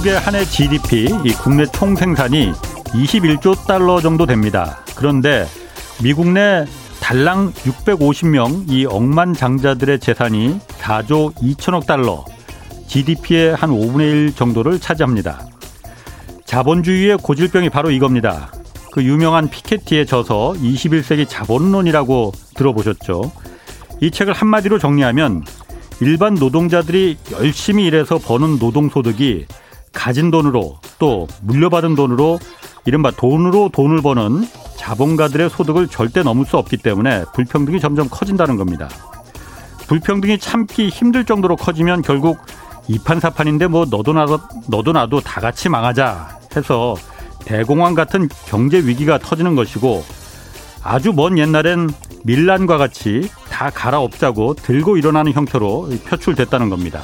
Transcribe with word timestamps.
미국의 0.00 0.18
한 0.18 0.34
해 0.34 0.44
GDP, 0.44 1.08
이 1.24 1.32
국내 1.42 1.66
총 1.66 1.94
생산이 1.94 2.52
21조 2.86 3.66
달러 3.66 4.00
정도 4.00 4.24
됩니다. 4.24 4.78
그런데 4.96 5.46
미국 6.02 6.28
내 6.28 6.64
달랑 7.00 7.52
650명 7.52 8.70
이 8.70 8.86
억만장자들의 8.86 10.00
재산이 10.00 10.58
4조 10.78 11.34
2천억 11.36 11.86
달러, 11.86 12.24
GDP의 12.86 13.54
한 13.54 13.70
5분의 13.70 14.00
1 14.00 14.34
정도를 14.34 14.80
차지합니다. 14.80 15.46
자본주의의 16.44 17.18
고질병이 17.18 17.68
바로 17.70 17.90
이겁니다. 17.90 18.52
그 18.92 19.04
유명한 19.04 19.50
피케티의 19.50 20.06
저서 20.06 20.54
21세기 20.56 21.28
자본론이라고 21.28 22.32
들어보셨죠? 22.54 23.32
이 24.00 24.10
책을 24.10 24.32
한마디로 24.32 24.78
정리하면 24.78 25.44
일반 26.00 26.34
노동자들이 26.34 27.18
열심히 27.32 27.84
일해서 27.86 28.18
버는 28.18 28.58
노동소득이 28.58 29.46
가진 29.92 30.30
돈으로 30.30 30.78
또 30.98 31.26
물려받은 31.42 31.94
돈으로 31.94 32.38
이른바 32.84 33.10
돈으로 33.10 33.70
돈을 33.72 34.02
버는 34.02 34.46
자본가들의 34.76 35.50
소득을 35.50 35.88
절대 35.88 36.22
넘을 36.22 36.46
수 36.46 36.56
없기 36.56 36.78
때문에 36.78 37.24
불평등이 37.34 37.80
점점 37.80 38.08
커진다는 38.08 38.56
겁니다. 38.56 38.88
불평등이 39.88 40.38
참기 40.38 40.88
힘들 40.88 41.24
정도로 41.24 41.56
커지면 41.56 42.02
결국 42.02 42.38
이판사판인데 42.88 43.66
뭐 43.66 43.86
너도 43.88 44.12
나도 44.12 44.40
너도 44.68 44.92
나도 44.92 45.20
다 45.20 45.40
같이 45.40 45.68
망하자 45.68 46.38
해서 46.56 46.94
대공황 47.44 47.94
같은 47.94 48.28
경제 48.46 48.78
위기가 48.78 49.18
터지는 49.18 49.54
것이고 49.54 50.04
아주 50.82 51.12
먼 51.12 51.38
옛날엔 51.38 51.90
밀란과 52.24 52.78
같이 52.78 53.28
다 53.50 53.70
갈아엎자고 53.70 54.54
들고 54.54 54.96
일어나는 54.96 55.32
형태로 55.32 55.90
표출됐다는 56.06 56.70
겁니다. 56.70 57.02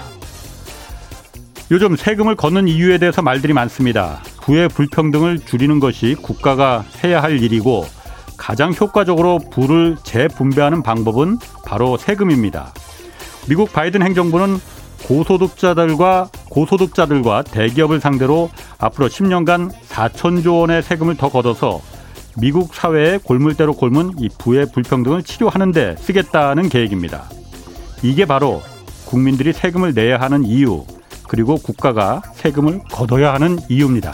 요즘 1.72 1.96
세금을 1.96 2.36
걷는 2.36 2.68
이유에 2.68 2.98
대해서 2.98 3.22
말들이 3.22 3.52
많습니다. 3.52 4.20
부의 4.42 4.68
불평등을 4.68 5.40
줄이는 5.40 5.80
것이 5.80 6.14
국가가 6.14 6.84
해야 7.02 7.20
할 7.20 7.42
일이고 7.42 7.84
가장 8.36 8.72
효과적으로 8.72 9.40
부를 9.50 9.96
재분배하는 10.04 10.84
방법은 10.84 11.38
바로 11.64 11.96
세금입니다. 11.96 12.72
미국 13.48 13.72
바이든 13.72 14.02
행정부는 14.02 14.58
고소득자들과 15.06 16.28
고소득자들과 16.50 17.42
대기업을 17.42 18.00
상대로 18.00 18.50
앞으로 18.78 19.08
10년간 19.08 19.72
4천조 19.88 20.60
원의 20.60 20.84
세금을 20.84 21.16
더 21.16 21.28
걷어서 21.30 21.80
미국 22.38 22.76
사회의 22.76 23.18
골물대로 23.18 23.74
골문 23.74 24.12
이 24.18 24.28
부의 24.38 24.66
불평등을 24.72 25.24
치료하는데 25.24 25.96
쓰겠다는 25.96 26.68
계획입니다. 26.68 27.24
이게 28.04 28.24
바로 28.24 28.62
국민들이 29.06 29.52
세금을 29.52 29.94
내야 29.94 30.20
하는 30.20 30.44
이유, 30.44 30.84
그리고 31.28 31.56
국가가 31.56 32.22
세금을 32.34 32.80
걷어야 32.90 33.34
하는 33.34 33.58
이유입니다. 33.68 34.12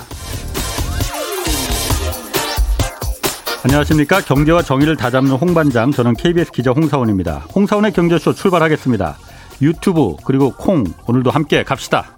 안녕하십니까. 3.64 4.20
경제와 4.22 4.62
정의를 4.62 4.96
다잡는 4.96 5.32
홍반장, 5.32 5.92
저는 5.92 6.14
KBS 6.14 6.50
기자 6.50 6.72
홍사원입니다. 6.72 7.46
홍사원의 7.54 7.92
경제쇼 7.92 8.34
출발하겠습니다. 8.34 9.16
유튜브, 9.60 10.16
그리고 10.24 10.52
콩, 10.52 10.84
오늘도 11.06 11.30
함께 11.30 11.62
갑시다. 11.62 12.16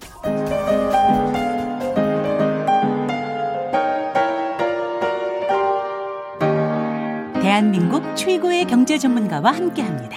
대한민국 7.42 8.16
최고의 8.16 8.64
경제 8.64 8.96
전문가와 8.96 9.52
함께 9.52 9.82
합니다. 9.82 10.16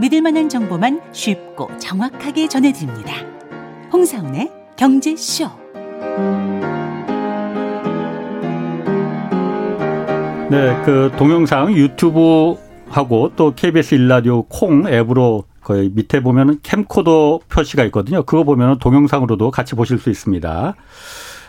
믿을 0.00 0.20
만한 0.20 0.48
정보만 0.48 1.00
쉽고 1.12 1.70
정확하게 1.78 2.48
전해드립니다. 2.48 3.14
홍사운의 4.00 4.50
경제쇼. 4.76 5.44
네, 10.50 10.82
그 10.86 11.12
동영상 11.18 11.74
유튜브 11.74 12.56
하고 12.88 13.30
또 13.36 13.54
KBS 13.54 13.96
일라디오 13.96 14.44
콩 14.44 14.88
앱으로 14.88 15.44
거의 15.62 15.90
밑에 15.94 16.22
보면은 16.22 16.60
캠코더 16.62 17.40
표시가 17.50 17.84
있거든요. 17.84 18.22
그거 18.22 18.44
보면은 18.44 18.78
동영상으로도 18.78 19.50
같이 19.50 19.74
보실 19.74 19.98
수 19.98 20.08
있습니다. 20.08 20.74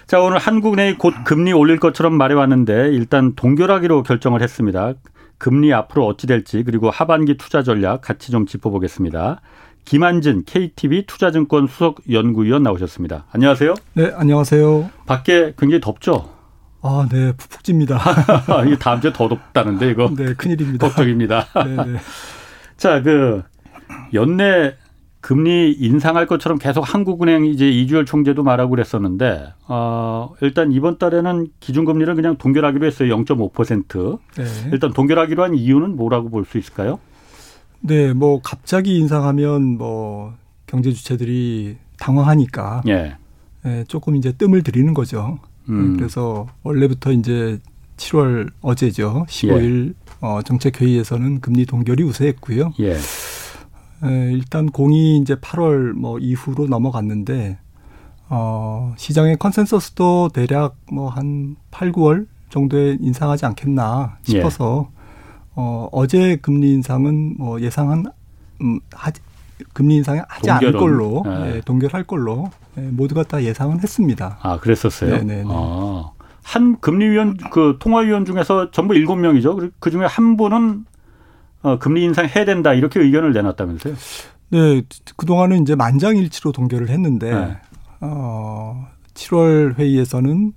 자, 0.08 0.20
오늘 0.20 0.38
한국은행이 0.38 0.98
곧 0.98 1.14
금리 1.24 1.54
올릴 1.54 1.80
것처럼 1.80 2.16
말해왔는데 2.16 2.90
일단 2.90 3.34
동결하기로 3.36 4.04
결정을 4.04 4.42
했습니다. 4.42 4.96
금리 5.38 5.74
앞으로 5.74 6.06
어찌 6.06 6.28
될지 6.28 6.64
그리고 6.64 6.90
하반기 6.90 7.38
투자 7.38 7.64
전략 7.64 8.02
같이 8.02 8.30
좀 8.30 8.46
짚어보겠습니다. 8.46 9.40
김한진 9.86 10.44
KTB 10.46 11.06
투자증권 11.06 11.68
수석 11.68 12.00
연구위원 12.10 12.64
나오셨습니다. 12.64 13.26
안녕하세요. 13.32 13.74
네, 13.94 14.12
안녕하세요. 14.16 14.90
밖에 15.06 15.54
굉장히 15.58 15.82
덥죠? 15.82 16.30
아, 16.82 17.08
네, 17.12 17.32
푹푹 17.34 17.64
찝니다. 17.64 18.00
이게 18.66 18.78
다음 18.78 19.02
주에 19.02 19.12
더 19.14 19.28
덥다는데 19.28 19.90
이거. 19.92 20.10
네, 20.16 20.34
큰일입니다. 20.34 20.88
걱정입니다. 20.88 21.46
네, 21.66 21.76
네. 21.76 21.98
자, 22.78 23.02
그 23.02 23.44
연내 24.14 24.76
금리 25.20 25.72
인상할 25.72 26.26
것처럼 26.26 26.58
계속 26.58 26.82
한국은행 26.82 27.46
이제 27.46 27.70
이주열 27.70 28.06
총재도 28.08 28.42
말하고 28.42 28.72
그랬었는데 28.72 29.54
어, 29.68 30.34
일단 30.42 30.72
이번 30.72 30.98
달에는 30.98 31.48
기준금리를 31.60 32.16
그냥 32.16 32.38
동결하기로 32.38 32.86
했어요. 32.88 33.16
0.5%. 33.16 34.18
네. 34.38 34.44
일단 34.72 34.92
동결하기로 34.94 35.44
한 35.44 35.54
이유는 35.54 35.96
뭐라고 35.96 36.30
볼 36.30 36.46
수 36.46 36.58
있을까요? 36.58 36.98
네, 37.82 38.14
뭐 38.14 38.42
갑자기 38.42 38.98
인상하면 38.98 39.78
뭐 39.78 40.34
경제 40.68 40.92
주체들이 40.92 41.78
당황하니까 42.00 42.84
예. 42.88 43.16
네, 43.64 43.84
조금 43.88 44.16
이제 44.16 44.32
뜸을 44.32 44.64
들이는 44.64 44.94
거죠. 44.94 45.40
음. 45.70 45.98
그래서 45.98 46.48
원래부터 46.64 47.12
이제 47.12 47.60
7월 47.98 48.52
어제죠. 48.62 49.26
15일 49.30 49.90
예. 49.90 49.94
어, 50.22 50.42
정책회의에서는 50.44 51.42
금리 51.42 51.66
동결이 51.66 52.04
우세했고요. 52.04 52.74
예. 52.80 52.94
에, 52.94 54.32
일단 54.32 54.68
공이 54.68 55.18
이제 55.20 55.36
8월 55.36 55.92
뭐 55.94 56.18
이후로 56.20 56.68
넘어갔는데 56.68 57.60
어, 58.30 58.94
시장의 58.98 59.38
컨센서스도 59.38 60.30
대략 60.34 60.78
뭐 60.92 61.10
한 61.10 61.56
8, 61.72 61.92
9월 61.92 62.28
정도에 62.50 62.98
인상하지 63.00 63.46
않겠나 63.46 64.18
싶어서 64.24 64.90
예. 64.90 65.01
어, 65.56 65.88
어제 65.92 66.38
금리 66.38 66.74
인상은 66.74 67.36
뭐 67.38 67.60
예상한 67.62 68.06
음, 68.62 68.80
하지 68.94 69.22
금리 69.74 69.96
인상이 69.98 70.22
하지 70.28 70.48
동결은, 70.48 70.68
않을 70.68 70.80
걸로 70.80 71.24
예. 71.28 71.56
예, 71.56 71.62
동결할 71.62 72.04
걸로 72.06 72.50
예, 72.78 72.82
모두가 72.82 73.24
다 73.24 73.44
예상은 73.44 73.80
했습니다. 73.80 74.38
아 74.42 74.60
그랬었어요. 74.60 75.18
네네. 75.18 75.44
아, 75.48 76.12
한 76.44 76.80
금리위원 76.80 77.38
그 77.52 77.78
통화위원 77.80 78.26
중에서 78.26 78.72
전부 78.72 78.96
일곱 78.96 79.18
명이죠. 79.18 79.70
그 79.80 79.92
중에 79.92 80.06
한 80.06 80.38
분은 80.38 80.86
어, 81.64 81.78
금리 81.80 82.04
인상 82.04 82.28
해야 82.28 82.46
된다 82.46 82.74
이렇게 82.74 83.00
의견을 83.00 83.34
내놨다면서요? 83.34 83.94
네, 84.50 84.82
그 85.16 85.26
동안은 85.26 85.62
이제 85.62 85.76
만장일치로 85.76 86.52
동결을 86.52 86.90
했는데 86.90 87.32
네. 87.34 87.58
어, 88.02 88.88
7월 89.14 89.78
회의에서는 89.78 90.54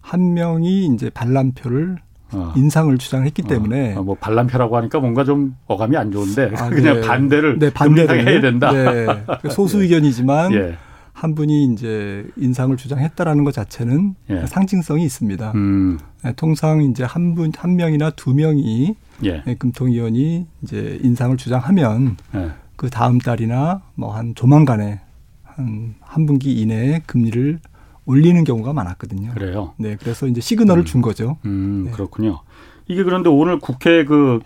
한 0.00 0.34
명이 0.34 0.86
이제 0.86 1.10
반란표를 1.10 1.96
어. 2.32 2.52
인상을 2.56 2.96
주장했기 2.98 3.42
어. 3.44 3.48
때문에 3.48 3.94
어. 3.94 4.02
뭐 4.02 4.14
반란표라고 4.14 4.76
하니까 4.76 5.00
뭔가 5.00 5.24
좀 5.24 5.56
어감이 5.66 5.96
안 5.96 6.10
좋은데 6.10 6.52
아, 6.56 6.68
그냥 6.70 7.00
네. 7.00 7.06
반대를 7.06 7.58
네, 7.58 7.70
반대를 7.72 8.26
해야 8.26 8.40
된다. 8.40 8.72
네. 8.72 9.06
소수 9.50 9.82
의견이지만 9.82 10.52
예. 10.54 10.76
한 11.12 11.34
분이 11.34 11.72
이제 11.72 12.26
인상을 12.36 12.76
주장했다라는 12.76 13.44
것 13.44 13.52
자체는 13.52 14.14
예. 14.30 14.46
상징성이 14.46 15.04
있습니다. 15.04 15.52
음. 15.54 15.98
네, 16.24 16.32
통상 16.36 16.82
이제 16.82 17.04
한 17.04 17.34
분, 17.34 17.52
한 17.56 17.76
명이나 17.76 18.10
두 18.10 18.34
명이 18.34 18.94
예. 19.24 19.42
네, 19.46 19.54
금통위원이 19.54 20.46
이제 20.62 20.98
인상을 21.02 21.36
주장하면 21.36 22.16
예. 22.34 22.50
그 22.76 22.90
다음 22.90 23.18
달이나 23.18 23.82
뭐 23.94 24.14
한 24.16 24.34
조만간에 24.34 25.00
한, 25.44 25.94
한 26.00 26.26
분기 26.26 26.60
이내에 26.60 27.02
금리를 27.06 27.60
올리는 28.04 28.42
경우가 28.44 28.72
많았거든요. 28.72 29.32
그래요? 29.34 29.74
네. 29.78 29.96
그래서 29.98 30.26
이제 30.26 30.40
시그널을 30.40 30.82
음. 30.82 30.84
준 30.84 31.02
거죠. 31.02 31.38
음, 31.44 31.84
네. 31.86 31.90
그렇군요. 31.92 32.40
이게 32.88 33.04
그런데 33.04 33.28
오늘 33.28 33.58
국회 33.58 34.04
그, 34.04 34.40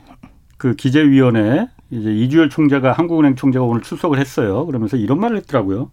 그 0.58 0.75
기재위원회 0.76 1.69
이제 1.91 2.12
이주열 2.12 2.50
총재가 2.50 2.93
한국은행 2.93 3.35
총재가 3.37 3.64
오늘 3.64 3.81
출석을 3.82 4.19
했어요. 4.19 4.67
그러면서 4.67 4.97
이런 4.97 5.20
말을 5.20 5.37
했더라고요. 5.38 5.88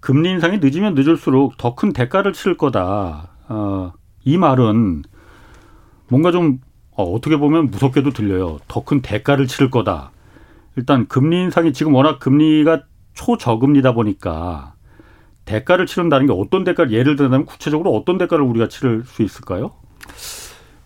금리 0.00 0.30
인상이 0.30 0.58
늦으면 0.58 0.94
늦을수록 0.94 1.56
더 1.58 1.74
큰 1.74 1.92
대가를 1.92 2.32
치를 2.32 2.56
거다. 2.56 3.30
어, 3.48 3.92
이 4.24 4.38
말은 4.38 5.02
뭔가 6.08 6.30
좀 6.30 6.60
어, 6.92 7.02
어떻게 7.04 7.36
보면 7.36 7.70
무섭게도 7.70 8.10
들려요. 8.10 8.58
더 8.68 8.84
큰 8.84 9.02
대가를 9.02 9.46
치를 9.46 9.70
거다. 9.70 10.12
일단 10.76 11.06
금리 11.08 11.42
인상이 11.42 11.72
지금 11.72 11.94
워낙 11.94 12.20
금리가 12.20 12.82
초저금리다 13.14 13.92
보니까 13.94 14.74
대가를 15.48 15.86
치른다는 15.86 16.26
게 16.26 16.32
어떤 16.36 16.62
대가를 16.64 16.92
예를 16.92 17.16
들자면 17.16 17.46
구체적으로 17.46 17.94
어떤 17.94 18.18
대가를 18.18 18.44
우리가 18.44 18.68
치를 18.68 19.02
수 19.06 19.22
있을까요? 19.22 19.70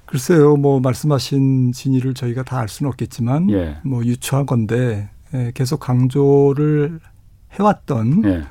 글쎄요, 0.07 0.57
뭐 0.57 0.79
말씀하신 0.81 1.73
진위를 1.73 2.15
저희가 2.15 2.43
다 2.45 2.59
알 2.63 2.69
수는 2.69 2.89
없겠지만 2.91 3.51
예. 3.51 3.79
뭐 3.85 4.05
유추한 4.05 4.47
건데 4.47 5.09
예, 5.35 5.51
계속 5.55 5.81
강조를 5.81 7.01
해왔던 7.59 8.23
예. 8.27 8.43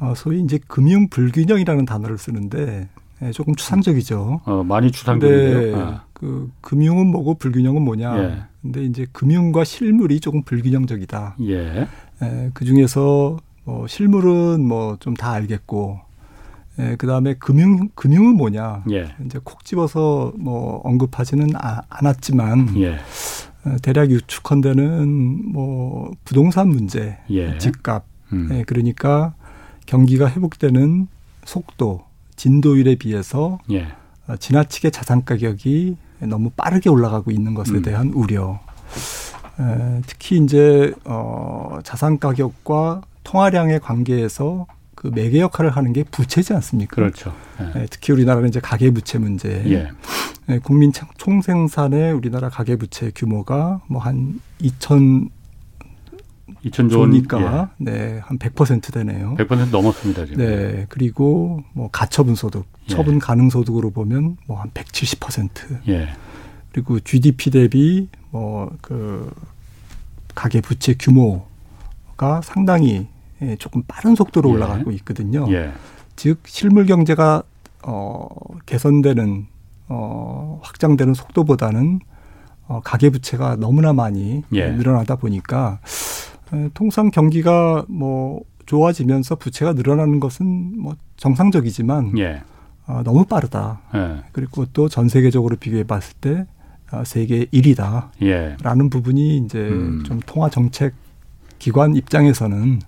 어, 0.00 0.12
소위 0.14 0.40
이제 0.42 0.58
금융 0.66 1.08
불균형이라는 1.08 1.84
단어를 1.86 2.18
쓰는데 2.18 2.88
예, 3.22 3.30
조금 3.30 3.54
추상적이죠. 3.54 4.42
어, 4.44 4.62
많이 4.64 4.90
추상적인데요. 4.90 5.76
아. 5.78 6.04
그 6.12 6.50
금융은 6.60 7.06
뭐고 7.06 7.34
불균형은 7.36 7.80
뭐냐. 7.82 8.18
예. 8.18 8.42
근데 8.60 8.84
이제 8.84 9.06
금융과 9.12 9.64
실물이 9.64 10.20
조금 10.20 10.42
불균형적이다. 10.42 11.36
예. 11.42 11.86
예, 12.22 12.50
그 12.52 12.64
중에서 12.64 13.38
뭐 13.66 13.86
실물은 13.86 14.64
뭐 14.66 14.96
좀 15.00 15.14
다 15.14 15.32
알겠고 15.32 16.00
예, 16.78 16.94
그다음에 16.96 17.34
금융 17.34 17.88
금융은 17.94 18.36
뭐냐? 18.36 18.84
예. 18.90 19.14
이제 19.24 19.38
콕 19.42 19.64
집어서 19.64 20.32
뭐 20.38 20.80
언급하지는 20.84 21.48
아, 21.56 21.82
않았지만 21.88 22.76
예. 22.78 22.96
어, 23.64 23.76
대략 23.82 24.10
유축헌데는 24.10 25.52
뭐 25.52 26.10
부동산 26.24 26.68
문제, 26.68 27.16
예. 27.30 27.56
집값, 27.58 28.04
음. 28.32 28.48
예, 28.52 28.62
그러니까 28.64 29.34
경기가 29.86 30.28
회복되는 30.30 31.08
속도, 31.44 32.02
진도율에 32.36 32.96
비해서 32.96 33.58
예. 33.70 33.88
어, 34.28 34.36
지나치게 34.36 34.90
자산 34.90 35.24
가격이 35.24 35.96
너무 36.20 36.50
빠르게 36.50 36.90
올라가고 36.90 37.30
있는 37.30 37.54
것에 37.54 37.72
음. 37.72 37.82
대한 37.82 38.10
우려. 38.14 38.60
에, 39.58 40.02
특히 40.06 40.36
이제 40.36 40.92
어 41.06 41.78
자산 41.84 42.18
가격과 42.18 43.00
통화량의 43.26 43.80
관계에서 43.80 44.66
그 44.94 45.08
매개 45.08 45.40
역할을 45.40 45.70
하는 45.70 45.92
게 45.92 46.04
부채지 46.04 46.54
않습니까? 46.54 46.94
그렇죠. 46.94 47.34
예. 47.60 47.82
예, 47.82 47.86
특히 47.90 48.12
우리나라는 48.12 48.48
이제 48.48 48.60
가계 48.60 48.90
부채 48.92 49.18
문제. 49.18 49.62
예. 49.66 49.88
예, 50.48 50.58
국민 50.60 50.92
총생산의 51.18 52.12
우리나라 52.12 52.48
가계 52.48 52.76
부채 52.76 53.10
규모가 53.14 53.80
뭐 53.88 54.00
한 54.00 54.40
2천 54.60 55.28
2천 56.64 56.90
조니까 56.90 57.70
예. 57.80 57.84
네, 57.84 58.20
한 58.24 58.38
100% 58.38 58.92
되네요. 58.92 59.34
100% 59.38 59.70
넘었습니다, 59.70 60.26
지금. 60.26 60.44
네. 60.44 60.86
그리고 60.88 61.62
뭐 61.72 61.90
가처분 61.90 62.34
소득, 62.36 62.64
예. 62.88 62.94
처분 62.94 63.18
가능 63.18 63.50
소득으로 63.50 63.90
보면 63.90 64.36
뭐 64.46 64.60
한 64.60 64.70
170%. 64.70 65.88
예. 65.88 66.08
그리고 66.72 67.00
GDP 67.00 67.50
대비 67.50 68.08
뭐 68.30 68.70
그 68.80 69.30
가계 70.34 70.60
부채 70.60 70.94
규모가 70.98 72.40
상당히 72.44 72.92
예, 72.94 73.08
조금 73.58 73.82
빠른 73.86 74.14
속도로 74.14 74.50
예. 74.50 74.54
올라가고 74.54 74.90
있거든요. 74.92 75.46
예. 75.52 75.72
즉 76.16 76.40
실물 76.46 76.86
경제가 76.86 77.42
어 77.84 78.28
개선되는 78.66 79.46
어 79.88 80.60
확장되는 80.62 81.14
속도보다는 81.14 82.00
어 82.68 82.80
가계 82.82 83.10
부채가 83.10 83.56
너무나 83.56 83.92
많이 83.92 84.42
예. 84.52 84.70
늘어나다 84.70 85.16
보니까 85.16 85.78
에, 86.52 86.68
통상 86.74 87.10
경기가 87.10 87.84
뭐 87.88 88.42
좋아지면서 88.66 89.36
부채가 89.36 89.72
늘어나는 89.74 90.18
것은 90.20 90.80
뭐 90.80 90.96
정상적이지만 91.16 92.18
예. 92.18 92.42
어, 92.88 93.02
너무 93.04 93.24
빠르다. 93.24 93.80
예. 93.94 94.24
그리고 94.32 94.64
또 94.66 94.88
전 94.88 95.08
세계적으로 95.08 95.56
비교해 95.56 95.84
봤을 95.84 96.14
때 96.20 96.46
어, 96.92 97.02
세계 97.04 97.44
1위다. 97.46 98.08
예. 98.22 98.56
라는 98.62 98.90
부분이 98.90 99.38
이제 99.38 99.58
음. 99.58 100.02
좀 100.04 100.20
통화 100.24 100.48
정책 100.48 100.94
기관 101.58 101.94
입장에서는 101.96 102.80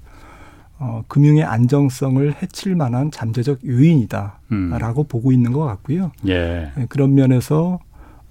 어, 0.81 1.03
금융의 1.09 1.43
안정성을 1.43 2.41
해칠 2.41 2.77
만한 2.77 3.11
잠재적 3.11 3.67
요인이다라고 3.67 5.03
음. 5.03 5.09
보고 5.09 5.33
있는 5.33 5.53
것 5.53 5.65
같고요. 5.65 6.13
예. 6.27 6.71
네, 6.77 6.87
그런 6.89 7.15
면에서 7.15 7.81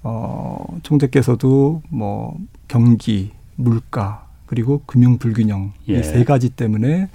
어, 0.04 0.80
총재께서도 0.84 1.82
뭐 1.90 2.38
경기, 2.68 3.34
물가 3.56 4.28
그리고 4.46 4.82
금융 4.86 5.18
불균형 5.18 5.74
예. 5.90 6.00
이세 6.00 6.24
가지 6.24 6.50
때문에 6.50 7.10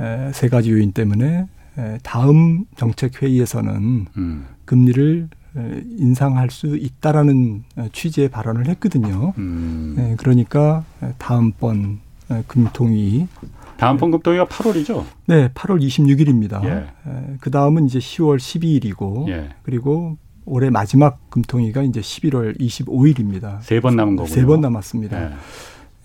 에, 0.00 0.32
세 0.32 0.48
가지 0.48 0.72
요인 0.72 0.90
때문에 0.92 1.46
에, 1.78 1.98
다음 2.02 2.64
정책 2.76 3.22
회의에서는 3.22 4.06
음. 4.16 4.46
금리를 4.64 5.28
에, 5.56 5.82
인상할 5.96 6.50
수 6.50 6.76
있다라는 6.76 7.62
취지의 7.92 8.30
발언을 8.30 8.68
했거든요. 8.68 9.32
음. 9.38 9.94
네, 9.96 10.14
그러니까 10.18 10.84
다음번 11.18 12.00
금통위 12.48 13.28
다음 13.76 13.96
pon급동의가 13.98 14.46
8월이죠? 14.46 15.04
네, 15.26 15.48
8월 15.48 15.80
26일입니다. 15.82 16.64
예. 16.64 16.86
그 17.40 17.50
다음은 17.50 17.86
이제 17.86 17.98
10월 17.98 18.38
12일이고, 18.38 19.28
예. 19.28 19.50
그리고 19.62 20.16
올해 20.44 20.70
마지막 20.70 21.28
금통위가 21.30 21.82
이제 21.82 22.00
11월 22.00 22.58
25일입니다. 22.58 23.60
세 23.60 23.80
번 23.80 23.96
남은 23.96 24.16
거군요. 24.16 24.34
세번 24.34 24.60
남았습니다. 24.60 25.22
예. 25.22 25.30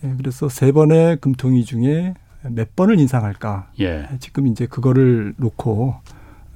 예. 0.03 0.13
그래서 0.17 0.49
세 0.49 0.71
번의 0.71 1.17
금통위 1.21 1.63
중에 1.63 2.13
몇 2.43 2.75
번을 2.75 2.99
인상할까? 2.99 3.71
예. 3.79 4.09
지금 4.19 4.47
이제 4.47 4.65
그거를 4.65 5.33
놓고 5.37 5.95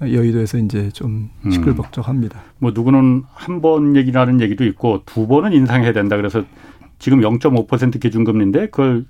여의도에서 0.01 0.57
이제 0.57 0.89
좀 0.91 1.29
음. 1.45 1.51
시끌벅적합니다. 1.51 2.39
음. 2.39 2.43
뭐 2.59 2.71
누구는 2.71 3.23
한 3.33 3.61
번 3.61 3.95
얘기라는 3.95 4.41
얘기도 4.41 4.65
있고 4.65 5.03
두 5.05 5.27
번은 5.27 5.53
인상해야 5.53 5.93
된다. 5.93 6.17
그래서 6.17 6.43
지금 6.99 7.21
0.5% 7.21 8.01
기준금리인데 8.01 8.67
그걸 8.71 9.05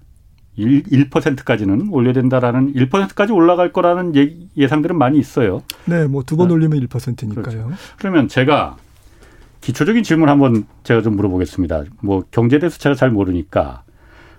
1, 0.58 0.84
1%까지는 0.84 1.90
올려야 1.92 2.14
된다라는 2.14 2.74
1%까지 2.74 3.34
올라갈 3.34 3.74
거라는 3.74 4.14
예 4.58 4.68
상들은 4.68 4.98
많이 4.98 5.20
있어요. 5.20 5.62
네, 5.86 6.08
뭐 6.08 6.24
두번 6.24 6.48
네. 6.48 6.54
올리면 6.54 6.80
1%니까요. 6.88 7.44
그렇죠. 7.44 7.72
그러면 7.98 8.28
제가 8.28 8.78
기초적인 9.62 10.04
질문 10.04 10.30
한번 10.30 10.66
제가 10.84 11.02
좀 11.02 11.16
물어보겠습니다. 11.16 11.86
뭐 12.02 12.24
경제에 12.32 12.60
대해서 12.60 12.78
제가 12.78 12.96
잘 12.96 13.10
모르니까 13.12 13.84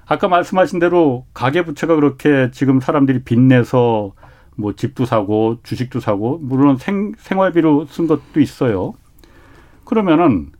아까 0.06 0.28
말씀하신 0.28 0.78
대로 0.78 1.26
가계 1.34 1.64
부채가 1.64 1.96
그렇게 1.96 2.50
지금 2.52 2.80
사람들이 2.80 3.24
빚내서 3.24 4.12
뭐 4.56 4.72
집도 4.74 5.04
사고 5.04 5.58
주식도 5.62 6.00
사고 6.00 6.38
물론 6.38 6.76
생, 6.76 7.12
생활비로 7.18 7.86
쓴 7.86 8.06
것도 8.06 8.40
있어요. 8.40 8.94
그러면은 9.84 10.52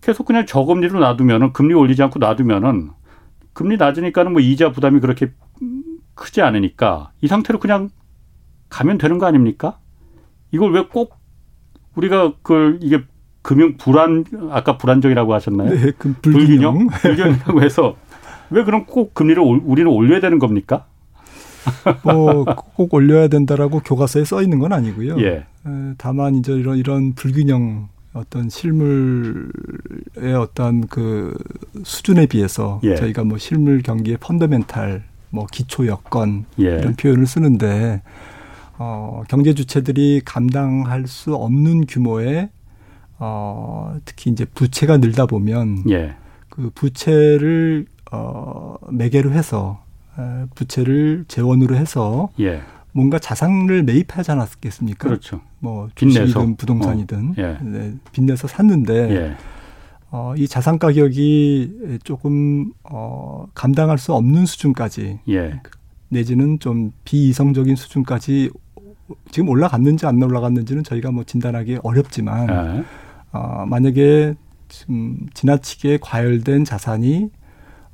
계속 0.00 0.26
그냥 0.26 0.46
저금리로 0.46 0.98
놔두면은 0.98 1.52
금리 1.52 1.74
올리지 1.74 2.02
않고 2.02 2.18
놔두면은 2.18 2.90
금리 3.52 3.76
낮으니까는 3.76 4.32
뭐 4.32 4.40
이자 4.40 4.72
부담이 4.72 5.00
그렇게 5.00 5.32
크지 6.14 6.40
않으니까 6.42 7.12
이 7.20 7.26
상태로 7.28 7.58
그냥 7.58 7.90
가면 8.68 8.98
되는 8.98 9.18
거 9.18 9.26
아닙니까? 9.26 9.78
이걸 10.50 10.72
왜 10.72 10.82
꼭 10.84 11.16
우리가 11.94 12.32
그걸 12.42 12.78
이게 12.82 13.02
금융 13.42 13.76
불안 13.76 14.24
아까 14.50 14.78
불안정이라고 14.78 15.34
하셨나요? 15.34 15.70
네, 15.74 15.92
그 15.98 16.14
불균형 16.22 16.86
불균형이라고 17.02 17.62
해서 17.62 17.96
왜 18.50 18.64
그럼 18.64 18.86
꼭 18.86 19.14
금리를 19.14 19.42
우리는 19.42 19.90
올려야 19.90 20.20
되는 20.20 20.38
겁니까? 20.38 20.86
뭐꼭 22.04 22.92
올려야 22.94 23.28
된다라고 23.28 23.80
교과서에 23.80 24.24
써 24.24 24.42
있는 24.42 24.58
건 24.58 24.72
아니고요. 24.72 25.20
예. 25.20 25.46
다만 25.98 26.34
이제 26.34 26.52
이런 26.52 26.76
이런 26.76 27.14
불균형 27.14 27.88
어떤 28.12 28.50
실물의 28.50 29.48
어떤 30.38 30.86
그 30.86 31.36
수준에 31.82 32.26
비해서 32.26 32.80
예. 32.84 32.96
저희가 32.96 33.24
뭐 33.24 33.38
실물 33.38 33.82
경기의 33.82 34.18
펀더멘탈 34.18 35.04
뭐 35.30 35.46
기초 35.50 35.86
여건 35.86 36.44
예. 36.58 36.64
이런 36.78 36.94
표현을 36.94 37.26
쓰는데 37.26 38.02
어 38.78 39.22
경제 39.28 39.54
주체들이 39.54 40.22
감당할 40.24 41.06
수 41.06 41.34
없는 41.34 41.86
규모의 41.86 42.50
어 43.18 43.96
특히 44.04 44.30
이제 44.30 44.44
부채가 44.44 44.98
늘다 44.98 45.26
보면 45.26 45.84
예. 45.90 46.16
그 46.50 46.70
부채를 46.74 47.86
어 48.10 48.76
매개로 48.90 49.32
해서 49.32 49.82
부채를 50.54 51.24
재원으로 51.28 51.76
해서 51.76 52.30
예. 52.40 52.60
뭔가 52.92 53.18
자산을 53.18 53.84
매입하지 53.84 54.32
않았겠습니까? 54.32 55.08
그렇죠. 55.08 55.40
뭐 55.62 55.88
주식이든 55.94 56.56
부동산이든 56.56 57.30
어. 57.30 57.34
예. 57.38 57.56
네, 57.62 57.94
빚내서 58.10 58.48
샀는데 58.48 58.94
예. 59.14 59.36
어, 60.10 60.34
이 60.36 60.48
자산 60.48 60.78
가격이 60.78 62.00
조금 62.02 62.72
어, 62.82 63.46
감당할 63.54 63.96
수 63.96 64.12
없는 64.12 64.44
수준까지 64.44 65.20
예. 65.28 65.60
내지는 66.08 66.58
좀 66.58 66.90
비이성적인 67.04 67.76
수준까지 67.76 68.50
지금 69.30 69.48
올라갔는지 69.50 70.04
안 70.04 70.20
올라갔는지는 70.20 70.82
저희가 70.82 71.12
뭐 71.12 71.22
진단하기 71.22 71.78
어렵지만 71.84 72.48
예. 72.50 72.84
어, 73.30 73.64
만약에 73.64 74.34
지금 74.68 75.16
지나치게 75.32 75.98
과열된 76.02 76.64
자산이 76.64 77.30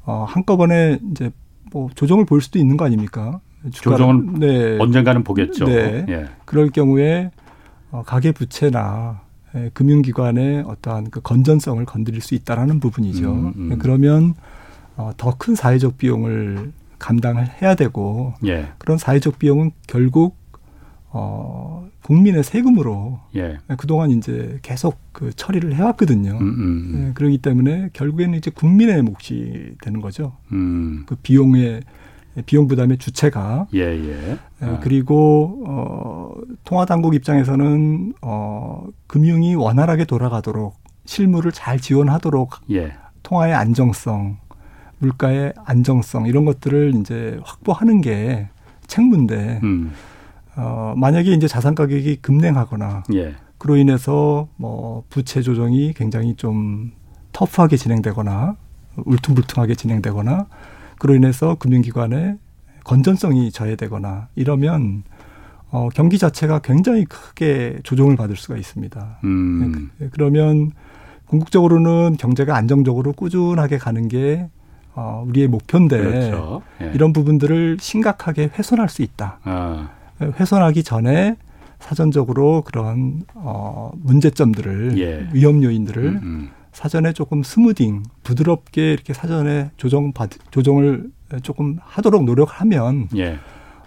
어, 0.07 0.25
한꺼번에 0.27 0.99
이제 1.11 1.31
뭐 1.71 1.91
조정을 1.95 2.25
볼 2.25 2.41
수도 2.41 2.59
있는 2.59 2.79
거 2.79 2.87
아닙니까? 2.87 3.41
조정은 3.73 4.39
네. 4.39 4.79
언젠가는 4.79 5.23
보겠죠. 5.23 5.67
네. 5.67 6.07
예. 6.09 6.25
그럴 6.47 6.71
경우에 6.71 7.31
어, 7.90 8.02
가계 8.04 8.33
부채나 8.33 9.21
예, 9.54 9.71
금융기관의 9.73 10.62
어떠한 10.66 11.11
그 11.11 11.21
건전성을 11.21 11.83
건드릴 11.87 12.21
수 12.21 12.35
있다라는 12.35 12.80
부분이죠. 12.80 13.33
음, 13.33 13.52
음. 13.57 13.73
예, 13.73 13.76
그러면 13.76 14.35
어, 14.97 15.12
더 15.16 15.33
큰 15.38 15.54
사회적 15.54 15.97
비용을 15.97 16.73
감당을 16.99 17.49
해야 17.62 17.75
되고 17.75 18.35
예. 18.45 18.68
그런 18.78 18.99
사회적 18.99 19.38
비용은 19.38 19.71
결국 19.87 20.37
어, 21.11 21.88
국민의 22.02 22.45
세금으로 22.45 23.21
예. 23.37 23.59
예 23.71 23.75
그동안 23.76 24.11
이제 24.11 24.59
계속 24.62 24.99
그 25.12 25.33
처리를 25.35 25.75
해왔거든요. 25.75 26.33
음, 26.33 26.40
음, 26.40 26.61
음. 26.95 27.07
예, 27.09 27.12
그렇기 27.14 27.38
때문에 27.38 27.90
결국에는 27.92 28.37
이제 28.37 28.50
국민의 28.50 29.02
몫이 29.02 29.76
되는 29.80 30.00
거죠. 30.00 30.37
음. 30.52 31.04
그 31.07 31.14
비용의 31.16 31.83
비용 32.47 32.66
부담의 32.66 32.99
주체가. 32.99 33.66
예, 33.75 33.80
예. 33.80 34.38
아. 34.61 34.78
그리고 34.80 35.62
어 35.66 36.33
통화 36.64 36.85
당국 36.85 37.14
입장에서는 37.14 38.14
어 38.23 38.87
금융이 39.07 39.54
원활하게 39.54 40.04
돌아가도록 40.04 40.76
실물을 41.04 41.52
잘 41.52 41.80
지원하도록 41.80 42.50
예. 42.73 42.95
통화의 43.23 43.54
안정성, 43.54 44.38
물가의 44.99 45.54
안정성 45.64 46.26
이런 46.26 46.45
것들을 46.45 46.95
이제 46.97 47.38
확보하는 47.45 48.00
게 48.00 48.49
책무인데 48.87 49.61
음. 49.62 49.92
어 50.57 50.95
만약에 50.97 51.33
이제 51.33 51.47
자산 51.47 51.75
가격이 51.75 52.16
급냉하거나 52.16 53.04
예. 53.14 53.35
그로 53.59 53.76
인해서 53.76 54.49
뭐 54.57 55.04
부채 55.11 55.42
조정이 55.42 55.92
굉장히 55.92 56.35
좀 56.37 56.92
터프하게 57.33 57.76
진행되거나 57.76 58.57
울퉁불퉁하게 59.04 59.75
진행되거나 59.75 60.47
그로 60.99 61.14
인해서 61.14 61.55
금융기관의 61.57 62.37
건전성이 62.85 63.50
저해되거나 63.50 64.28
이러면 64.35 65.05
어, 65.71 65.88
경기 65.95 66.19
자체가 66.19 66.61
굉장히 66.61 67.05
크게 67.05 67.78
조정을 67.83 68.17
받을 68.17 68.37
수가 68.37 68.57
있습니다. 68.57 69.19
음. 69.25 69.90
네, 69.99 70.09
그러면 70.12 70.73
궁극적으로는 71.26 72.17
경제가 72.19 72.57
안정적으로 72.57 73.12
꾸준하게 73.12 73.78
가는 73.78 74.09
게 74.09 74.49
어, 74.95 75.25
우리의 75.28 75.49
목표인데 75.49 75.99
그렇죠. 75.99 76.62
예. 76.81 76.90
이런 76.95 77.12
부분들을 77.12 77.76
심각하게 77.81 78.50
훼손할 78.59 78.88
수 78.88 79.02
있다. 79.02 79.38
아. 79.45 79.90
훼손하기 80.21 80.83
전에 80.83 81.37
사전적으로 81.78 82.62
그런 82.62 83.23
어, 83.35 83.93
문제점들을 84.02 84.99
예. 84.99 85.28
위험 85.33 85.62
요인들을 85.62 86.05
음, 86.05 86.21
음. 86.23 86.50
사전에 86.79 87.13
조금 87.13 87.43
스무딩 87.43 88.05
부드럽게 88.23 88.93
이렇게 88.93 89.13
사전에 89.13 89.73
조정 89.77 90.13
받 90.13 90.31
조정을 90.53 91.11
조금 91.43 91.77
하도록 91.83 92.23
노력하면 92.23 93.09
예. 93.17 93.41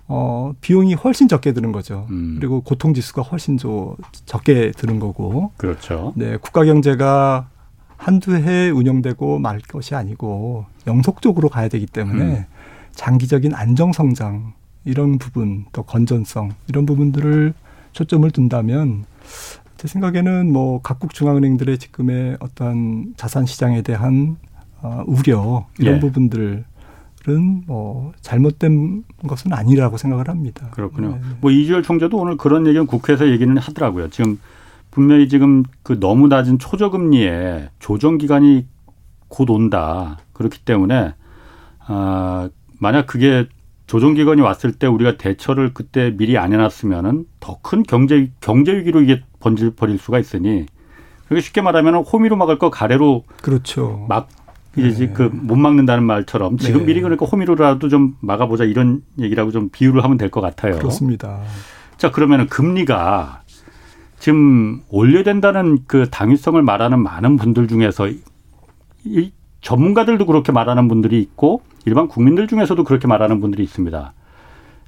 어, 0.10 0.52
비용이 0.60 0.96
훨씬 0.96 1.30
적게 1.30 1.54
드는 1.54 1.72
거죠. 1.72 2.06
음. 2.10 2.36
그리고 2.38 2.60
고통 2.60 2.94
지수가 2.94 3.22
훨씬 3.22 3.58
저, 3.58 3.96
적게 4.26 4.72
드는 4.72 5.00
거고. 5.00 5.54
그렇죠. 5.56 6.12
네, 6.18 6.36
국가 6.36 6.66
경제가 6.66 7.48
한두 7.96 8.36
해 8.36 8.70
운영되고 8.70 9.40
말 9.40 9.62
것이 9.62 9.96
아니고 9.96 10.66
영속적으로 10.86 11.48
가야 11.48 11.70
되기 11.70 11.86
때문에 11.86 12.24
음. 12.24 12.46
장기적인 12.92 13.56
안정 13.56 13.94
성장 13.94 14.52
이런 14.84 15.18
부분 15.18 15.64
또 15.72 15.84
건전성 15.84 16.56
이런 16.68 16.86
부분들을 16.86 17.54
초점을 17.94 18.30
둔다면 18.32 19.06
제 19.82 19.88
생각에는 19.88 20.54
뭐 20.54 20.80
각국 20.84 21.12
중앙은행들의 21.12 21.80
지금의 21.80 22.38
어떤 22.40 23.16
자산 23.18 23.48
시장에 23.48 23.82
대한 23.82 24.38
어, 24.84 25.04
우려 25.08 25.66
이런 25.80 25.96
예. 25.96 26.00
부분들은 26.00 26.64
뭐 27.66 28.12
잘못된 28.22 29.04
것은 29.28 29.52
아니라고 29.54 29.98
생각을 29.98 30.30
합니다. 30.30 30.68
그렇군요. 30.70 31.14
네. 31.14 31.22
뭐 31.42 31.50
이주열 31.50 31.82
총재도 31.82 32.16
오늘 32.16 32.38
그런 32.38 32.68
얘기는 32.68 32.86
국회에서 32.86 33.30
얘기는 33.30 33.58
하더라고요. 33.58 34.12
지금 34.12 34.40
분명히 34.92 35.28
지금 35.28 35.64
그 35.82 36.00
너무 36.00 36.28
낮은 36.28 36.60
초저금리에 36.60 37.72
조정 37.80 38.20
기간이 38.20 38.68
곧 39.30 39.50
온다. 39.50 40.20
그렇기 40.34 40.60
때문에 40.60 41.16
아 41.88 42.50
만약 42.80 43.08
그게 43.08 43.48
조정 43.88 44.14
기간이 44.14 44.42
왔을 44.42 44.74
때 44.74 44.86
우리가 44.86 45.18
대처를 45.18 45.74
그때 45.74 46.16
미리 46.16 46.38
안 46.38 46.54
해놨으면은 46.54 47.26
더 47.40 47.58
큰 47.64 47.82
경제 47.82 48.32
경제 48.42 48.78
위기로 48.78 49.02
이게 49.02 49.24
번질 49.42 49.72
버릴 49.72 49.98
수가 49.98 50.20
있으니 50.20 50.66
그게 51.28 51.42
쉽게 51.42 51.62
말하면 51.62 51.96
호미로 51.96 52.36
막을 52.38 52.58
거 52.60 52.70
가래로 52.70 53.24
그렇죠. 53.42 54.06
막 54.08 54.30
이제 54.78 55.08
네. 55.08 55.14
그못 55.14 55.58
막는다는 55.58 56.04
말처럼 56.06 56.58
지금 56.58 56.82
네. 56.82 56.86
미리 56.88 57.02
그러니까 57.02 57.26
호미로라도 57.26 57.90
좀 57.90 58.16
막아보자 58.22 58.64
이런 58.64 59.02
얘기라고 59.20 59.52
좀 59.52 59.70
비유를 59.70 60.04
하면 60.04 60.18
될 60.18 60.30
것 60.30 60.40
같아요. 60.40 60.78
그렇습니다. 60.78 61.42
자 61.98 62.10
그러면은 62.12 62.48
금리가 62.48 63.42
지금 64.20 64.82
올려야 64.90 65.24
된다는 65.24 65.80
그 65.88 66.10
당위성을 66.10 66.62
말하는 66.62 67.02
많은 67.02 67.38
분들 67.38 67.68
중에서 67.68 68.08
이 69.04 69.32
전문가들도 69.62 70.26
그렇게 70.26 70.52
말하는 70.52 70.88
분들이 70.88 71.20
있고 71.22 71.62
일반 71.86 72.08
국민들 72.08 72.48
중에서도 72.48 72.84
그렇게 72.84 73.08
말하는 73.08 73.40
분들이 73.42 73.64
있습니다. 73.64 74.14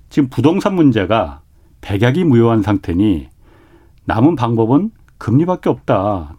지금 0.09 0.29
부동산 0.29 0.75
문제가 0.75 1.41
백약이 1.81 2.23
무효한 2.23 2.61
상태니 2.61 3.27
남은 4.05 4.35
방법은 4.35 4.91
금리밖에 5.17 5.69
없다. 5.69 6.35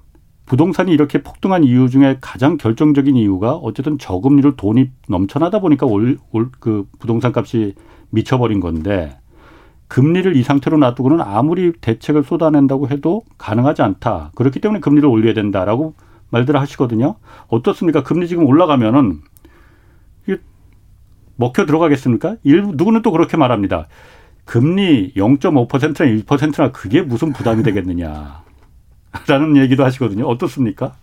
부동산이 0.47 0.93
이렇게 0.93 1.23
폭등한 1.23 1.65
이유 1.65 1.89
중에 1.89 2.19
가장 2.21 2.59
결정적인 2.59 3.17
이유가 3.17 3.55
어쨌든 3.55 3.99
저금리로 3.99 4.57
돈이 4.57 4.91
넘쳐나다 5.09 5.61
보니까 5.61 5.87
올, 5.87 6.19
올, 6.33 6.51
그 6.61 6.87
부동산 6.99 7.33
값이 7.35 7.75
미쳐버린 8.11 8.61
건데 8.61 9.19
금리를 9.89 10.37
이 10.37 10.43
상태로 10.43 10.77
놔두고는 10.79 11.21
아무리 11.21 11.73
대책을 11.81 12.25
쏟아낸다고 12.25 12.89
해도 12.89 13.23
가능하지 13.39 13.83
않다. 13.83 14.33
그렇기 14.35 14.61
때문에 14.61 14.81
금리를 14.81 15.09
올려야 15.09 15.35
된다라고 15.35 15.95
말들을 16.31 16.61
하시거든요. 16.61 17.17
어떻습니까? 17.49 18.03
금리 18.03 18.27
지금 18.29 18.45
올라가면은 18.45 19.21
이게 20.27 20.39
먹혀 21.37 21.65
들어가겠습니까? 21.65 22.37
일부 22.43 22.73
누구는 22.75 23.03
또 23.03 23.13
그렇게 23.13 23.37
말합니다. 23.37 23.87
금리 24.45 25.13
0.5%나 25.15 26.05
1%나 26.05 26.73
그게 26.73 27.03
무슨 27.03 27.33
부담이 27.33 27.63
되겠느냐. 27.63 28.43
라는 29.27 29.57
얘기도 29.57 29.85
하시거든요. 29.85 30.27
어떻습니까? 30.27 30.95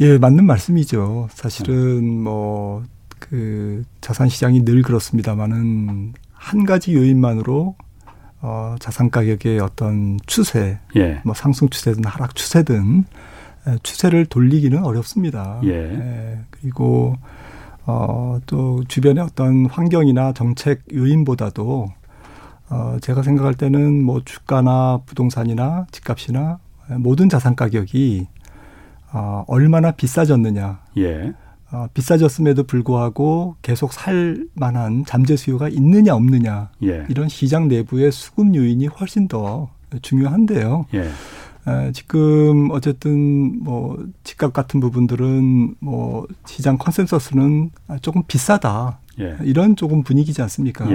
예, 0.00 0.18
맞는 0.18 0.44
말씀이죠. 0.46 1.28
사실은 1.30 2.22
뭐, 2.22 2.82
그, 3.18 3.84
자산 4.00 4.28
시장이 4.28 4.64
늘 4.64 4.82
그렇습니다만은 4.82 6.14
한 6.32 6.64
가지 6.64 6.94
요인만으로 6.94 7.76
어, 8.40 8.74
자산 8.80 9.10
가격의 9.10 9.60
어떤 9.60 10.18
추세, 10.26 10.80
예. 10.96 11.20
뭐 11.24 11.32
상승 11.32 11.68
추세든 11.68 12.04
하락 12.04 12.34
추세든 12.34 13.04
추세를 13.84 14.26
돌리기는 14.26 14.84
어렵습니다. 14.84 15.60
예. 15.62 15.70
예. 15.70 16.38
그리고 16.50 17.16
어, 17.86 18.38
또 18.46 18.82
주변의 18.88 19.22
어떤 19.22 19.66
환경이나 19.66 20.32
정책 20.32 20.82
요인보다도 20.92 21.92
어, 22.72 22.96
제가 23.02 23.22
생각할 23.22 23.52
때는 23.52 24.02
뭐 24.02 24.22
주가나 24.24 25.02
부동산이나 25.04 25.86
집값이나 25.90 26.58
모든 26.98 27.28
자산 27.28 27.54
가격이 27.54 28.26
어, 29.12 29.44
얼마나 29.46 29.90
비싸졌느냐. 29.90 30.80
예. 30.96 31.34
어, 31.70 31.86
비싸졌음에도 31.92 32.64
불구하고 32.64 33.56
계속 33.60 33.92
살 33.92 34.46
만한 34.54 35.04
잠재 35.06 35.36
수요가 35.36 35.68
있느냐 35.68 36.14
없느냐. 36.14 36.70
예. 36.84 37.04
이런 37.10 37.28
시장 37.28 37.68
내부의 37.68 38.10
수급 38.10 38.54
요인이 38.54 38.86
훨씬 38.86 39.28
더 39.28 39.68
중요한데요. 40.00 40.86
예. 40.94 41.00
에, 41.68 41.92
지금 41.92 42.70
어쨌든 42.70 43.62
뭐 43.62 44.02
집값 44.24 44.54
같은 44.54 44.80
부분들은 44.80 45.74
뭐 45.78 46.26
시장 46.46 46.78
컨센서스는 46.78 47.70
조금 48.00 48.22
비싸다. 48.26 48.98
예. 49.20 49.36
이런 49.42 49.76
조금 49.76 50.02
분위기지 50.02 50.40
않습니까? 50.40 50.90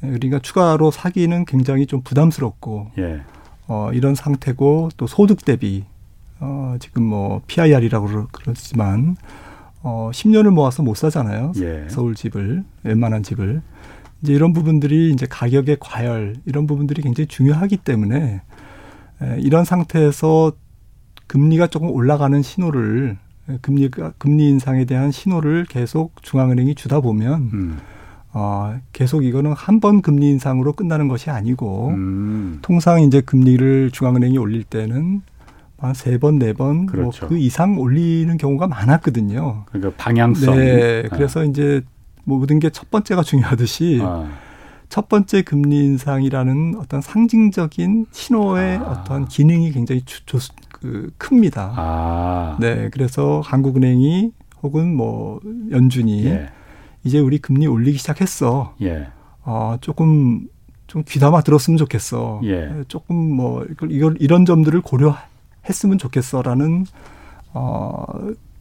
그러니까 0.00 0.38
추가로 0.38 0.90
사기는 0.90 1.44
굉장히 1.44 1.86
좀 1.86 2.02
부담스럽고 2.02 2.90
예. 2.98 3.22
어, 3.66 3.90
이런 3.92 4.14
상태고 4.14 4.90
또 4.96 5.06
소득 5.06 5.44
대비 5.44 5.84
어, 6.38 6.76
지금 6.78 7.04
뭐 7.04 7.42
PIR이라고 7.46 8.28
그러지만 8.32 9.16
어, 9.82 10.10
10년을 10.12 10.50
모아서 10.50 10.82
못 10.82 10.96
사잖아요. 10.96 11.52
예. 11.56 11.86
서울 11.88 12.14
집을 12.14 12.64
웬만한 12.82 13.22
집을 13.22 13.62
이제 14.22 14.32
이런 14.32 14.52
부분들이 14.52 15.10
이제 15.12 15.26
가격의 15.28 15.78
과열 15.80 16.36
이런 16.44 16.66
부분들이 16.66 17.02
굉장히 17.02 17.26
중요하기 17.26 17.78
때문에 17.78 18.42
에, 19.22 19.36
이런 19.40 19.64
상태에서 19.64 20.52
금리가 21.26 21.68
조금 21.68 21.90
올라가는 21.90 22.40
신호를 22.40 23.16
금리가 23.62 24.14
금리 24.18 24.48
인상에 24.48 24.84
대한 24.84 25.12
신호를 25.12 25.66
계속 25.68 26.20
중앙은행이 26.22 26.74
주다 26.74 27.00
보면 27.00 27.50
음. 27.52 27.78
어, 28.38 28.78
계속 28.92 29.24
이거는 29.24 29.52
한 29.52 29.80
번 29.80 30.02
금리 30.02 30.28
인상으로 30.30 30.72
끝나는 30.74 31.08
것이 31.08 31.30
아니고 31.30 31.88
음. 31.88 32.58
통상 32.62 33.00
이제 33.02 33.20
금리를 33.22 33.90
중앙은행이 33.92 34.36
올릴 34.38 34.62
때는 34.64 35.22
한 35.78 35.94
세 35.94 36.18
번, 36.18 36.38
네 36.38 36.52
번, 36.52 36.76
뭐 36.76 36.86
그렇죠. 36.86 37.26
뭐그 37.26 37.38
이상 37.38 37.78
올리는 37.78 38.34
경우가 38.36 38.66
많았거든요. 38.66 39.64
그러니까 39.66 39.92
방향성. 40.02 40.56
네. 40.56 41.02
네. 41.02 41.08
그래서 41.10 41.44
이제 41.44 41.82
뭐 42.24 42.38
모든 42.38 42.58
게 42.58 42.68
첫 42.70 42.90
번째가 42.90 43.22
중요하듯이 43.22 44.00
아. 44.02 44.26
첫 44.88 45.08
번째 45.08 45.42
금리 45.42 45.84
인상이라는 45.84 46.76
어떤 46.78 47.00
상징적인 47.00 48.06
신호의 48.10 48.78
아. 48.78 48.82
어떤 48.82 49.26
기능이 49.28 49.70
굉장히 49.72 50.02
주, 50.06 50.24
조, 50.26 50.38
그 50.72 51.10
큽니다. 51.18 51.72
아. 51.76 52.56
네. 52.60 52.88
그래서 52.92 53.40
한국은행이 53.44 54.32
혹은 54.62 54.94
뭐 54.94 55.40
연준이 55.70 56.24
예. 56.26 56.48
이제 57.06 57.20
우리 57.20 57.38
금리 57.38 57.68
올리기 57.68 57.98
시작했어. 57.98 58.74
예. 58.82 59.06
어, 59.44 59.76
조금 59.80 60.48
좀 60.88 61.04
귀담아 61.06 61.42
들었으면 61.42 61.78
좋겠어. 61.78 62.40
예. 62.44 62.82
조금 62.88 63.16
뭐 63.16 63.64
이걸, 63.88 64.16
이런 64.18 64.44
점들을 64.44 64.80
고려했으면 64.82 65.98
좋겠어라는 65.98 66.84
어 67.54 68.04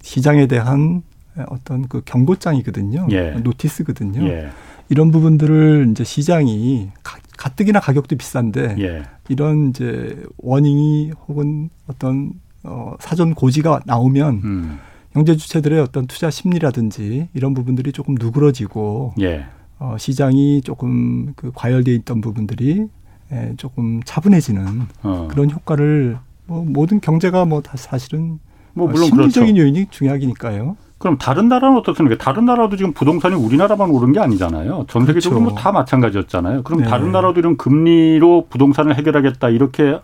시장에 0.01 0.45
대한 0.45 1.01
어떤 1.47 1.87
그 1.87 2.01
경고장이거든요. 2.05 3.07
예. 3.11 3.31
노티스거든요. 3.31 4.23
예. 4.27 4.49
이런 4.89 5.11
부분들을 5.11 5.87
이제 5.89 6.03
시장이 6.03 6.91
가, 7.01 7.17
가뜩이나 7.37 7.79
가격도 7.79 8.15
비싼데 8.15 8.75
예. 8.79 9.03
이런 9.27 9.69
이제 9.69 10.23
워닝이 10.37 11.13
혹은 11.27 11.71
어떤 11.87 12.33
어 12.63 12.95
사전 12.99 13.33
고지가 13.33 13.81
나오면 13.85 14.41
음. 14.43 14.79
경제 15.15 15.37
주체들의 15.37 15.79
어떤 15.79 16.07
투자 16.07 16.29
심리라든지 16.29 17.29
이런 17.33 17.53
부분들이 17.53 17.93
조금 17.93 18.15
누그러지고 18.19 19.13
예. 19.21 19.45
어 19.79 19.95
시장이 19.97 20.61
조금 20.61 21.31
그 21.37 21.51
과열돼 21.55 21.93
있던 21.95 22.19
부분들이 22.19 22.87
예, 23.31 23.53
조금 23.55 24.01
차분해지는 24.03 24.81
어. 25.03 25.27
그런 25.31 25.49
효과를 25.49 26.17
뭐 26.47 26.65
모든 26.67 26.99
경제가 26.99 27.45
뭐 27.45 27.61
다 27.61 27.77
사실은 27.77 28.39
뭐 28.73 28.89
물론 28.89 29.05
심리적인 29.07 29.55
그렇죠. 29.55 29.61
요인이 29.63 29.87
중요하니까요. 29.89 30.75
그럼 30.97 31.17
다른 31.17 31.47
나라는 31.47 31.77
어떻습니까? 31.77 32.17
다른 32.21 32.43
나라도 32.43 32.75
지금 32.75 32.91
부동산이 32.91 33.35
우리나라만 33.35 33.89
오른 33.91 34.11
게 34.11 34.19
아니잖아요. 34.19 34.85
전 34.89 35.05
세계적으로 35.05 35.39
그렇죠. 35.39 35.53
뭐다 35.55 35.71
마찬가지였잖아요. 35.71 36.63
그럼 36.63 36.81
네. 36.81 36.87
다른 36.89 37.13
나라도 37.13 37.39
이런 37.39 37.55
금리로 37.55 38.47
부동산을 38.49 38.97
해결하겠다 38.97 39.47
이렇게 39.49 39.97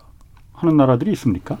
하는 0.54 0.76
나라들이 0.78 1.12
있습니까? 1.12 1.58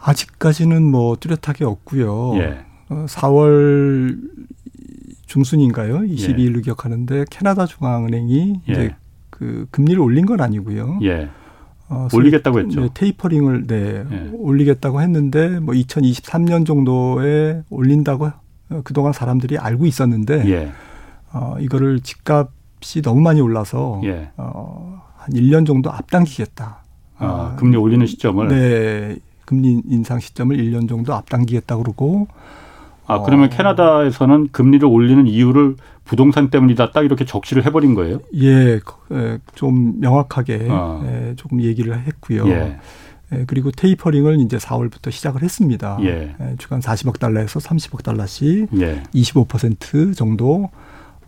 아직까지는 0.00 0.82
뭐 0.82 1.16
뚜렷하게 1.16 1.64
없고요. 1.64 2.36
예. 2.36 2.58
어, 2.88 3.06
4월 3.08 4.18
중순인가요? 5.26 5.98
22일로 6.00 6.58
예. 6.58 6.62
기억하는데 6.62 7.24
캐나다 7.30 7.66
중앙은행이 7.66 8.60
예. 8.68 8.72
이제 8.72 8.96
그 9.30 9.66
금리를 9.70 10.00
올린 10.00 10.26
건 10.26 10.40
아니고요. 10.40 11.00
예. 11.02 11.28
어, 11.90 12.08
올리겠다고 12.12 12.60
했죠. 12.60 12.80
네, 12.82 12.88
테이퍼링을 12.92 13.66
네, 13.66 14.04
예. 14.10 14.30
올리겠다고 14.34 15.00
했는데 15.00 15.58
뭐 15.60 15.74
2023년 15.74 16.66
정도에 16.66 17.62
올린다고 17.70 18.30
어, 18.70 18.80
그동안 18.84 19.12
사람들이 19.12 19.58
알고 19.58 19.86
있었는데 19.86 20.48
예. 20.50 20.72
어, 21.32 21.56
이거를 21.60 22.00
집값이 22.00 23.02
너무 23.02 23.20
많이 23.20 23.40
올라서 23.40 24.02
예. 24.04 24.30
어, 24.36 25.02
한 25.16 25.30
1년 25.32 25.66
정도 25.66 25.90
앞당기겠다. 25.90 26.82
아, 27.18 27.26
어, 27.26 27.56
금리 27.56 27.76
올리는 27.76 28.04
시점을 28.06 28.48
네. 28.48 29.16
금리 29.48 29.80
인상 29.88 30.20
시점을 30.20 30.54
1년 30.54 30.86
정도 30.86 31.14
앞당기겠다 31.14 31.78
그러고 31.78 32.28
아, 33.06 33.22
그러면 33.22 33.46
어. 33.46 33.48
캐나다에서는 33.48 34.48
금리를 34.52 34.86
올리는 34.86 35.26
이유를 35.26 35.76
부동산 36.04 36.50
때문이다 36.50 36.92
딱 36.92 37.06
이렇게 37.06 37.24
적시를 37.24 37.64
해버린 37.64 37.94
거예요? 37.94 38.20
예, 38.34 38.78
예좀 39.10 40.00
명확하게 40.00 40.66
어. 40.68 41.02
예, 41.06 41.34
조금 41.36 41.62
얘기를 41.62 41.98
했고요. 41.98 42.46
예. 42.48 42.76
예, 43.32 43.44
그리고 43.46 43.70
테이퍼링을 43.70 44.38
이제 44.40 44.58
4월부터 44.58 45.10
시작을 45.10 45.42
했습니다. 45.42 45.98
예. 46.02 46.34
예, 46.38 46.56
주간 46.58 46.80
40억 46.80 47.18
달러에서 47.18 47.58
30억 47.58 48.02
달러씩 48.02 48.68
예. 48.78 49.02
25% 49.14 50.14
정도 50.14 50.68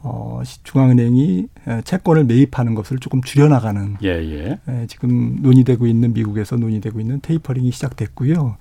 어, 0.02 0.40
중앙은행이 0.64 1.46
예, 1.68 1.82
채권을 1.84 2.24
매입하는 2.24 2.74
것을 2.74 2.98
조금 2.98 3.20
줄여나가는 3.20 3.98
예, 4.02 4.08
예. 4.08 4.58
예, 4.68 4.86
지금 4.86 5.36
논의되고 5.40 5.86
있는 5.86 6.14
미국에서 6.14 6.56
논의되고 6.56 7.00
있는 7.00 7.20
테이퍼링이 7.20 7.70
시작됐고요. 7.70 8.56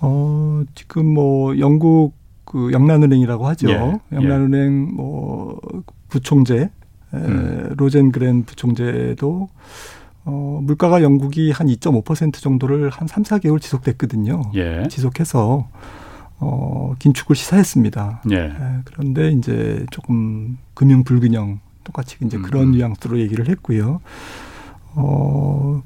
어, 0.00 0.62
지금 0.74 1.06
뭐 1.06 1.58
영국 1.58 2.14
그 2.44 2.70
영란은행이라고 2.72 3.46
하죠. 3.48 3.70
예, 3.70 3.74
예. 4.12 4.16
영란은행 4.16 4.94
뭐 4.94 5.60
부총재 6.08 6.70
음. 7.14 7.74
로젠 7.76 8.12
그랜 8.12 8.44
부총재도 8.44 9.48
어, 10.24 10.60
물가가 10.62 11.02
영국이 11.02 11.50
한 11.50 11.66
2.5% 11.66 12.34
정도를 12.34 12.90
한 12.90 13.08
3, 13.08 13.24
4개월 13.24 13.60
지속됐거든요. 13.60 14.52
예. 14.54 14.86
지속해서 14.88 15.68
어, 16.44 16.94
긴축을 16.98 17.36
시사했습니다. 17.36 18.22
예. 18.32 18.36
예. 18.36 18.52
그런데 18.84 19.30
이제 19.30 19.86
조금 19.92 20.58
금융 20.74 21.04
불균형 21.04 21.60
똑같이 21.84 22.16
이제 22.24 22.36
음. 22.36 22.42
그런 22.42 22.72
뉘앙스로 22.72 23.20
얘기를 23.20 23.48
했고요. 23.48 24.00
어, 24.94 25.82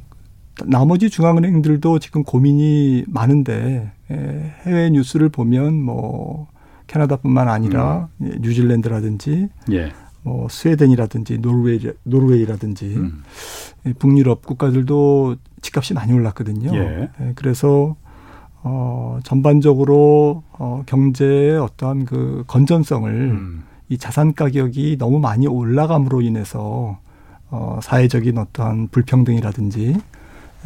나머지 0.64 1.10
중앙은행들도 1.10 1.98
지금 1.98 2.24
고민이 2.24 3.04
많은데 3.06 3.92
예, 4.10 4.54
해외 4.62 4.88
뉴스를 4.88 5.28
보면 5.28 5.74
뭐 5.74 6.48
캐나다뿐만 6.86 7.48
아니라 7.48 8.08
음. 8.22 8.30
예, 8.32 8.38
뉴질랜드라든지 8.40 9.50
예. 9.72 9.92
뭐 10.22 10.48
스웨덴이라든지 10.48 11.38
노르웨이 11.38 11.80
노르웨이라든지 12.02 12.94
음. 12.96 13.22
예, 13.84 13.92
북유럽 13.92 14.46
국가들도 14.46 15.36
집값이 15.60 15.92
많이 15.92 16.14
올랐거든요. 16.14 16.74
예. 16.74 17.10
예. 17.20 17.32
그래서 17.34 17.94
어 18.68 19.20
전반적으로 19.22 20.42
어 20.58 20.82
경제의 20.86 21.56
어떠한 21.56 22.04
그 22.04 22.42
건전성을 22.48 23.08
음. 23.08 23.62
이 23.88 23.96
자산 23.96 24.34
가격이 24.34 24.96
너무 24.98 25.20
많이 25.20 25.46
올라감으로 25.46 26.20
인해서 26.20 26.98
어 27.48 27.78
사회적인 27.80 28.36
어떠한 28.38 28.88
불평등이라든지 28.88 29.94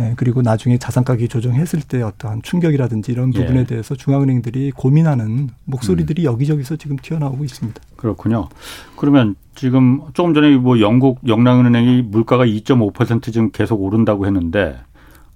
예, 0.00 0.14
그리고 0.16 0.40
나중에 0.40 0.78
자산 0.78 1.04
가격이 1.04 1.28
조정했을 1.28 1.82
때 1.82 2.00
어떠한 2.00 2.40
충격이라든지 2.40 3.12
이런 3.12 3.32
부분에 3.32 3.60
예. 3.60 3.64
대해서 3.64 3.94
중앙은행들이 3.94 4.70
고민하는 4.70 5.50
목소리들이 5.66 6.22
음. 6.22 6.32
여기저기서 6.32 6.76
지금 6.76 6.96
튀어나오고 6.96 7.44
있습니다. 7.44 7.82
그렇군요. 7.96 8.48
그러면 8.96 9.34
지금 9.54 10.00
조금 10.14 10.32
전에 10.32 10.56
뭐 10.56 10.80
영국 10.80 11.20
영랑은행이 11.26 12.00
물가가 12.02 12.46
2.5% 12.46 13.24
지금 13.24 13.50
계속 13.50 13.82
오른다고 13.82 14.24
했는데 14.24 14.78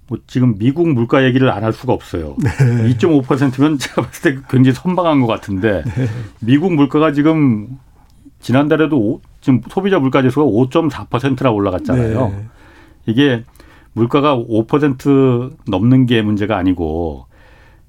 뭐 0.07 0.19
지금 0.27 0.55
미국 0.57 0.87
물가 0.89 1.23
얘기를 1.23 1.49
안 1.51 1.63
할 1.63 1.73
수가 1.73 1.93
없어요. 1.93 2.35
네. 2.43 2.49
2.5%면 2.93 3.77
제가 3.79 4.01
봤을 4.03 4.35
때 4.35 4.41
굉장히 4.49 4.75
선방한 4.75 5.21
것 5.21 5.27
같은데 5.27 5.83
네. 5.83 6.07
미국 6.41 6.73
물가가 6.73 7.11
지금 7.11 7.79
지난달에도 8.39 9.21
지금 9.41 9.61
소비자 9.69 9.97
물가 9.99 10.21
지수가 10.21 10.45
5.4%나 10.45 11.49
올라갔잖아요. 11.51 12.27
네. 12.29 12.45
이게 13.07 13.43
물가가 13.93 14.35
5% 14.37 15.53
넘는 15.67 16.05
게 16.05 16.21
문제가 16.21 16.57
아니고 16.57 17.25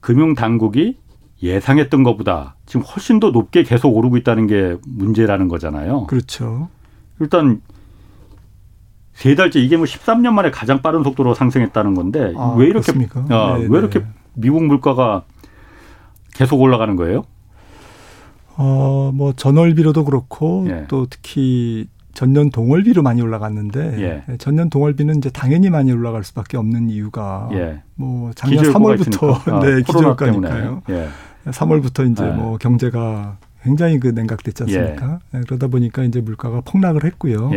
금융 0.00 0.34
당국이 0.34 0.96
예상했던 1.42 2.02
것보다 2.02 2.54
지금 2.64 2.82
훨씬 2.82 3.20
더 3.20 3.30
높게 3.30 3.62
계속 3.62 3.94
오르고 3.94 4.16
있다는 4.18 4.46
게 4.46 4.76
문제라는 4.86 5.48
거잖아요. 5.48 6.06
그렇죠. 6.06 6.68
일단 7.20 7.60
세 9.16 9.34
달째 9.34 9.60
이게 9.60 9.78
뭐 9.78 9.86
13년 9.86 10.32
만에 10.32 10.50
가장 10.50 10.82
빠른 10.82 11.02
속도로 11.02 11.32
상승했다는 11.32 11.94
건데 11.94 12.34
아, 12.36 12.54
왜 12.58 12.66
이렇게 12.66 12.92
어, 13.30 13.56
왜 13.58 13.78
이렇게 13.78 14.04
미국 14.34 14.62
물가가 14.62 15.24
계속 16.34 16.60
올라가는 16.60 16.94
거예요? 16.96 17.24
어, 18.58 19.10
뭐 19.14 19.32
전월비로도 19.32 20.04
그렇고 20.04 20.66
예. 20.68 20.84
또 20.88 21.06
특히 21.08 21.88
전년 22.12 22.50
동월비로 22.50 23.02
많이 23.02 23.22
올라갔는데 23.22 23.96
예. 23.98 24.24
예. 24.28 24.36
전년 24.36 24.68
동월비는 24.68 25.16
이제 25.16 25.30
당연히 25.30 25.70
많이 25.70 25.90
올라갈 25.92 26.22
수밖에 26.22 26.58
없는 26.58 26.90
이유가 26.90 27.48
예. 27.52 27.80
뭐 27.94 28.32
작년 28.34 28.64
3월부터 28.64 29.32
아, 29.50 29.60
네 29.60 29.80
기저효과니까요. 29.80 30.82
예. 30.90 31.08
3월부터 31.46 32.12
이제 32.12 32.22
예. 32.22 32.30
뭐 32.32 32.58
경제가 32.58 33.38
굉장히 33.62 33.98
그 33.98 34.08
냉각됐지 34.08 34.64
않습니까? 34.64 35.20
예. 35.32 35.38
네, 35.38 35.44
그러다 35.46 35.68
보니까 35.68 36.04
이제 36.04 36.20
물가가 36.20 36.60
폭락을 36.60 37.04
했고요. 37.04 37.50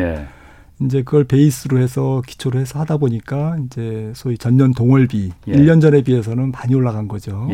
예. 0.82 0.86
이제 0.86 1.04
그걸 1.04 1.24
베이스로 1.24 1.80
해서 1.80 2.22
기초로 2.26 2.60
해서 2.60 2.80
하다 2.80 2.98
보니까 2.98 3.58
이제 3.66 4.12
소위 4.16 4.38
전년 4.38 4.74
동월비 4.74 5.32
예. 5.48 5.52
1년 5.54 5.82
전에 5.82 6.02
비해서는 6.02 6.52
많이 6.52 6.76
올라간 6.76 7.08
거죠. 7.08 7.48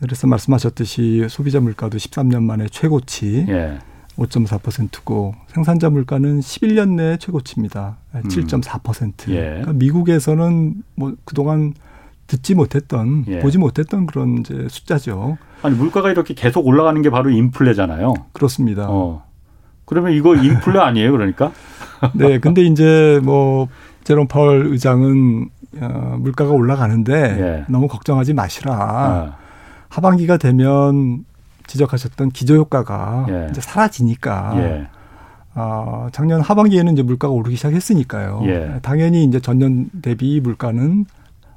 그래서 0.00 0.26
말씀하셨듯이 0.26 1.26
소비자 1.28 1.60
물가도 1.60 1.98
13년 1.98 2.42
만에 2.42 2.66
최고치. 2.70 3.46
5.4%고 4.16 5.34
생산자 5.48 5.90
물가는 5.90 6.40
11년 6.40 6.96
내 6.96 7.16
최고치입니다. 7.16 7.96
7.4%. 8.14 9.28
음. 9.28 9.34
예. 9.34 9.40
그러니까 9.40 9.72
미국에서는 9.72 10.82
뭐 10.94 11.14
그동안 11.24 11.74
듣지 12.26 12.54
못했던 12.54 13.24
예. 13.28 13.40
보지 13.40 13.58
못했던 13.58 14.06
그런 14.06 14.38
이제 14.38 14.66
숫자죠. 14.68 15.38
아니 15.62 15.76
물가가 15.76 16.10
이렇게 16.10 16.34
계속 16.34 16.66
올라가는 16.66 17.00
게 17.02 17.10
바로 17.10 17.30
인플레잖아요. 17.30 18.14
그렇습니다. 18.32 18.86
어. 18.88 19.24
그러면 19.84 20.12
이거 20.12 20.34
인플레 20.34 20.78
아니에요, 20.78 21.12
그러니까? 21.12 21.52
네, 22.14 22.38
근데 22.38 22.62
이제 22.62 23.20
뭐 23.22 23.68
제롬 24.04 24.26
파월 24.26 24.66
의장은 24.66 25.48
어, 25.80 26.16
물가가 26.18 26.50
올라가는데 26.50 27.12
예. 27.14 27.64
너무 27.68 27.88
걱정하지 27.88 28.34
마시라. 28.34 28.72
아. 28.74 29.36
하반기가 29.88 30.36
되면 30.36 31.24
지적하셨던 31.66 32.30
기저효과가 32.30 33.26
예. 33.30 33.46
이제 33.50 33.60
사라지니까 33.60 34.52
예. 34.56 34.88
어, 35.54 36.08
작년 36.12 36.40
하반기에는 36.40 36.92
이제 36.94 37.02
물가가 37.02 37.32
오르기 37.32 37.56
시작했으니까요. 37.56 38.42
예. 38.46 38.78
당연히 38.82 39.24
이제 39.24 39.40
전년 39.40 39.90
대비 40.02 40.40
물가는 40.40 41.04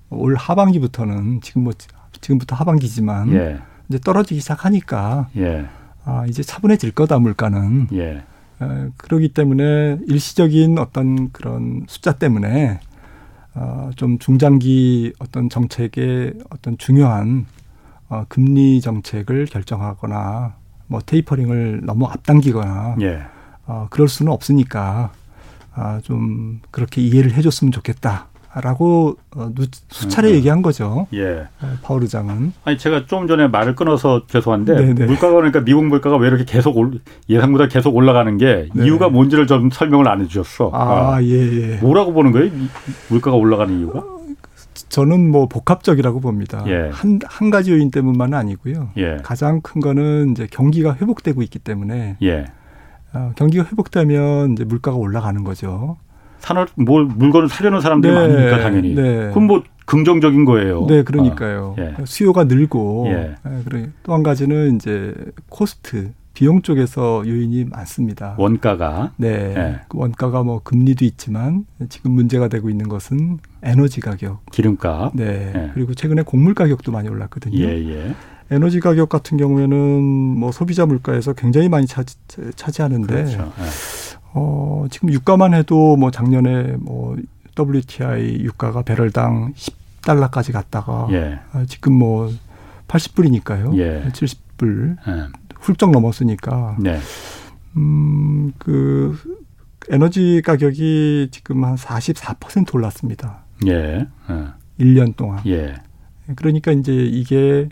올 0.09 0.35
하반기부터는 0.35 1.41
지금 1.41 1.63
뭐 1.63 1.73
지금부터 2.21 2.55
하반기지만 2.55 3.33
예. 3.33 3.59
이제 3.89 3.99
떨어지기 3.99 4.39
시작하니까 4.41 5.27
예. 5.38 5.65
아, 6.06 6.26
이제 6.28 6.44
차분해질 6.44 6.91
거다 6.91 7.20
물가는. 7.20 7.88
예. 7.94 8.24
어, 8.60 8.89
그러기 8.98 9.30
때문에 9.30 10.00
일시적인 10.08 10.78
어떤 10.78 11.32
그런 11.32 11.84
숫자 11.88 12.13
때문에 12.13 12.80
어, 13.56 13.89
좀 13.96 14.18
중장기 14.20 15.13
어떤 15.20 15.50
정책의 15.50 16.36
어떤 16.50 16.78
중요한 16.78 17.46
어, 18.08 18.26
금리 18.30 18.80
정책을 18.82 19.46
결정하거나 19.48 20.56
뭐 20.88 21.02
테이퍼링을 21.06 21.82
너무 21.84 22.06
앞당기거나 22.06 22.98
예. 23.02 23.24
어, 23.65 23.88
그럴 23.89 24.08
수는 24.08 24.32
없으니까 24.32 25.12
아, 25.74 26.00
좀 26.04 26.62
그렇게 26.72 27.02
이해를 27.02 27.34
해줬으면 27.34 27.72
좋겠다. 27.72 28.28
라고 28.62 29.18
어, 29.36 29.50
수차례 29.89 30.30
음. 30.30 30.36
얘기한 30.36 30.62
거죠. 30.62 31.08
예. 31.13 31.48
어, 31.62 31.78
파월 31.84 32.04
의장은. 32.04 32.54
아니 32.63 32.78
제가 32.78 33.06
좀 33.06 33.28
전에 33.28 33.48
말을 33.48 33.76
끊어서 33.76 34.26
죄송한데 34.28 34.76
네네. 34.76 35.06
물가가 35.06 35.34
그러니까 35.34 35.62
미국 35.62 35.86
물가가 35.86 36.15
왜 36.15 36.30
이렇게 36.30 36.46
계속 36.46 36.78
올, 36.78 37.00
예상보다 37.28 37.68
계속 37.68 37.96
올라가는 37.96 38.38
게 38.38 38.70
네. 38.74 38.86
이유가 38.86 39.10
뭔지를 39.10 39.46
좀 39.46 39.70
설명을 39.70 40.08
안 40.08 40.22
해주셨어. 40.22 40.72
아, 40.74 41.15
아. 41.15 41.24
예, 41.24 41.74
예. 41.74 41.78
뭐라고 41.78 42.13
보는 42.13 42.32
거예요? 42.32 42.52
물가가 43.10 43.36
올라가는 43.36 43.78
이유가? 43.78 44.04
저는 44.89 45.32
뭐 45.32 45.48
복합적이라고 45.48 46.22
봅니다. 46.22 46.63
예. 46.68 46.89
한, 46.94 47.20
한 47.26 47.50
가지 47.50 47.72
요인 47.72 47.91
때문만은 47.91 48.38
아니고요. 48.38 48.91
예. 48.98 49.18
가장 49.24 49.62
큰 49.62 49.82
거는 49.82 50.32
이제 50.32 50.48
경기가 50.50 50.96
회복되고 50.96 51.41
있기 51.41 51.60
때문에 51.60 52.18
예. 52.22 52.46
어, 53.13 53.32
경기가 53.36 53.65
회복되면 53.65 54.54
이제 54.54 54.63
물가가 54.63 54.98
올라가는 54.98 55.44
거죠. 55.44 55.98
산업 56.45 56.69
뭘 56.75 57.05
물건을 57.05 57.49
사려는 57.49 57.81
사람들이 57.81 58.13
네, 58.13 58.19
많으니까 58.19 58.60
당연히. 58.60 58.93
네. 58.93 59.29
그럼 59.31 59.47
뭐 59.47 59.63
긍정적인 59.86 60.45
거예요. 60.45 60.86
네, 60.88 61.03
그러니까요. 61.03 61.75
아, 61.77 61.81
예. 61.81 61.95
수요가 62.05 62.43
늘고 62.43 63.08
예. 63.10 63.36
예 63.73 63.91
또한 64.03 64.21
가지는 64.21 64.75
이제 64.75 65.13
cost 65.49 66.12
비용 66.36 66.62
쪽에서 66.62 67.23
요인이 67.25 67.65
많습니다. 67.65 68.36
원가가 68.38 69.12
네, 69.17 69.55
예. 69.58 69.79
그 69.88 69.97
원가가 69.97 70.43
뭐 70.43 70.62
금리도 70.63 71.03
있지만 71.05 71.65
지금 71.89 72.12
문제가 72.12 72.47
되고 72.47 72.69
있는 72.69 72.89
것은 72.89 73.39
에너지 73.63 73.99
가격, 73.99 74.45
기름값, 74.51 75.13
네, 75.15 75.51
예. 75.55 75.71
그리고 75.73 75.95
최근에 75.95 76.21
곡물 76.21 76.53
가격도 76.53 76.91
많이 76.91 77.10
올랐거든요. 77.10 77.58
예, 77.58 77.69
예. 77.89 78.15
에너지 78.51 78.79
가격 78.79 79.10
같은 79.10 79.38
경우에는 79.38 79.77
뭐 80.38 80.51
소비자 80.51 80.86
물가에서 80.86 81.34
굉장히 81.34 81.69
많이 81.69 81.88
차지, 81.88 82.15
차지하는데 82.55 83.08
그렇죠. 83.08 83.51
예. 84.36 84.39
어, 84.39 84.86
지금 84.89 85.12
유가만 85.12 85.54
해도 85.54 85.95
뭐 85.95 86.12
작년에 86.12 86.76
뭐 86.80 87.15
WTI 87.58 88.41
유가가 88.41 88.82
배럴당 88.82 89.54
10달러까지 89.54 90.52
갔다가 90.52 91.08
예. 91.12 91.39
어, 91.54 91.63
지금 91.67 91.93
뭐 91.93 92.30
80불이니까요. 92.88 93.78
예. 93.78 94.04
70불 94.12 94.98
예. 95.08 95.28
훌쩍 95.56 95.91
넘었으니까. 95.91 96.78
네. 96.80 97.00
음, 97.78 98.52
그 98.58 99.17
에너지 99.89 100.41
가격이 100.43 101.30
지금 101.32 101.63
한 101.63 101.76
44% 101.76 102.76
올랐습니다. 102.76 103.45
예. 103.67 103.71
예. 103.71 104.06
1년 104.80 105.15
동안. 105.15 105.39
예. 105.48 105.76
그러니까 106.36 106.71
이제 106.71 106.93
이게 106.93 107.69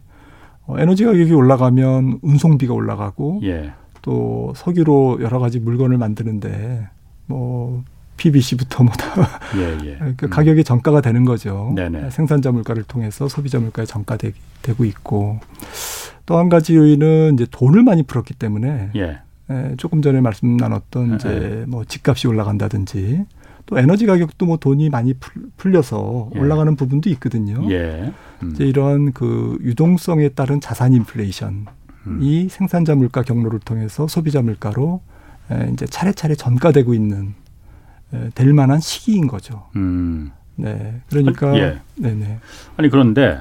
어, 0.65 0.80
에너지 0.80 1.04
가격이 1.04 1.34
올라가면 1.34 2.19
운송비가 2.21 2.73
올라가고 2.73 3.41
예. 3.43 3.73
또 4.03 4.53
석유로 4.55 5.19
여러 5.21 5.39
가지 5.39 5.59
물건을 5.59 5.97
만드는데 5.97 6.87
뭐 7.25 7.83
PVC부터 8.17 8.83
뭐다 8.83 9.29
예, 9.57 9.77
예. 9.87 10.13
그 10.17 10.29
가격이 10.29 10.63
정가가 10.63 11.01
되는 11.01 11.25
거죠. 11.25 11.71
네네. 11.75 12.11
생산자 12.11 12.51
물가를 12.51 12.83
통해서 12.83 13.27
소비자 13.27 13.59
물가에 13.59 13.85
정가되고 13.85 14.85
있고 14.85 15.39
또 16.25 16.37
한 16.37 16.49
가지 16.49 16.75
요인은 16.75 17.33
이제 17.33 17.47
돈을 17.49 17.83
많이 17.83 18.03
풀었기 18.03 18.35
때문에 18.35 18.91
예. 18.95 19.19
예 19.49 19.73
조금 19.77 20.01
전에 20.01 20.21
말씀 20.21 20.57
나눴던 20.57 21.11
예, 21.11 21.15
이제 21.15 21.29
예. 21.61 21.65
뭐 21.65 21.83
집값이 21.85 22.27
올라간다든지 22.27 23.25
또 23.65 23.79
에너지 23.79 24.05
가격도 24.05 24.45
뭐 24.45 24.57
돈이 24.57 24.89
많이 24.89 25.15
풀려서 25.57 26.29
예. 26.35 26.39
올라가는 26.39 26.75
부분도 26.75 27.09
있거든요. 27.11 27.65
예. 27.71 28.11
음. 28.43 28.51
이제 28.51 28.65
이런 28.65 29.13
그 29.13 29.57
유동성에 29.61 30.29
따른 30.29 30.59
자산 30.59 30.93
인플레이션 30.93 31.67
음. 32.07 32.19
이 32.21 32.49
생산자 32.49 32.95
물가 32.95 33.21
경로를 33.21 33.59
통해서 33.59 34.07
소비자 34.07 34.41
물가로 34.41 35.01
이제 35.71 35.85
차례차례 35.85 36.35
전가되고 36.35 36.93
있는 36.93 37.33
될 38.35 38.53
만한 38.53 38.79
시기인 38.79 39.27
거죠. 39.27 39.67
음. 39.75 40.31
네. 40.55 41.01
그러니까 41.09 41.57
예. 41.57 41.79
네네. 41.95 42.39
아니 42.77 42.89
그런데 42.89 43.39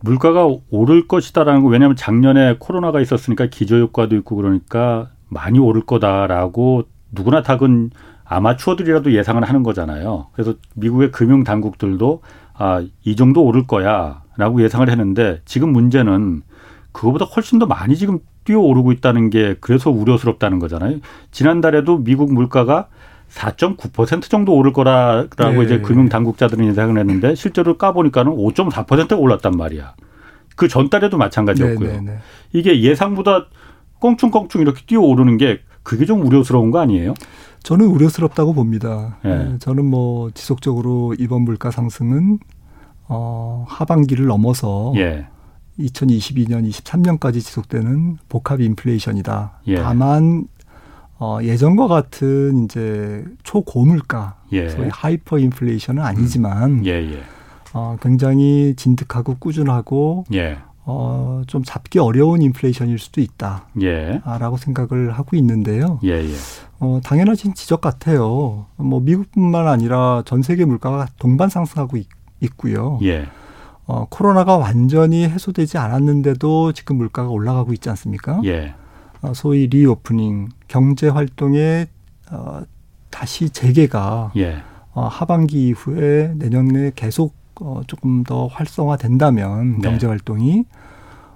물가가 0.00 0.46
오를 0.70 1.08
것이다라는 1.08 1.62
거 1.62 1.68
왜냐하면 1.68 1.96
작년에 1.96 2.56
코로나가 2.58 3.00
있었으니까 3.00 3.46
기저 3.46 3.78
효과도 3.78 4.16
있고 4.16 4.36
그러니까 4.36 5.10
많이 5.28 5.58
오를 5.58 5.82
거다라고 5.82 6.84
누구나 7.10 7.42
다근 7.42 7.90
아마추어들이라도 8.24 9.12
예상을 9.12 9.42
하는 9.42 9.62
거잖아요. 9.62 10.26
그래서 10.32 10.54
미국의 10.74 11.10
금융 11.10 11.44
당국들도 11.44 12.22
아, 12.54 12.84
이 13.04 13.16
정도 13.16 13.42
오를 13.44 13.66
거야라고 13.66 14.62
예상을 14.62 14.88
했는데 14.88 15.40
지금 15.44 15.72
문제는 15.72 16.42
그거보다 16.98 17.26
훨씬 17.26 17.60
더 17.60 17.66
많이 17.66 17.96
지금 17.96 18.18
뛰어오르고 18.42 18.90
있다는 18.90 19.30
게 19.30 19.54
그래서 19.60 19.88
우려스럽다는 19.88 20.58
거잖아요. 20.58 20.98
지난달에도 21.30 21.98
미국 21.98 22.32
물가가 22.32 22.88
4.9% 23.30 24.22
정도 24.22 24.52
오를 24.54 24.72
거라라고 24.72 25.58
네. 25.58 25.64
이제 25.64 25.78
금융 25.78 26.08
당국자들은 26.08 26.66
예상을 26.66 26.98
했는데 26.98 27.36
실제로 27.36 27.78
까보니까는 27.78 28.32
5.4%가 28.32 29.16
올랐단 29.16 29.52
말이야. 29.56 29.94
그 30.56 30.66
전달에도 30.66 31.16
마찬가지였고요. 31.18 31.88
네, 31.88 32.00
네, 32.00 32.12
네, 32.14 32.18
이게 32.52 32.82
예상보다 32.82 33.46
껑충껑충 34.00 34.62
이렇게 34.62 34.82
뛰어오르는 34.84 35.36
게 35.36 35.60
그게 35.84 36.04
좀 36.04 36.26
우려스러운 36.26 36.72
거 36.72 36.80
아니에요? 36.80 37.14
저는 37.62 37.86
우려스럽다고 37.86 38.54
봅니다. 38.54 39.18
네. 39.22 39.56
저는 39.60 39.84
뭐 39.84 40.32
지속적으로 40.32 41.14
이번 41.16 41.42
물가 41.42 41.70
상승은 41.70 42.40
어 43.06 43.64
하반기를 43.68 44.26
넘어서 44.26 44.92
예. 44.96 45.28
2022년, 45.78 46.68
23년까지 46.68 47.34
지속되는 47.34 48.18
복합 48.28 48.60
인플레이션이다. 48.60 49.60
예. 49.68 49.76
다만 49.76 50.48
어, 51.18 51.38
예전과 51.42 51.88
같은 51.88 52.64
이제 52.64 53.24
초고물가, 53.42 54.36
예. 54.52 54.68
소위 54.68 54.88
하이퍼 54.88 55.38
인플레이션은 55.38 56.02
아니지만 56.02 56.70
음. 56.70 56.86
예, 56.86 56.90
예. 56.90 57.22
어, 57.72 57.96
굉장히 58.00 58.74
진득하고 58.76 59.36
꾸준하고 59.38 60.24
예. 60.32 60.58
어, 60.84 61.42
좀 61.46 61.62
잡기 61.64 61.98
어려운 61.98 62.40
인플레이션일 62.40 62.98
수도 62.98 63.20
있다. 63.20 63.68
예. 63.82 64.22
라고 64.24 64.56
생각을 64.56 65.12
하고 65.12 65.36
있는데요. 65.36 65.98
예, 66.04 66.12
예. 66.12 66.34
어, 66.80 67.00
당연하신 67.04 67.54
지적 67.54 67.80
같아요. 67.80 68.66
뭐 68.76 69.00
미국뿐만 69.00 69.68
아니라 69.68 70.22
전 70.24 70.42
세계 70.42 70.64
물가가 70.64 71.06
동반 71.18 71.50
상승하고 71.50 71.98
있, 71.98 72.06
있고요. 72.40 72.98
예. 73.02 73.26
어, 73.88 74.06
코로나가 74.10 74.58
완전히 74.58 75.24
해소되지 75.24 75.78
않았는데도 75.78 76.72
지금 76.72 76.96
물가가 76.96 77.30
올라가고 77.30 77.72
있지 77.72 77.88
않습니까? 77.88 78.40
예. 78.44 78.74
어, 79.22 79.32
소위 79.34 79.66
reopening 79.66 80.50
경제 80.68 81.08
활동의 81.08 81.88
어, 82.30 82.60
다시 83.10 83.48
재개가 83.48 84.32
예. 84.36 84.58
어, 84.92 85.06
하반기 85.06 85.68
이후에 85.68 86.34
내년에 86.36 86.92
계속 86.94 87.34
어, 87.60 87.80
조금 87.86 88.24
더 88.24 88.46
활성화된다면 88.46 89.78
네. 89.78 89.88
경제 89.88 90.06
활동이 90.06 90.64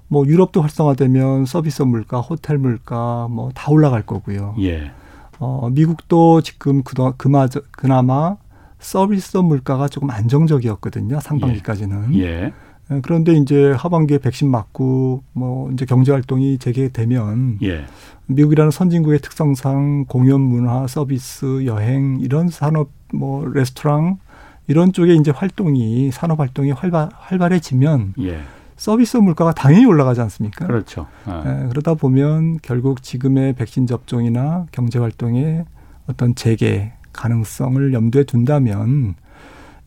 뭐 0.08 0.26
유럽도 0.26 0.60
활성화되면 0.60 1.46
서비스 1.46 1.82
물가, 1.82 2.20
호텔 2.20 2.58
물가 2.58 3.28
뭐 3.30 3.50
다 3.54 3.70
올라갈 3.72 4.02
거고요. 4.04 4.54
예. 4.60 4.92
어, 5.38 5.70
미국도 5.72 6.42
지금 6.42 6.82
그나마 6.82 8.36
서비스 8.82 9.36
물가가 9.38 9.88
조금 9.88 10.10
안정적이었거든요. 10.10 11.20
상반기까지는. 11.20 12.14
예. 12.14 12.18
예. 12.18 12.52
예. 12.90 13.00
그런데 13.00 13.32
이제 13.32 13.72
하반기에 13.72 14.18
백신 14.18 14.50
맞고 14.50 15.22
뭐 15.32 15.70
이제 15.72 15.86
경제 15.86 16.12
활동이 16.12 16.58
재개되면 16.58 17.60
예. 17.62 17.84
미국이라는 18.26 18.70
선진국의 18.70 19.20
특성상 19.20 20.06
공연 20.08 20.40
문화, 20.40 20.86
서비스, 20.86 21.64
여행 21.64 22.18
이런 22.20 22.48
산업 22.48 22.90
뭐 23.14 23.46
레스토랑 23.46 24.18
이런 24.66 24.92
쪽에 24.92 25.14
이제 25.14 25.30
활동이 25.30 26.10
산업 26.10 26.40
활동이 26.40 26.72
활발 26.72 27.08
활발해지면 27.12 28.14
예. 28.20 28.40
서비스 28.76 29.16
물가가 29.16 29.52
당연히 29.52 29.84
올라가지 29.84 30.20
않습니까? 30.22 30.66
그렇죠. 30.66 31.06
아. 31.24 31.44
예, 31.46 31.68
그러다 31.68 31.94
보면 31.94 32.58
결국 32.62 33.02
지금의 33.02 33.52
백신 33.54 33.86
접종이나 33.86 34.66
경제 34.72 34.98
활동의 34.98 35.64
어떤 36.08 36.34
재개 36.34 36.92
가능성을 37.12 37.92
염두에 37.92 38.24
둔다면 38.24 39.14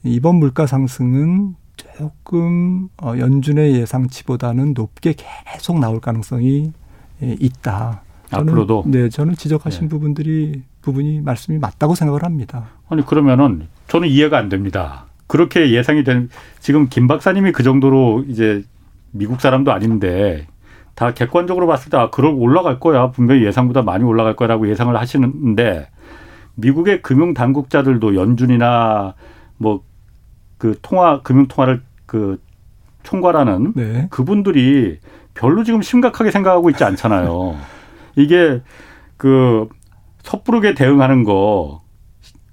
이번 0.04 0.36
물가 0.36 0.68
상승은 0.68 1.56
조금 1.76 2.90
어, 3.02 3.14
연준의 3.18 3.74
예상치보다는 3.76 4.74
높게 4.74 5.14
계속 5.14 5.80
나올 5.80 6.00
가능성이 6.00 6.72
예, 7.24 7.36
있다. 7.40 8.02
저는, 8.30 8.50
앞으로도 8.50 8.84
네 8.88 9.10
저는 9.10 9.36
지적하신 9.36 9.82
네. 9.82 9.88
부분들이 9.90 10.64
부분이 10.82 11.22
말씀이 11.22 11.58
맞다고 11.58 11.96
생각을 11.96 12.24
합니다. 12.24 12.70
아니 12.90 13.06
그러면은 13.06 13.68
저는 13.88 14.08
이해가 14.08 14.38
안 14.38 14.50
됩니다. 14.50 15.06
그렇게 15.28 15.72
예상이 15.72 16.04
된 16.04 16.30
지금 16.60 16.88
김 16.90 17.08
박사님이 17.08 17.52
그 17.52 17.64
정도로 17.64 18.26
이제 18.28 18.64
미국 19.12 19.42
사람도 19.42 19.72
아닌데 19.72 20.48
다 20.94 21.14
객관적으로 21.14 21.68
봤을 21.68 21.90
때 21.90 21.98
아, 21.98 22.10
그럴 22.10 22.34
올라갈 22.34 22.80
거야 22.80 23.12
분명히 23.12 23.44
예상보다 23.46 23.82
많이 23.82 24.04
올라갈 24.04 24.36
거라고 24.36 24.70
예상을 24.70 24.96
하시는데 24.96 25.88
미국의 26.56 27.02
금융 27.02 27.34
당국자들도 27.34 28.16
연준이나 28.16 29.14
뭐 29.58 29.84
그 30.58 30.78
통화 30.82 31.22
금융 31.22 31.48
통화를 31.48 31.82
그 32.06 32.42
총괄하는 33.04 33.74
네. 33.76 34.08
그분들이 34.10 35.00
별로 35.34 35.64
지금 35.64 35.82
심각하게 35.82 36.32
생각하고 36.32 36.70
있지 36.70 36.84
않잖아요. 36.84 37.58
이게 38.16 38.62
그 39.18 39.68
섣부르게 40.24 40.74
대응하는 40.74 41.24
거 41.24 41.86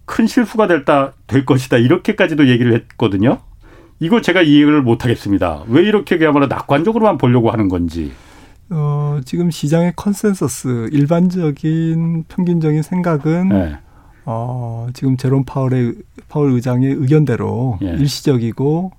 큰 0.05 0.27
실수가 0.27 0.67
될다 0.67 1.13
될 1.27 1.47
것이다 1.47 1.79
이렇게까지도 1.79 2.49
얘기를 2.49 2.75
했거든요. 2.75 3.39
이거 3.99 4.21
제가 4.21 4.43
이해를 4.43 4.83
못 4.83 5.05
하겠습니다. 5.05 5.63
왜 5.69 5.83
이렇게 5.85 6.19
그야말로 6.19 6.49
낙관적으로만 6.49 7.17
보려고 7.17 7.51
하는 7.51 7.69
건지. 7.69 8.13
어, 8.69 9.21
지금 9.25 9.51
시장의 9.51 9.93
컨센서스 9.97 10.89
일반적인 10.93 12.25
평균적인 12.29 12.83
생각은 12.83 13.49
네. 13.49 13.79
어, 14.25 14.89
지금 14.95 15.17
제롬 15.17 15.45
파월의 15.45 15.95
파월 16.29 16.53
의장의 16.53 16.93
의견대로 16.93 17.79
예. 17.83 17.89
일시적이고 17.91 18.93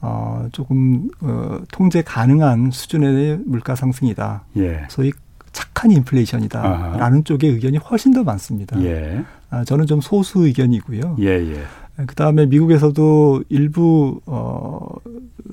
어, 0.00 0.48
조금 0.52 1.08
어, 1.20 1.58
통제 1.72 2.02
가능한 2.02 2.70
수준의 2.70 3.40
물가 3.46 3.74
상승이다. 3.74 4.44
예. 4.58 4.82
소위 4.88 5.12
착한 5.52 5.90
인플레이션이다라는. 5.90 7.24
쪽의 7.24 7.50
의견이 7.50 7.78
훨씬 7.78 8.12
더 8.12 8.22
많습니다. 8.22 8.80
예. 8.82 9.24
아, 9.50 9.64
저는 9.64 9.86
좀 9.86 10.00
소수 10.00 10.46
의견이고요. 10.46 11.16
예, 11.20 11.26
예. 11.26 11.62
그 12.06 12.14
다음에 12.14 12.46
미국에서도 12.46 13.42
일부 13.48 14.20
어 14.26 14.86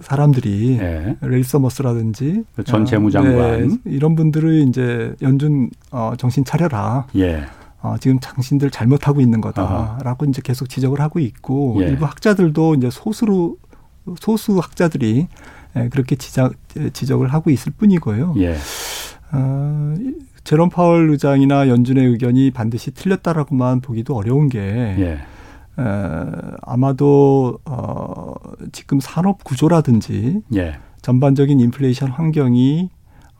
사람들이 0.01 0.77
네. 0.77 1.15
레리 1.21 1.41
서머스라든지 1.41 2.43
전 2.65 2.83
어, 2.83 2.85
재무장관 2.85 3.67
네, 3.67 3.77
이런 3.85 4.15
분들을 4.15 4.67
이제 4.67 5.15
연준 5.23 5.71
어 5.89 6.13
정신 6.17 6.45
차려라. 6.45 7.07
예. 7.15 7.45
어 7.85 7.97
지금 7.99 8.19
당신들 8.19 8.71
잘못하고 8.71 9.21
있는 9.21 9.41
거다라고 9.41 9.99
아하. 10.03 10.15
이제 10.27 10.41
계속 10.43 10.67
지적을 10.67 10.99
하고 10.99 11.19
있고 11.19 11.77
예. 11.81 11.89
일부 11.89 12.05
학자들도 12.05 12.75
이제 12.75 12.89
소수로 12.89 13.57
소수 14.19 14.57
학자들이 14.57 15.27
예, 15.75 15.89
그렇게 15.89 16.15
지적 16.15 16.53
지적을 16.93 17.31
하고 17.31 17.51
있을 17.51 17.71
뿐이고요. 17.77 18.33
예. 18.37 18.55
어, 19.33 19.93
제롬 20.43 20.69
파월 20.69 21.11
의장이나 21.11 21.67
연준의 21.67 22.05
의견이 22.07 22.49
반드시 22.51 22.89
틀렸다라고만 22.91 23.81
보기도 23.81 24.15
어려운 24.15 24.49
게 24.49 24.59
예. 24.59 25.19
에, 25.77 25.85
아마도 26.63 27.59
어, 27.65 28.33
지금 28.71 28.99
산업 28.99 29.43
구조라든지 29.43 30.41
예. 30.55 30.79
전반적인 31.03 31.59
인플레이션 31.59 32.09
환경이 32.09 32.89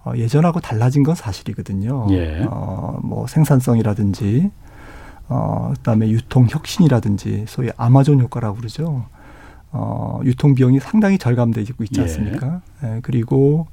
어, 0.05 0.13
예전하고 0.15 0.59
달라진 0.59 1.03
건 1.03 1.15
사실이거든요. 1.15 2.07
예. 2.11 2.45
어, 2.47 2.99
뭐 3.03 3.25
생산성이라든지 3.27 4.51
어, 5.27 5.71
그다음에 5.77 6.09
유통 6.09 6.47
혁신이라든지 6.47 7.45
소위 7.47 7.69
아마존 7.75 8.21
효과라고 8.21 8.57
그러죠. 8.57 9.05
어, 9.71 10.19
유통 10.23 10.53
비용이 10.53 10.79
상당히 10.79 11.17
절감되고 11.17 11.83
있지 11.85 11.99
예. 11.99 12.03
않습니까? 12.03 12.61
예. 12.83 12.95
예, 12.95 12.99
그리고 13.01 13.67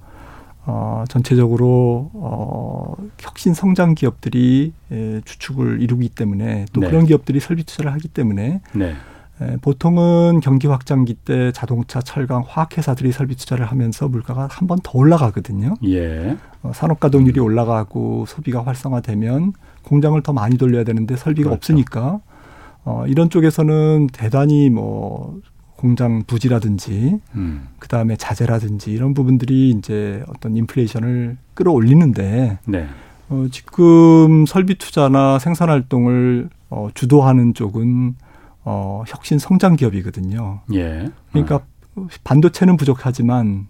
어, 0.64 1.05
전체적으로 1.09 2.11
어, 2.14 2.95
혁신 3.18 3.53
성장 3.53 3.95
기업들이 3.95 4.73
에, 4.90 5.21
주축을 5.25 5.83
이루기 5.83 6.09
때문에 6.09 6.66
또 6.73 6.81
네. 6.81 6.88
그런 6.88 7.05
기업들이 7.05 7.40
설비 7.40 7.64
투자를 7.64 7.92
하기 7.92 8.09
때문에 8.09 8.62
네. 8.73 8.95
에, 9.42 9.57
보통은 9.59 10.40
경기 10.40 10.66
확장기 10.66 11.14
때 11.14 11.52
자동차, 11.52 12.00
철강, 12.00 12.44
화학 12.46 12.76
회사들이 12.78 13.12
설비 13.12 13.35
투자를 13.37 13.66
하면서 13.66 14.09
물가가 14.09 14.48
한 14.50 14.66
번 14.68 14.78
더 14.83 14.98
올라가거든요. 14.98 15.74
예. 15.85 16.37
어, 16.62 16.72
산업 16.74 17.00
가동률이 17.00 17.40
음. 17.40 17.44
올라가고 17.44 18.24
소비가 18.26 18.64
활성화되면 18.64 19.52
공장을 19.83 20.20
더 20.22 20.33
많이 20.33 20.57
돌려야 20.59 20.85
되는데 20.85 21.16
설비가 21.16 21.50
그렇죠. 21.50 21.57
없으니까 21.72 22.20
어, 22.85 23.05
이런 23.07 23.31
쪽에서는 23.31 24.09
대단히 24.12 24.70
뭐 24.70 25.40
공장 25.76 26.22
부지라든지 26.24 27.18
음. 27.35 27.66
그다음에 27.81 28.16
자재라든지 28.16 28.92
이런 28.92 29.14
부분들이 29.14 29.70
이제 29.70 30.22
어떤 30.28 30.57
인플레이션을 30.57 31.37
끌어올리는데 31.55 32.59
네. 32.66 32.87
어, 33.28 33.46
지금 33.50 34.46
설비 34.46 34.76
투자나 34.76 35.38
생산 35.38 35.68
활동을 35.70 36.48
어, 36.70 36.88
주도하는 36.94 37.55
쪽은 37.55 38.14
어, 38.64 39.03
혁신 39.07 39.38
성장 39.38 39.77
기업이거든요. 39.77 40.61
예. 40.75 41.11
그러니까 41.31 41.61
어. 41.96 42.07
반도체는 42.25 42.77
부족하지만 42.77 43.66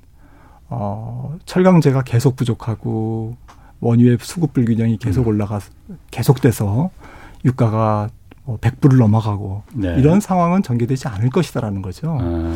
어, 0.68 1.36
철강제가 1.44 2.02
계속 2.02 2.36
부족하고 2.36 3.36
원유의 3.80 4.18
수급 4.20 4.52
불균형이 4.52 4.98
계속 4.98 5.22
음. 5.22 5.28
올라가 5.28 5.60
계속돼서 6.10 6.90
유가가 7.44 8.08
뭐 8.44 8.58
100불을 8.58 8.98
넘어가고 8.98 9.62
네. 9.74 9.96
이런 9.98 10.20
상황은 10.20 10.62
전개되지 10.62 11.08
않을 11.08 11.30
것이다라는 11.30 11.82
거죠. 11.82 12.16
아. 12.20 12.52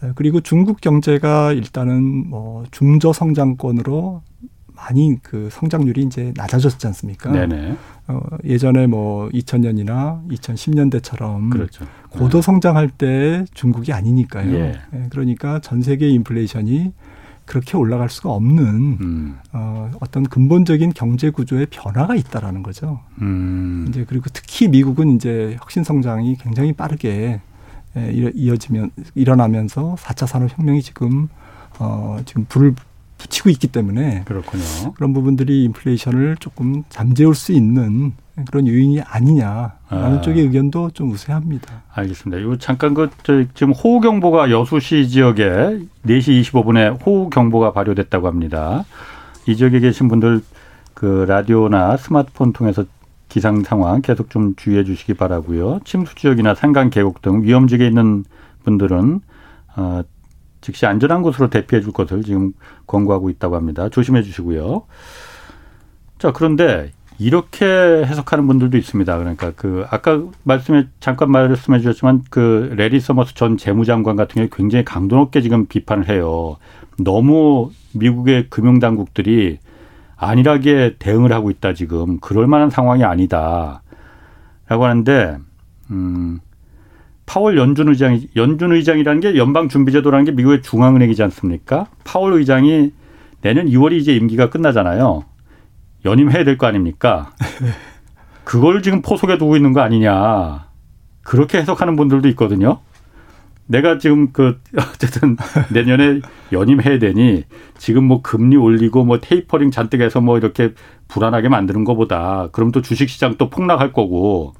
네, 0.00 0.12
그리고 0.14 0.40
중국 0.40 0.80
경제가 0.80 1.52
일단은 1.52 2.28
뭐 2.30 2.64
중저 2.70 3.12
성장권으로 3.12 4.22
많이 4.80 5.18
그 5.22 5.48
성장률이 5.52 6.02
이제 6.02 6.32
낮아졌지 6.36 6.86
않습니까? 6.86 7.30
네네. 7.30 7.76
어, 8.08 8.20
예전에 8.44 8.86
뭐 8.86 9.28
2000년이나 9.28 10.26
2010년대처럼 10.28 11.50
그렇죠. 11.50 11.84
고도 12.08 12.40
성장할 12.40 12.88
때 12.88 13.44
중국이 13.52 13.92
아니니까요. 13.92 14.52
예. 14.54 14.80
네, 14.90 15.06
그러니까 15.10 15.60
전 15.60 15.82
세계 15.82 16.08
인플레이션이 16.08 16.92
그렇게 17.44 17.76
올라갈 17.76 18.08
수가 18.08 18.30
없는 18.30 18.64
음. 19.00 19.38
어, 19.52 19.90
어떤 20.00 20.22
근본적인 20.22 20.92
경제 20.94 21.30
구조의 21.30 21.66
변화가 21.70 22.14
있다라는 22.14 22.62
거죠. 22.62 23.00
음. 23.20 23.86
이제 23.88 24.04
그리고 24.08 24.26
특히 24.32 24.68
미국은 24.68 25.16
이제 25.16 25.56
혁신 25.60 25.84
성장이 25.84 26.36
굉장히 26.36 26.72
빠르게 26.72 27.40
예, 27.96 28.32
이어지면 28.34 28.92
일어나면서 29.16 29.96
4차 29.98 30.26
산업 30.26 30.56
혁명이 30.56 30.80
지금 30.82 31.28
어, 31.80 32.18
지금 32.24 32.44
불을 32.48 32.74
붙이고 33.20 33.50
있기 33.50 33.68
때문에 33.68 34.22
그렇군요. 34.24 34.64
그런 34.94 35.12
부분들이 35.12 35.64
인플레이션을 35.64 36.36
조금 36.40 36.84
잠재울 36.88 37.34
수 37.34 37.52
있는 37.52 38.12
그런 38.46 38.66
요인이 38.66 39.02
아니냐라는 39.02 39.72
아. 39.90 40.20
쪽의 40.22 40.44
의견도 40.44 40.90
좀 40.90 41.10
우세합니다. 41.10 41.82
알겠습니다. 41.92 42.40
이거 42.42 42.56
잠깐 42.56 42.94
그 42.94 43.10
지금 43.54 43.72
호우 43.72 44.00
경보가 44.00 44.50
여수시 44.50 45.08
지역에 45.08 45.80
4시 46.06 46.42
25분에 46.42 47.04
호우 47.04 47.28
경보가 47.28 47.72
발효됐다고 47.72 48.26
합니다. 48.26 48.84
이 49.46 49.56
지역에 49.56 49.80
계신 49.80 50.08
분들 50.08 50.40
그 50.94 51.24
라디오나 51.28 51.96
스마트폰 51.98 52.52
통해서 52.52 52.84
기상 53.28 53.62
상황 53.62 54.00
계속 54.00 54.30
좀 54.30 54.54
주의해 54.56 54.84
주시기 54.84 55.14
바라고요. 55.14 55.80
침수 55.84 56.14
지역이나 56.14 56.54
산간 56.54 56.90
계곡 56.90 57.22
등 57.22 57.42
위험지역에 57.42 57.86
있는 57.86 58.24
분들은 58.64 59.20
어 59.76 60.02
즉시 60.60 60.86
안전한 60.86 61.22
곳으로 61.22 61.48
대피해 61.48 61.80
줄 61.80 61.92
것을 61.92 62.22
지금 62.22 62.52
권고하고 62.86 63.30
있다고 63.30 63.56
합니다. 63.56 63.88
조심해 63.88 64.22
주시고요. 64.22 64.82
자, 66.18 66.32
그런데 66.32 66.92
이렇게 67.18 67.66
해석하는 67.66 68.46
분들도 68.46 68.78
있습니다. 68.78 69.18
그러니까 69.18 69.52
그 69.54 69.84
아까 69.90 70.22
말씀에 70.42 70.88
잠깐 71.00 71.30
말씀해 71.30 71.80
주셨지만 71.80 72.22
그 72.30 72.72
래리 72.76 72.98
서머스 72.98 73.34
전 73.34 73.58
재무장관 73.58 74.16
같은 74.16 74.36
경우에 74.36 74.48
굉장히 74.50 74.86
강도 74.86 75.16
높게 75.16 75.42
지금 75.42 75.66
비판을 75.66 76.08
해요. 76.08 76.56
너무 76.98 77.70
미국의 77.92 78.48
금융 78.48 78.78
당국들이 78.78 79.58
안일하게 80.16 80.96
대응을 80.98 81.32
하고 81.32 81.50
있다 81.50 81.74
지금 81.74 82.18
그럴 82.20 82.46
만한 82.46 82.70
상황이 82.70 83.04
아니다. 83.04 83.82
라고 84.66 84.86
하는데 84.86 85.38
음 85.90 86.40
파월 87.30 87.56
연준 87.56 87.88
의장이 87.88 88.26
연준 88.34 88.72
의장이라는 88.72 89.20
게 89.20 89.36
연방 89.36 89.68
준비제도라는 89.68 90.24
게 90.24 90.32
미국의 90.32 90.62
중앙은행이지 90.62 91.22
않습니까? 91.22 91.86
파월 92.02 92.32
의장이 92.32 92.90
내년 93.40 93.66
2월이 93.66 93.98
이제 93.98 94.16
임기가 94.16 94.50
끝나잖아요. 94.50 95.22
연임해야 96.04 96.42
될 96.42 96.58
거 96.58 96.66
아닙니까? 96.66 97.30
그걸 98.42 98.82
지금 98.82 99.00
포석에 99.00 99.38
두고 99.38 99.54
있는 99.54 99.72
거 99.72 99.80
아니냐. 99.80 100.66
그렇게 101.22 101.58
해석하는 101.58 101.94
분들도 101.94 102.26
있거든요. 102.30 102.80
내가 103.66 103.98
지금 103.98 104.32
그 104.32 104.58
어쨌든 104.76 105.36
내년에 105.72 106.22
연임해야 106.50 106.98
되니 106.98 107.44
지금 107.78 108.02
뭐 108.02 108.22
금리 108.22 108.56
올리고 108.56 109.04
뭐 109.04 109.20
테이퍼링 109.20 109.70
잔뜩 109.70 110.00
해서 110.00 110.20
뭐 110.20 110.36
이렇게 110.36 110.74
불안하게 111.06 111.48
만드는 111.48 111.84
것보다 111.84 112.48
그럼 112.50 112.72
또 112.72 112.82
주식 112.82 113.08
시장 113.08 113.36
또 113.38 113.48
폭락할 113.50 113.92
거고 113.92 114.54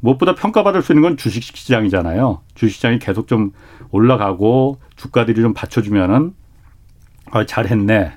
무엇보다 0.00 0.34
평가받을 0.34 0.82
수 0.82 0.92
있는 0.92 1.02
건 1.02 1.16
주식시장이잖아요. 1.16 2.40
주식시장이 2.54 2.98
계속 2.98 3.28
좀 3.28 3.52
올라가고 3.90 4.78
주가들이 4.96 5.40
좀 5.40 5.54
받쳐주면은 5.54 6.34
아, 7.30 7.44
잘했네. 7.46 8.12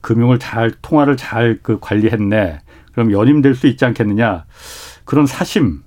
금융을 0.00 0.38
잘 0.38 0.72
통화를 0.82 1.16
잘 1.16 1.60
그 1.62 1.78
관리했네. 1.80 2.60
그럼 2.92 3.12
연임될 3.12 3.54
수 3.54 3.66
있지 3.68 3.84
않겠느냐. 3.84 4.44
그런 5.04 5.26
사심 5.26 5.82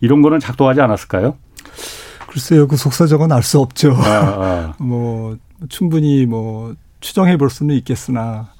이런 0.00 0.22
거는 0.22 0.40
작동하지 0.40 0.80
않았을까요? 0.80 1.36
글쎄요, 2.28 2.68
그 2.68 2.76
속사정은 2.76 3.32
알 3.32 3.42
수 3.42 3.58
없죠. 3.60 3.92
아, 3.94 4.08
아. 4.08 4.74
뭐 4.82 5.36
충분히 5.68 6.26
뭐 6.26 6.74
추정해 7.00 7.36
볼 7.36 7.50
수는 7.50 7.74
있겠으나, 7.76 8.50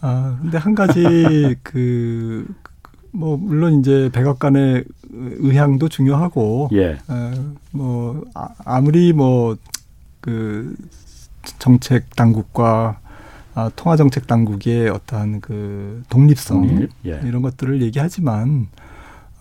아 0.00 0.36
근데 0.40 0.58
한 0.58 0.74
가지 0.74 1.56
그 1.62 2.46
뭐 3.14 3.36
물론 3.36 3.78
이제 3.78 4.10
백악관의 4.12 4.84
의향도 5.38 5.88
중요하고 5.88 6.68
예. 6.72 6.98
어, 7.08 7.32
뭐 7.72 8.24
아, 8.34 8.48
아무리 8.64 9.12
뭐 9.12 9.56
그 10.24 10.74
정책 11.58 12.16
당국과 12.16 12.98
아, 13.54 13.70
통화 13.76 13.94
정책 13.94 14.26
당국의 14.26 14.88
어떠한 14.88 15.42
그 15.42 16.02
독립성 16.08 16.66
독립? 16.66 16.90
예. 17.04 17.20
이런 17.24 17.42
것들을 17.42 17.82
얘기하지만 17.82 18.68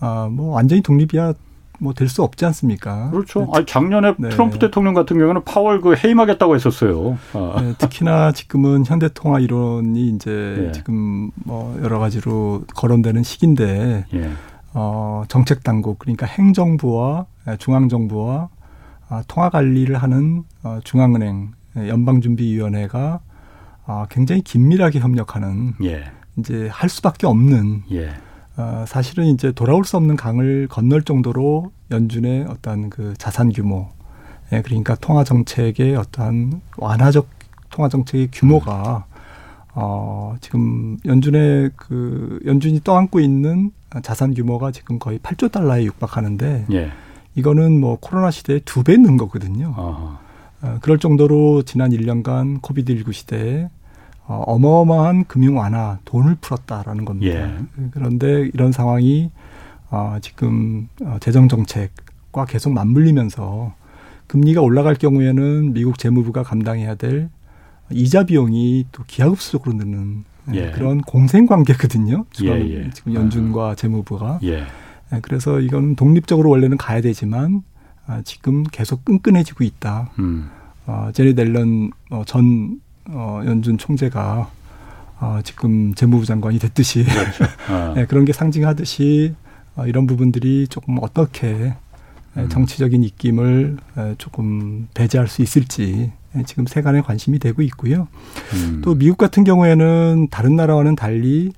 아, 0.01 0.27
뭐 0.29 0.53
완전히 0.53 0.81
독립이야 0.81 1.33
뭐 1.79 1.93
될 1.93 2.09
수 2.09 2.21
없지 2.21 2.45
않습니까? 2.45 3.09
그렇죠. 3.11 3.41
네. 3.41 3.47
아니, 3.53 3.65
작년에 3.65 4.15
네. 4.17 4.29
트럼프 4.29 4.59
대통령 4.59 4.93
같은 4.93 5.17
경우는 5.17 5.45
파월 5.45 5.79
그 5.79 5.95
해임하겠다고 5.95 6.53
했었어요. 6.55 7.17
아. 7.31 7.61
네, 7.61 7.73
특히나 7.77 8.33
지금은 8.33 8.85
현대 8.85 9.07
통화 9.13 9.39
이론이 9.39 10.09
이제 10.09 10.65
예. 10.67 10.71
지금 10.73 11.31
뭐 11.45 11.79
여러 11.81 11.97
가지로 11.97 12.63
거론되는 12.75 13.23
시기인데 13.23 14.05
예. 14.13 14.31
어, 14.73 15.23
정책 15.27 15.63
당국 15.63 15.99
그러니까 15.99 16.25
행정부와 16.25 17.25
중앙 17.59 17.89
정부와 17.89 18.49
아, 19.09 19.23
통화 19.27 19.49
관리를 19.49 19.97
하는 19.97 20.43
어, 20.63 20.79
중앙은행 20.83 21.51
연방준비위원회가 21.75 23.19
아, 23.85 24.07
굉장히 24.09 24.41
긴밀하게 24.41 24.99
협력하는 24.99 25.73
예. 25.83 26.05
이제 26.37 26.67
할 26.71 26.89
수밖에 26.89 27.27
없는 27.27 27.83
예. 27.91 28.13
어, 28.57 28.85
사실은 28.87 29.25
이제 29.25 29.51
돌아올 29.51 29.83
수 29.83 29.97
없는 29.97 30.15
강을 30.15 30.67
건널 30.69 31.03
정도로 31.03 31.71
연준의 31.91 32.45
어떤 32.49 32.89
그 32.89 33.13
자산 33.17 33.51
규모, 33.51 33.89
예, 34.51 34.61
그러니까 34.61 34.95
통화 34.95 35.23
정책의 35.23 35.95
어떠한 35.95 36.61
완화적 36.77 37.27
통화 37.69 37.89
정책의 37.89 38.29
규모가 38.31 39.05
어, 39.75 40.35
지금 40.39 40.97
연준의 41.05 41.71
그 41.75 42.39
연준이 42.45 42.79
떠안고 42.83 43.19
있는 43.19 43.71
자산 44.01 44.33
규모가 44.33 44.71
지금 44.71 44.99
거의 44.99 45.19
8조 45.19 45.51
달러에 45.51 45.83
육박하는데 45.85 46.65
예. 46.71 46.91
이거는 47.35 47.79
뭐 47.79 47.97
코로나 47.99 48.31
시대에 48.31 48.59
두배 48.59 48.97
는 48.97 49.17
거거든요. 49.17 49.73
어 49.75 50.19
그럴 50.81 50.97
정도로 50.99 51.63
지난 51.63 51.91
1년간 51.91 52.61
코비드19 52.61 53.11
시대에 53.13 53.69
어, 54.25 54.41
어마어마한 54.47 55.25
금융 55.25 55.57
완화, 55.57 55.99
돈을 56.05 56.35
풀었다라는 56.35 57.05
겁니다. 57.05 57.35
예. 57.35 57.57
그런데 57.91 58.49
이런 58.53 58.71
상황이 58.71 59.31
어, 59.89 60.17
지금 60.21 60.87
어, 61.03 61.17
재정 61.19 61.47
정책과 61.47 62.45
계속 62.45 62.71
맞물리면서 62.71 63.73
금리가 64.27 64.61
올라갈 64.61 64.95
경우에는 64.95 65.73
미국 65.73 65.97
재무부가 65.97 66.43
감당해야 66.43 66.95
될 66.95 67.29
이자 67.91 68.23
비용이 68.23 68.87
또 68.91 69.03
기하급수적으로 69.05 69.73
느는 69.73 70.23
예. 70.53 70.71
그런 70.71 71.01
공생 71.01 71.45
관계거든요. 71.45 72.25
지금, 72.31 72.53
예, 72.53 72.69
예. 72.69 72.89
지금 72.91 73.13
연준과 73.13 73.75
재무부가. 73.75 74.39
예. 74.43 74.63
예. 75.13 75.19
그래서 75.21 75.59
이거는 75.59 75.95
독립적으로 75.95 76.49
원래는 76.49 76.77
가야 76.77 77.01
되지만 77.01 77.63
아, 78.05 78.21
지금 78.23 78.63
계속 78.63 79.05
끈끈해지고 79.05 79.63
있다. 79.63 80.11
음. 80.19 80.49
어, 80.85 81.09
제리 81.13 81.35
델런 81.35 81.91
어, 82.09 82.23
전 82.25 82.81
어, 83.07 83.41
연준 83.45 83.77
총재가 83.77 84.49
어, 85.19 85.39
지금 85.43 85.93
재무부 85.93 86.25
장관이 86.25 86.59
됐듯이 86.59 87.05
그렇죠. 87.05 87.45
어. 87.69 87.93
네, 87.95 88.05
그런 88.07 88.25
게 88.25 88.33
상징하듯이 88.33 89.35
어, 89.75 89.87
이런 89.87 90.07
부분들이 90.07 90.67
조금 90.67 90.97
어떻게 91.01 91.73
음. 92.35 92.49
정치적인 92.49 93.03
입김을 93.03 93.77
조금 94.17 94.87
배제할 94.95 95.27
수 95.27 95.43
있을지 95.43 96.11
지금 96.45 96.65
세간에 96.65 97.01
관심이 97.01 97.39
되고 97.39 97.61
있고요. 97.61 98.07
음. 98.53 98.81
또 98.83 98.95
미국 98.95 99.17
같은 99.17 99.43
경우에는 99.43 100.27
다른 100.31 100.55
나라와는 100.55 100.95
달리 100.95 101.51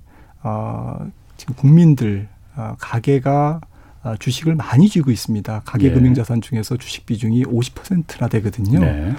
어, 0.44 1.08
지금 1.38 1.56
국민들 1.56 2.28
어, 2.56 2.76
가계가 2.80 3.62
어, 4.04 4.16
주식을 4.18 4.56
많이 4.56 4.88
쥐고 4.88 5.12
있습니다. 5.12 5.62
가계 5.66 5.88
예. 5.88 5.92
금융 5.92 6.14
자산 6.14 6.40
중에서 6.42 6.78
주식 6.78 7.06
비중이 7.06 7.46
50%나 7.46 8.28
되거든요. 8.28 8.80
네. 8.80 9.16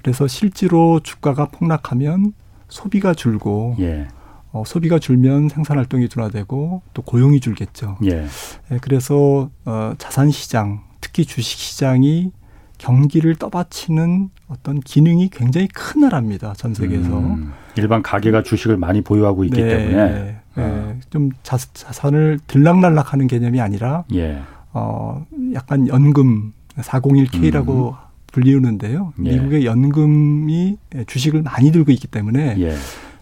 그래서 0.00 0.28
실제로 0.28 1.00
주가가 1.00 1.46
폭락하면 1.46 2.32
소비가 2.68 3.14
줄고 3.14 3.74
예. 3.80 4.06
어, 4.52 4.62
소비가 4.64 4.98
줄면 4.98 5.48
생산 5.48 5.76
활동이 5.76 6.08
둔화되고 6.08 6.82
또 6.94 7.02
고용이 7.02 7.40
줄겠죠. 7.40 7.98
예. 8.04 8.26
예, 8.70 8.78
그래서 8.80 9.50
어, 9.64 9.92
자산 9.98 10.30
시장, 10.30 10.82
특히 11.00 11.24
주식 11.24 11.58
시장이 11.58 12.32
경기를 12.78 13.34
떠받치는 13.36 14.30
어떤 14.48 14.80
기능이 14.80 15.28
굉장히 15.30 15.68
큰 15.68 16.02
나라입니다. 16.02 16.54
전 16.56 16.74
세계에서. 16.74 17.18
음, 17.18 17.52
일반 17.76 18.02
가게가 18.02 18.42
주식을 18.42 18.76
많이 18.76 19.02
보유하고 19.02 19.44
있기 19.44 19.60
네, 19.62 19.68
때문에 19.68 20.12
네, 20.14 20.36
아. 20.56 20.94
좀 21.10 21.30
자, 21.42 21.56
자산을 21.56 22.38
들락날락 22.46 23.12
하는 23.12 23.26
개념이 23.26 23.60
아니라 23.60 24.04
예. 24.14 24.40
어, 24.72 25.24
약간 25.54 25.86
연금 25.88 26.52
401k라고 26.76 27.90
음. 27.90 27.94
불리우는데요. 28.32 29.12
예. 29.24 29.30
미국의 29.32 29.64
연금이 29.64 30.76
주식을 31.06 31.42
많이 31.42 31.72
들고 31.72 31.92
있기 31.92 32.06
때문에 32.06 32.56
예. 32.58 32.74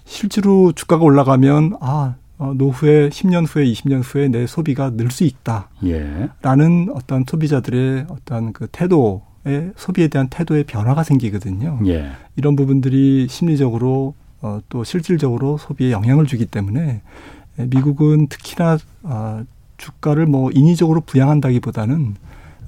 실제로 0.05 0.73
주가가 0.73 1.05
올라가면 1.05 1.77
아 1.81 2.14
어, 2.38 2.53
노후에 2.55 3.09
10년 3.09 3.47
후에 3.49 3.64
20년 3.64 4.03
후에 4.05 4.29
내 4.29 4.47
소비가 4.47 4.90
늘 4.90 5.09
수 5.11 5.25
있다라는 5.25 6.87
예. 6.88 6.92
어떤 6.95 7.25
소비자들의 7.27 8.07
어떤 8.11 8.53
그 8.53 8.66
태도의 8.71 9.21
소비에 9.76 10.09
대한 10.09 10.28
태도의 10.28 10.64
변화가 10.64 11.02
생기거든요. 11.02 11.78
예. 11.87 12.11
이런 12.37 12.56
부분들이 12.56 13.28
심리적으로 13.28 14.14
어, 14.42 14.61
또 14.68 14.85
실질적으로 14.85 15.56
소비에 15.56 15.90
영향을 15.92 16.26
주기 16.26 16.46
때문에 16.46 17.02
미국은 17.56 18.28
특히나 18.28 18.78
어, 19.02 19.44
주가를 19.76 20.26
뭐 20.26 20.50
인위적으로 20.52 21.00
부양한다기보다는 21.00 22.16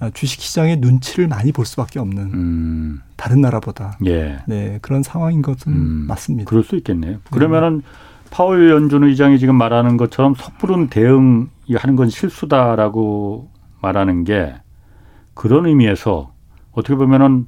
아, 0.00 0.10
주식 0.10 0.40
시장의 0.40 0.76
눈치를 0.76 1.26
많이 1.26 1.50
볼 1.50 1.66
수밖에 1.66 1.98
없는 1.98 2.22
음. 2.32 3.00
다른 3.16 3.40
나라보다 3.40 3.98
예. 4.06 4.38
네 4.46 4.78
그런 4.80 5.02
상황인 5.02 5.42
것은 5.42 5.72
음. 5.72 6.04
맞습니다. 6.06 6.48
그럴 6.48 6.62
수 6.62 6.76
있겠네요. 6.76 7.12
네. 7.14 7.18
그러면은 7.30 7.82
파월 8.30 8.70
연준 8.70 9.04
의장이 9.04 9.38
지금 9.38 9.56
말하는 9.56 9.96
것처럼 9.96 10.34
섣부른 10.36 10.88
대응이 10.88 11.48
하는 11.74 11.96
건 11.96 12.10
실수다라고 12.10 13.50
말하는 13.80 14.22
게 14.24 14.54
그런 15.34 15.66
의미에서 15.66 16.32
어떻게 16.78 16.94
보면은 16.94 17.46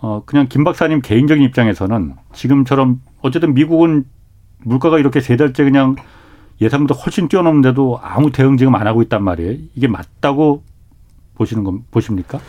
어 0.00 0.22
그냥 0.26 0.46
김 0.48 0.64
박사님 0.64 1.00
개인적인 1.00 1.42
입장에서는 1.44 2.14
지금처럼 2.32 3.00
어쨌든 3.22 3.54
미국은 3.54 4.04
물가가 4.58 4.98
이렇게 4.98 5.20
세 5.20 5.36
달째 5.36 5.64
그냥 5.64 5.96
예상보다 6.60 6.94
훨씬 6.98 7.28
뛰어넘는데도 7.28 8.00
아무 8.02 8.30
대응 8.32 8.56
지금 8.56 8.74
안 8.74 8.86
하고 8.86 9.02
있단 9.02 9.22
말이에요. 9.22 9.58
이게 9.74 9.88
맞다고 9.88 10.62
보시는 11.34 11.64
건 11.64 11.84
보십니까? 11.90 12.40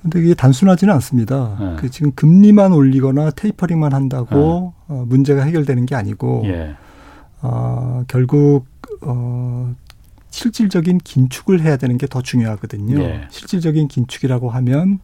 근데 0.00 0.20
이게 0.20 0.34
단순하지는 0.34 0.92
않습니다. 0.94 1.56
네. 1.60 1.76
그 1.78 1.90
지금 1.90 2.12
금리만 2.12 2.72
올리거나 2.72 3.30
테이퍼링만 3.30 3.92
한다고 3.92 4.74
네. 4.88 4.94
어, 4.94 5.04
문제가 5.06 5.42
해결되는 5.42 5.86
게 5.86 5.94
아니고 5.94 6.42
예. 6.46 6.74
어, 7.40 8.02
결국 8.08 8.66
어, 9.02 9.72
실질적인 10.30 10.98
긴축을 10.98 11.60
해야 11.60 11.76
되는 11.76 11.98
게 11.98 12.06
더 12.06 12.20
중요하거든요. 12.22 13.00
예. 13.00 13.26
실질적인 13.30 13.88
긴축이라고 13.88 14.50
하면 14.50 14.98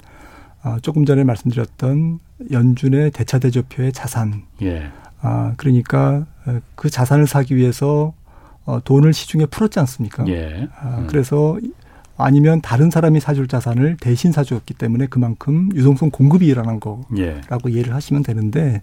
어, 0.69 0.79
조금 0.81 1.05
전에 1.05 1.25
말씀드렸던 1.25 2.19
연준의 2.51 3.13
대차 3.13 3.39
대조표의 3.39 3.93
자산. 3.93 4.43
예. 4.63 4.91
아, 5.21 5.55
그러니까 5.57 6.27
어, 6.47 6.61
그 6.75 6.91
자산을 6.91 7.27
사기 7.27 7.57
위해서 7.57 8.13
어, 8.65 8.81
돈을 8.85 9.13
시중에 9.15 9.47
풀었지 9.47 9.79
않습니까? 9.81 10.27
예. 10.29 10.69
아, 10.79 10.99
음. 10.99 11.07
그래서 11.09 11.59
아니면 12.17 12.61
다른 12.61 12.91
사람이 12.91 13.21
사줄 13.21 13.49
자산을 13.49 13.97
대신 13.99 14.33
사주었기 14.33 14.75
때문에 14.75 15.07
그만큼 15.07 15.71
유동성 15.75 16.11
공급이 16.11 16.47
일어난 16.47 16.81
거라고 16.81 17.09
예. 17.19 17.41
이해를 17.69 17.95
하시면 17.95 18.23
되는데 18.23 18.83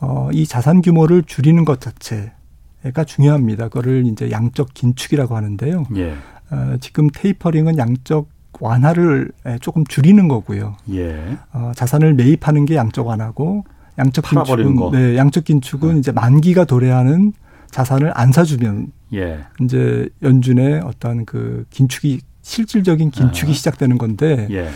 어, 0.00 0.30
이 0.32 0.46
자산 0.46 0.82
규모를 0.82 1.22
줄이는 1.22 1.64
것 1.64 1.80
자체가 1.80 3.04
중요합니다. 3.06 3.68
그거를 3.68 4.06
이제 4.06 4.30
양적 4.30 4.74
긴축이라고 4.74 5.36
하는데요. 5.36 5.86
예. 5.96 6.16
어, 6.50 6.76
지금 6.80 7.08
테이퍼링은 7.10 7.78
양적 7.78 8.28
완화를 8.60 9.30
조금 9.60 9.84
줄이는 9.84 10.28
거고요. 10.28 10.76
예. 10.92 11.36
어, 11.52 11.72
자산을 11.74 12.14
매입하는 12.14 12.64
게 12.64 12.76
양적 12.76 13.06
완화고 13.06 13.64
양적 13.98 14.24
긴축은 14.24 14.76
거. 14.76 14.90
네, 14.90 15.16
양적 15.16 15.44
긴축은 15.44 15.96
어. 15.96 15.98
이제 15.98 16.12
만기가 16.12 16.64
도래하는 16.64 17.32
자산을 17.70 18.12
안 18.14 18.32
사주면 18.32 18.92
예. 19.14 19.40
이제 19.60 20.08
연준의 20.22 20.80
어떤 20.84 21.24
그 21.24 21.64
긴축이 21.70 22.20
실질적인 22.42 23.10
긴축이 23.10 23.50
아. 23.50 23.54
시작되는 23.54 23.98
건데 23.98 24.46
예. 24.50 24.68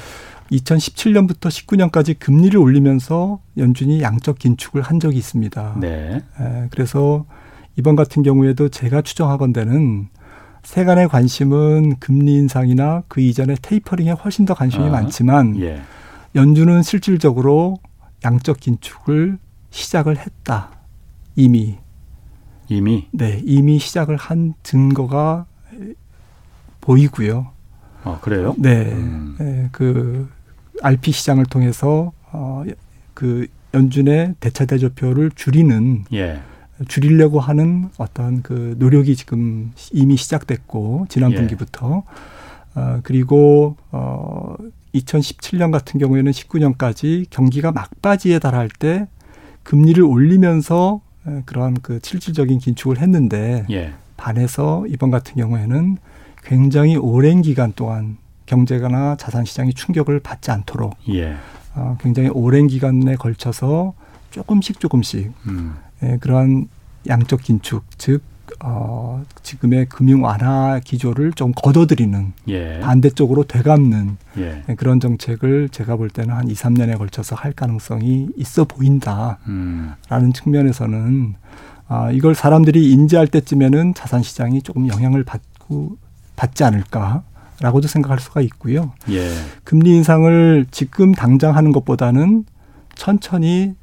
2017년부터 0.53 1.49
19년까지 1.49 2.19
금리를 2.19 2.59
올리면서 2.59 3.41
연준이 3.57 4.03
양적 4.03 4.39
긴축을 4.39 4.83
한 4.83 4.99
적이 4.99 5.19
있습니다. 5.19 5.77
네. 5.81 6.23
에, 6.41 6.69
그래서 6.71 7.25
이번 7.77 7.95
같은 7.95 8.23
경우에도 8.23 8.69
제가 8.69 9.03
추정하건대는 9.03 10.09
세간의 10.63 11.09
관심은 11.09 11.97
금리 11.99 12.35
인상이나 12.35 13.03
그 13.09 13.21
이전에 13.21 13.57
테이퍼링에 13.61 14.13
훨씬 14.13 14.45
더 14.45 14.55
관심이 14.55 14.85
아. 14.85 14.91
많지만 14.91 15.61
예. 15.61 15.83
연준은 16.35 16.83
실질적으로 16.83 17.79
양적 18.25 18.61
긴축을 18.61 19.39
시작을 19.71 20.19
했다. 20.19 20.71
이미. 21.37 21.79
이미? 22.69 23.09
네, 23.11 23.41
이미 23.45 23.79
시작을 23.79 24.17
한 24.17 24.55
증거가 24.63 25.47
보이고요. 26.81 27.49
아, 28.05 28.19
그래요? 28.21 28.55
네. 28.59 28.93
음. 28.93 29.37
네. 29.39 29.69
그 29.73 30.29
RP 30.83 31.13
시장을 31.13 31.47
통해서 31.47 32.13
어, 32.33 32.65
그 33.15 33.47
연준의 33.75 34.37
대차 34.41 34.65
대조표를 34.67 35.31
줄이는 35.35 36.05
예. 36.13 36.41
줄이려고 36.89 37.41
하는 37.41 37.91
어떤 37.99 38.43
그 38.43 38.77
노력이 38.79 39.17
지금 39.17 39.73
이미 39.93 40.17
시작됐고 40.17 41.07
지난 41.09 41.33
예. 41.33 41.37
분기부터 41.37 42.03
어, 42.75 43.01
그리고 43.03 43.77
어 43.91 44.57
2017년 44.95 45.71
같은 45.71 46.01
경우에는 46.01 46.33
19년까지 46.33 47.27
경기가 47.31 47.73
막바지에 47.73 48.39
달할 48.39 48.69
때 48.69 49.07
금리를 49.63 50.03
올리면서 50.03 51.01
그러한 51.45 51.77
그 51.83 52.01
실질적인 52.03 52.59
긴축을 52.59 52.99
했는데 52.99 53.67
예. 53.71 53.93
반해서 54.17 54.85
이번 54.89 55.11
같은 55.11 55.35
경우에는 55.37 55.99
굉장히 56.43 56.97
오랜 56.97 57.43
기간 57.43 57.73
동안 57.73 58.17
경제가나 58.47 59.17
자산 59.17 59.45
시장이 59.45 59.75
충격을 59.75 60.21
받지 60.21 60.51
않도록 60.51 60.97
예. 61.11 61.37
어, 61.75 61.97
굉장히 62.01 62.31
오랜 62.31 62.67
기간에 62.67 63.15
걸쳐서 63.15 63.95
조금씩 64.31 64.81
조금씩 64.81 65.33
음. 65.47 65.75
예, 66.03 66.17
그러한 66.19 66.69
양적 67.09 67.43
긴축 67.43 67.85
즉 67.99 68.23
어, 68.63 69.23
지금의 69.43 69.87
금융 69.87 70.25
완화 70.25 70.81
기조를 70.83 71.33
좀 71.33 71.53
걷어들이는 71.55 72.33
예. 72.49 72.81
반대쪽으로 72.81 73.45
되감는 73.45 74.17
예. 74.39 74.63
그런 74.77 75.01
정책을 75.01 75.69
제가 75.71 75.97
볼 75.97 76.11
때는 76.11 76.35
한 76.35 76.49
2, 76.49 76.55
3년에 76.55 76.99
걸쳐서 76.99 77.37
할 77.37 77.53
가능성이 77.53 78.29
있어 78.37 78.65
보인다라는 78.65 79.39
음. 79.49 80.33
측면에서는 80.33 81.35
아, 81.89 82.11
이걸 82.13 82.35
사람들이 82.35 82.93
인지할 82.93 83.27
때쯤에는 83.27 83.95
자산 83.95 84.23
시장이 84.23 84.63
조금 84.63 84.89
영향을 84.89 85.25
받고 85.25 85.97
받지 86.37 86.63
않을까라고도 86.63 87.89
생각할 87.89 88.21
수가 88.21 88.43
있고요. 88.43 88.93
예. 89.11 89.29
금리 89.65 89.97
인상을 89.97 90.67
지금 90.71 91.13
당장 91.13 91.57
하는 91.57 91.73
것보다는 91.73 92.45
천천히 93.01 93.77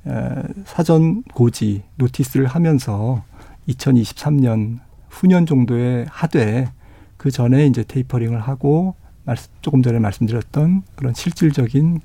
사전 0.65 1.23
고지 1.33 1.81
노티스를 1.95 2.45
하면서 2.45 3.23
2023년 3.67 4.77
후년 5.09 5.47
정도에 5.47 6.05
하되 6.07 6.71
그 7.17 7.31
전에 7.31 7.65
이제 7.65 7.83
테이퍼링을 7.83 8.39
하고 8.39 8.93
조금 9.61 9.81
전에 9.81 9.97
말씀드렸던 9.97 10.83
그런 10.95 11.15
실질적인 11.15 11.99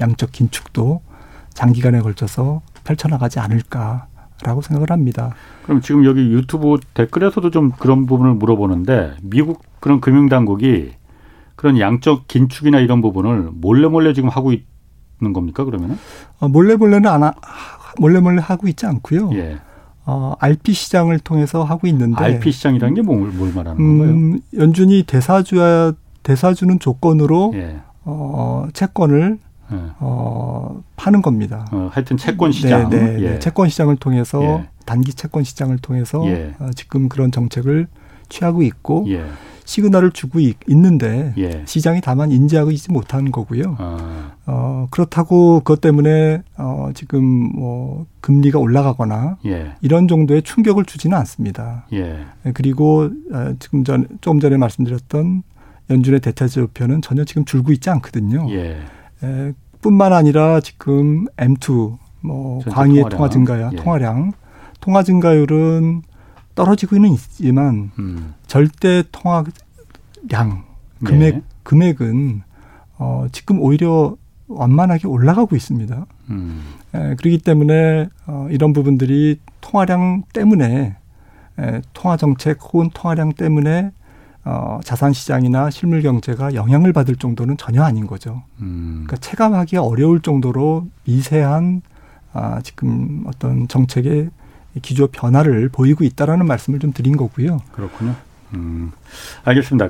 양적 0.00 0.32
긴축도 0.32 1.02
장기간에 1.52 2.00
걸쳐서 2.00 2.62
펼쳐나가지 2.82 3.40
않을까라고 3.40 4.62
생각을 4.62 4.90
합니다. 4.90 5.34
그럼 5.64 5.82
지금 5.82 6.06
여기 6.06 6.22
유튜브 6.32 6.78
댓글에서도 6.94 7.50
좀 7.50 7.72
그런 7.72 8.06
부분을 8.06 8.32
물어보는데 8.36 9.16
미국 9.22 9.62
그런 9.80 10.00
금융당국이 10.00 10.92
그런 11.56 11.78
양적 11.78 12.26
긴축이나 12.26 12.80
이런 12.80 13.02
부분을 13.02 13.50
몰래 13.52 13.86
몰래 13.86 14.14
지금 14.14 14.30
하고 14.30 14.54
있 14.54 14.64
는 15.20 15.32
겁니까 15.32 15.64
그러면은? 15.64 15.98
어, 16.40 16.48
몰래 16.48 16.76
몰래는 16.76 17.08
안 17.08 17.22
하, 17.22 17.32
몰래 17.98 18.20
몰래 18.20 18.40
하고 18.42 18.66
있지 18.68 18.86
않고요. 18.86 19.30
예. 19.34 19.58
어, 20.06 20.34
RP 20.38 20.72
시장을 20.72 21.18
통해서 21.20 21.62
하고 21.62 21.86
있는데 21.86 22.22
RP 22.22 22.52
시장이라는 22.52 22.94
게 22.94 23.02
뭘, 23.02 23.30
뭘 23.30 23.52
말하는 23.54 23.80
음, 23.80 23.98
건가요? 23.98 24.40
연준이 24.58 25.02
대사주야 25.04 25.92
대사주는 26.22 26.78
조건으로 26.78 27.52
예. 27.54 27.76
어, 28.04 28.66
채권을 28.72 29.38
예. 29.72 29.76
어, 30.00 30.82
파는 30.96 31.22
겁니다. 31.22 31.66
어, 31.72 31.88
하여튼 31.92 32.16
채권 32.16 32.52
시장, 32.52 32.90
네, 32.90 32.98
네, 32.98 33.16
네. 33.16 33.34
예. 33.34 33.38
채권 33.38 33.68
시장을 33.68 33.96
통해서 33.96 34.42
예. 34.42 34.68
단기 34.84 35.14
채권 35.14 35.44
시장을 35.44 35.78
통해서 35.78 36.22
예. 36.26 36.54
어, 36.58 36.70
지금 36.74 37.08
그런 37.08 37.30
정책을 37.32 37.86
취하고 38.28 38.62
있고 38.62 39.06
예. 39.08 39.24
시그널을 39.64 40.12
주고 40.12 40.40
있, 40.40 40.56
는데 40.68 41.32
예. 41.38 41.62
시장이 41.66 42.00
다만 42.02 42.30
인지하고 42.30 42.70
있지 42.70 42.92
못하는 42.92 43.32
거고요. 43.32 43.76
아. 43.78 44.32
어, 44.46 44.86
그렇다고 44.90 45.60
그것 45.60 45.80
때문에 45.80 46.42
어, 46.56 46.90
지금 46.94 47.24
뭐 47.24 48.06
금리가 48.20 48.58
올라가거나 48.58 49.38
예. 49.46 49.72
이런 49.80 50.06
정도의 50.06 50.42
충격을 50.42 50.84
주지는 50.84 51.16
않습니다. 51.18 51.86
예. 51.92 52.24
그리고 52.52 53.10
어, 53.32 53.54
지금 53.58 53.84
전 53.84 54.06
조금 54.20 54.40
전에 54.40 54.56
말씀드렸던 54.56 55.42
연준의 55.90 56.20
대차 56.20 56.46
지 56.46 56.60
표는 56.74 57.02
전혀 57.02 57.24
지금 57.24 57.44
줄고 57.44 57.72
있지 57.72 57.90
않거든요. 57.90 58.46
예. 58.50 58.80
에, 59.22 59.52
뿐만 59.80 60.12
아니라 60.12 60.60
지금 60.60 61.26
M2 61.36 61.98
뭐 62.20 62.60
광의의. 62.64 63.04
통화 63.10 63.28
증가야 63.28 63.70
예. 63.72 63.76
통화량 63.76 64.32
통화 64.80 65.02
증가율은 65.02 66.02
떨어지고는 66.54 67.12
있지만 67.12 67.90
음. 67.98 68.34
절대 68.46 69.02
통화량 69.10 70.64
금액 71.04 71.34
네. 71.34 71.42
금액은 71.62 72.42
어 72.98 73.26
지금 73.32 73.60
오히려 73.60 74.16
완만하게 74.46 75.08
올라가고 75.08 75.56
있습니다. 75.56 76.06
음. 76.30 76.62
에, 76.94 77.14
그렇기 77.16 77.38
때문에 77.38 78.08
어, 78.26 78.46
이런 78.50 78.72
부분들이 78.72 79.40
통화량 79.60 80.24
때문에 80.32 80.96
에, 81.58 81.82
통화 81.92 82.16
정책 82.16 82.58
혹은 82.62 82.90
통화량 82.92 83.32
때문에 83.34 83.92
어, 84.44 84.80
자산 84.84 85.12
시장이나 85.12 85.70
실물 85.70 86.02
경제가 86.02 86.54
영향을 86.54 86.92
받을 86.92 87.16
정도는 87.16 87.56
전혀 87.56 87.82
아닌 87.82 88.06
거죠. 88.06 88.42
음. 88.60 89.04
그러니까 89.06 89.16
체감하기 89.16 89.78
어려울 89.78 90.20
정도로 90.20 90.86
미세한 91.04 91.82
아, 92.32 92.60
지금 92.62 93.24
어떤 93.26 93.68
정책의 93.68 94.28
기조 94.82 95.06
변화를 95.08 95.68
보이고 95.68 96.04
있다라는 96.04 96.46
말씀을 96.46 96.78
좀 96.78 96.92
드린 96.92 97.16
거고요. 97.16 97.60
그렇군요. 97.72 98.14
음, 98.54 98.92
알겠습니다. 99.44 99.88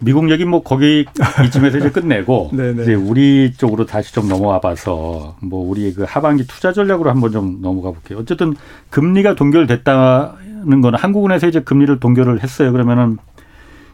미국 0.00 0.30
얘기 0.30 0.44
뭐 0.44 0.62
거기 0.62 1.04
이쯤에서 1.46 1.78
이제 1.78 1.90
끝내고 1.90 2.50
네, 2.54 2.72
네. 2.72 2.82
이제 2.82 2.94
우리 2.94 3.52
쪽으로 3.52 3.86
다시 3.86 4.12
좀 4.12 4.28
넘어와 4.28 4.60
봐서 4.60 5.36
뭐 5.40 5.68
우리 5.68 5.92
그 5.92 6.04
하반기 6.06 6.46
투자 6.46 6.72
전략으로 6.72 7.10
한번 7.10 7.32
좀 7.32 7.60
넘어가 7.60 7.90
볼게요. 7.90 8.18
어쨌든 8.18 8.54
금리가 8.90 9.34
동결됐다는 9.34 10.80
거는 10.80 10.98
한국은행에서 10.98 11.48
이제 11.48 11.60
금리를 11.60 12.00
동결을 12.00 12.42
했어요. 12.42 12.72
그러면은 12.72 13.18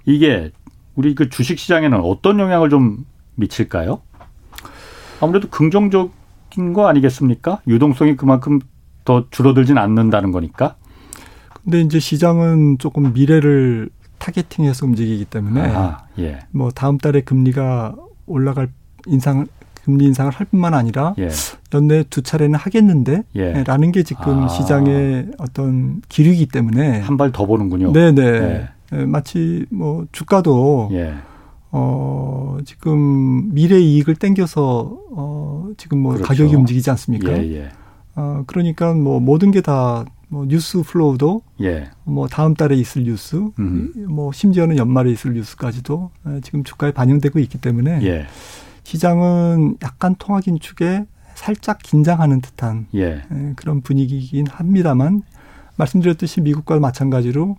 이게 0.04 0.52
우리 0.94 1.14
그 1.14 1.28
주식 1.28 1.58
시장에는 1.58 2.00
어떤 2.00 2.38
영향을 2.38 2.70
좀 2.70 3.04
미칠까요? 3.34 4.00
아무래도 5.20 5.48
긍정적인 5.48 6.72
거 6.72 6.88
아니겠습니까? 6.88 7.60
유동성이 7.66 8.16
그만큼 8.16 8.60
더 9.06 9.24
줄어들진 9.30 9.78
않는다는 9.78 10.32
거니까. 10.32 10.74
근데 11.64 11.80
이제 11.80 11.98
시장은 11.98 12.76
조금 12.78 13.14
미래를 13.14 13.88
타겟팅해서 14.18 14.84
움직이기 14.84 15.24
때문에 15.24 15.62
아, 15.74 15.98
예. 16.18 16.40
뭐 16.50 16.70
다음 16.70 16.98
달에 16.98 17.22
금리가 17.22 17.94
올라갈 18.26 18.68
인상 19.06 19.46
금리 19.84 20.04
인상을 20.06 20.32
할 20.32 20.46
뿐만 20.50 20.74
아니라 20.74 21.14
예. 21.18 21.28
연내 21.72 22.02
두 22.10 22.22
차례는 22.22 22.56
하겠는데 22.58 23.22
예. 23.36 23.62
라는 23.64 23.92
게 23.92 24.02
지금 24.02 24.44
아. 24.44 24.48
시장의 24.48 25.28
어떤 25.38 26.02
기류이기 26.08 26.46
때문에 26.46 27.00
한 27.00 27.16
발 27.16 27.30
더 27.32 27.46
보는군요. 27.46 27.92
네네. 27.92 28.22
예. 28.22 28.68
예. 28.92 28.96
마치 29.04 29.64
뭐 29.70 30.06
주가도 30.12 30.88
예. 30.92 31.14
어 31.70 32.58
지금 32.64 33.52
미래 33.54 33.78
이익을 33.78 34.14
땡겨서 34.16 34.96
어 35.12 35.68
지금 35.76 35.98
뭐 35.98 36.12
그렇죠. 36.14 36.26
가격이 36.28 36.54
움직이지 36.54 36.90
않습니까? 36.90 37.32
예, 37.32 37.68
어, 38.16 38.42
그러니까 38.46 38.92
뭐 38.94 39.20
모든 39.20 39.50
게 39.50 39.60
다 39.60 40.04
뭐 40.28 40.44
뉴스 40.46 40.82
flow도 40.82 41.42
예. 41.62 41.90
뭐 42.04 42.26
다음 42.26 42.54
달에 42.54 42.74
있을 42.76 43.04
뉴스, 43.04 43.36
음. 43.58 43.92
뭐 44.08 44.32
심지어는 44.32 44.76
연말에 44.76 45.10
있을 45.12 45.34
뉴스까지도 45.34 46.10
지금 46.42 46.64
주가에 46.64 46.92
반영되고 46.92 47.38
있기 47.38 47.58
때문에 47.58 48.02
예. 48.02 48.26
시장은 48.82 49.76
약간 49.82 50.16
통화 50.18 50.40
긴축에 50.40 51.06
살짝 51.34 51.78
긴장하는 51.78 52.40
듯한 52.40 52.86
예. 52.94 53.22
그런 53.54 53.82
분위기이긴 53.82 54.46
합니다만 54.48 55.22
말씀드렸듯이 55.76 56.40
미국과 56.40 56.80
마찬가지로 56.80 57.56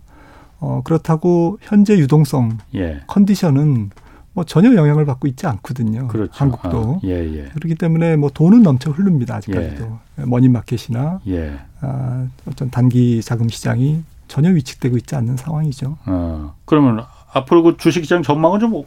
어 0.60 0.82
그렇다고 0.84 1.58
현재 1.62 1.96
유동성 1.96 2.58
예. 2.74 3.00
컨디션은 3.06 3.90
뭐 4.38 4.44
전혀 4.44 4.72
영향을 4.72 5.04
받고 5.04 5.26
있지 5.26 5.48
않거든요. 5.48 6.06
그렇죠. 6.06 6.30
한국도. 6.32 7.00
아, 7.02 7.06
예, 7.08 7.24
예. 7.24 7.44
그렇기 7.54 7.74
때문에 7.74 8.14
뭐 8.14 8.30
돈은 8.30 8.62
넘쳐 8.62 8.92
흐릅니다. 8.92 9.34
아직까지도. 9.34 9.98
예. 10.20 10.24
머니마켓이나 10.24 11.18
예. 11.26 11.58
아, 11.80 12.28
어떤 12.46 12.70
단기 12.70 13.20
자금 13.20 13.48
시장이 13.48 14.04
전혀 14.28 14.50
위축되고 14.50 14.96
있지 14.98 15.16
않는 15.16 15.36
상황이죠. 15.36 15.98
어, 16.06 16.54
그러면 16.66 17.04
앞으로 17.32 17.64
그 17.64 17.76
주식시장 17.78 18.22
전망은 18.22 18.60
좀 18.60 18.84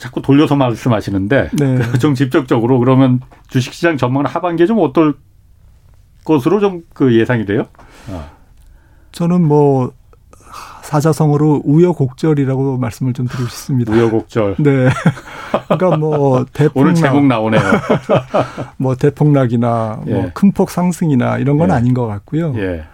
자꾸 0.00 0.20
돌려서 0.20 0.56
말씀하시는데 0.56 1.50
네. 1.52 1.78
좀 2.00 2.16
직접적으로 2.16 2.80
그러면 2.80 3.20
주식시장 3.46 3.96
전망은 3.96 4.26
하반기에 4.26 4.66
좀 4.66 4.80
어떨 4.80 5.14
것으로 6.24 6.58
좀 6.58 6.82
그 6.94 7.14
예상이 7.14 7.46
돼요? 7.46 7.68
어. 8.08 8.28
저는 9.12 9.46
뭐 9.46 9.92
사자성어로 10.84 11.62
우여곡절이라고 11.64 12.78
말씀을 12.78 13.12
좀 13.14 13.26
드리고 13.26 13.48
싶습니다. 13.48 13.92
우여곡절. 13.92 14.56
네. 14.58 14.88
그러니까 15.68 15.96
뭐 15.96 16.44
대폭락 16.52 16.76
오늘 16.76 16.94
제목 16.94 17.24
나오네요. 17.26 17.60
뭐 18.76 18.94
대폭락이나 18.94 20.00
뭐 20.04 20.04
예. 20.08 20.12
뭐 20.14 20.30
큰 20.34 20.52
폭 20.52 20.70
상승이나 20.70 21.38
이런 21.38 21.56
건 21.58 21.70
예. 21.70 21.74
아닌 21.74 21.94
것 21.94 22.06
같고요. 22.06 22.54
예. 22.56 22.84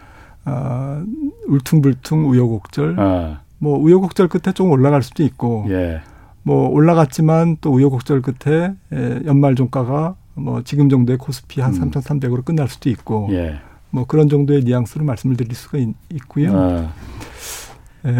아, 0.44 1.02
울퉁불퉁 1.48 2.28
우여곡절. 2.30 2.96
아. 2.98 3.40
뭐 3.58 3.78
우여곡절 3.78 4.28
끝에 4.28 4.52
좀 4.54 4.70
올라갈 4.70 5.02
수도 5.02 5.22
있고. 5.22 5.66
예. 5.70 6.00
뭐 6.42 6.68
올라갔지만 6.70 7.58
또 7.60 7.70
우여곡절 7.72 8.22
끝에 8.22 8.72
예, 8.94 9.20
연말 9.26 9.54
종가가 9.54 10.14
뭐 10.34 10.62
지금 10.62 10.88
정도의 10.88 11.18
코스피 11.18 11.60
한 11.60 11.74
음. 11.74 11.90
3,300으로 11.90 12.42
끝날 12.44 12.66
수도 12.68 12.88
있고 12.88 13.28
예. 13.32 13.60
뭐 13.90 14.06
그런 14.06 14.28
정도의 14.30 14.62
뉘앙스로 14.62 15.04
말씀을 15.04 15.36
드릴 15.36 15.54
수가 15.54 15.76
있, 15.78 15.88
고요 16.28 16.52
아. 16.56 16.92
예. 18.06 18.16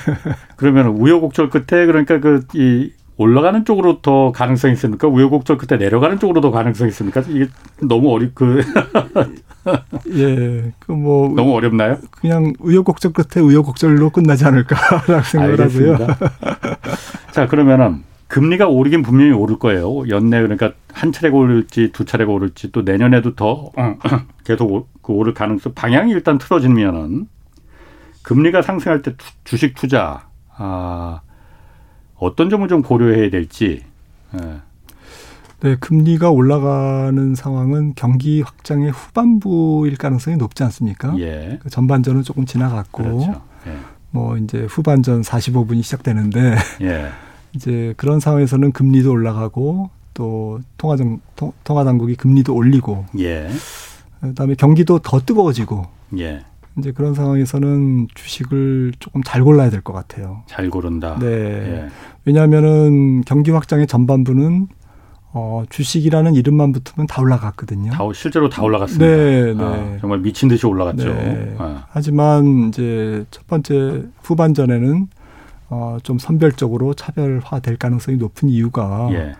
그러면 0.56 0.88
우여곡절 0.88 1.50
끝에 1.50 1.86
그러니까 1.86 2.20
그 2.20 2.42
이 2.54 2.92
올라가는 3.16 3.64
쪽으로 3.64 4.00
더 4.02 4.32
가능성이 4.32 4.74
있습니까? 4.74 5.06
우여곡절 5.06 5.56
끝에 5.56 5.78
내려가는 5.78 6.18
쪽으로 6.18 6.40
더 6.40 6.50
가능성이 6.50 6.88
있습니까? 6.88 7.22
이게 7.28 7.46
너무 7.80 8.12
어리 8.12 8.30
그 8.34 8.60
예, 10.14 10.72
그 10.80 10.92
뭐 10.92 11.28
너무 11.34 11.54
어렵나요? 11.54 11.98
그냥 12.10 12.52
우여곡절 12.58 13.12
끝에 13.12 13.42
우여곡절로 13.44 14.10
끝나지 14.10 14.44
않을까라고 14.44 15.22
생각을 15.24 15.60
하고요. 15.60 15.98
자, 17.32 17.46
그러면은 17.46 18.02
금리가 18.28 18.66
오르긴 18.66 19.02
분명히 19.02 19.30
오를 19.30 19.58
거예요. 19.58 20.08
연내 20.08 20.40
그러니까 20.42 20.72
한 20.92 21.12
차례가 21.12 21.36
오를지 21.36 21.92
두 21.92 22.04
차례가 22.04 22.32
오를지 22.32 22.72
또 22.72 22.82
내년에도 22.82 23.36
더 23.36 23.70
계속 24.44 24.88
그 25.02 25.12
오를 25.12 25.34
가능성 25.34 25.74
방향이 25.74 26.10
일단 26.10 26.38
틀어지면은 26.38 27.26
금리가 28.24 28.62
상승할 28.62 29.02
때 29.02 29.14
주식 29.44 29.74
투자 29.74 30.26
아 30.56 31.20
어떤 32.16 32.50
점을 32.50 32.66
좀 32.66 32.82
고려해야 32.82 33.30
될지. 33.30 33.84
예. 34.34 34.60
네, 35.60 35.76
금리가 35.76 36.30
올라가는 36.30 37.34
상황은 37.34 37.94
경기 37.94 38.42
확장의 38.42 38.90
후반부일 38.90 39.96
가능성이 39.96 40.36
높지 40.36 40.62
않습니까? 40.64 41.18
예. 41.18 41.58
그 41.62 41.70
전반전은 41.70 42.22
조금 42.22 42.44
지나갔고, 42.44 43.02
그렇죠. 43.02 43.42
예. 43.66 43.76
뭐 44.10 44.36
이제 44.36 44.66
후반전 44.68 45.22
45분이 45.22 45.82
시작되는데, 45.82 46.56
예. 46.82 47.08
이제 47.54 47.94
그런 47.96 48.20
상황에서는 48.20 48.72
금리도 48.72 49.10
올라가고 49.10 49.90
또 50.12 50.60
통화정 50.76 51.20
통화 51.64 51.84
당국이 51.84 52.14
금리도 52.16 52.54
올리고, 52.54 53.06
예. 53.18 53.48
그다음에 54.20 54.54
경기도 54.54 54.98
더 54.98 55.20
뜨거워지고, 55.20 55.86
예. 56.18 56.44
이제 56.78 56.90
그런 56.92 57.14
상황에서는 57.14 58.08
주식을 58.14 58.92
조금 58.98 59.22
잘 59.22 59.44
골라야 59.44 59.70
될 59.70 59.80
것 59.82 59.92
같아요. 59.92 60.42
잘 60.46 60.70
고른다. 60.70 61.16
네. 61.20 61.26
예. 61.26 61.88
왜냐하면은 62.24 63.22
경기 63.22 63.50
확장의 63.50 63.86
전반부는 63.86 64.68
어, 65.36 65.64
주식이라는 65.68 66.34
이름만 66.34 66.72
붙으면 66.72 67.06
다 67.06 67.20
올라갔거든요. 67.20 67.90
다, 67.90 68.04
실제로 68.14 68.48
다 68.48 68.62
올라갔습니다. 68.62 69.04
네, 69.06 69.52
네. 69.54 69.64
아, 69.64 69.98
정말 70.00 70.20
미친 70.20 70.48
듯이 70.48 70.64
올라갔죠. 70.66 71.12
네. 71.12 71.54
아. 71.58 71.86
하지만 71.90 72.68
이제 72.68 73.24
첫 73.30 73.46
번째 73.46 74.04
후반전에는 74.22 75.08
어, 75.70 75.98
좀 76.02 76.18
선별적으로 76.18 76.94
차별화될 76.94 77.76
가능성이 77.78 78.16
높은 78.16 78.48
이유가 78.48 79.08
예. 79.12 79.34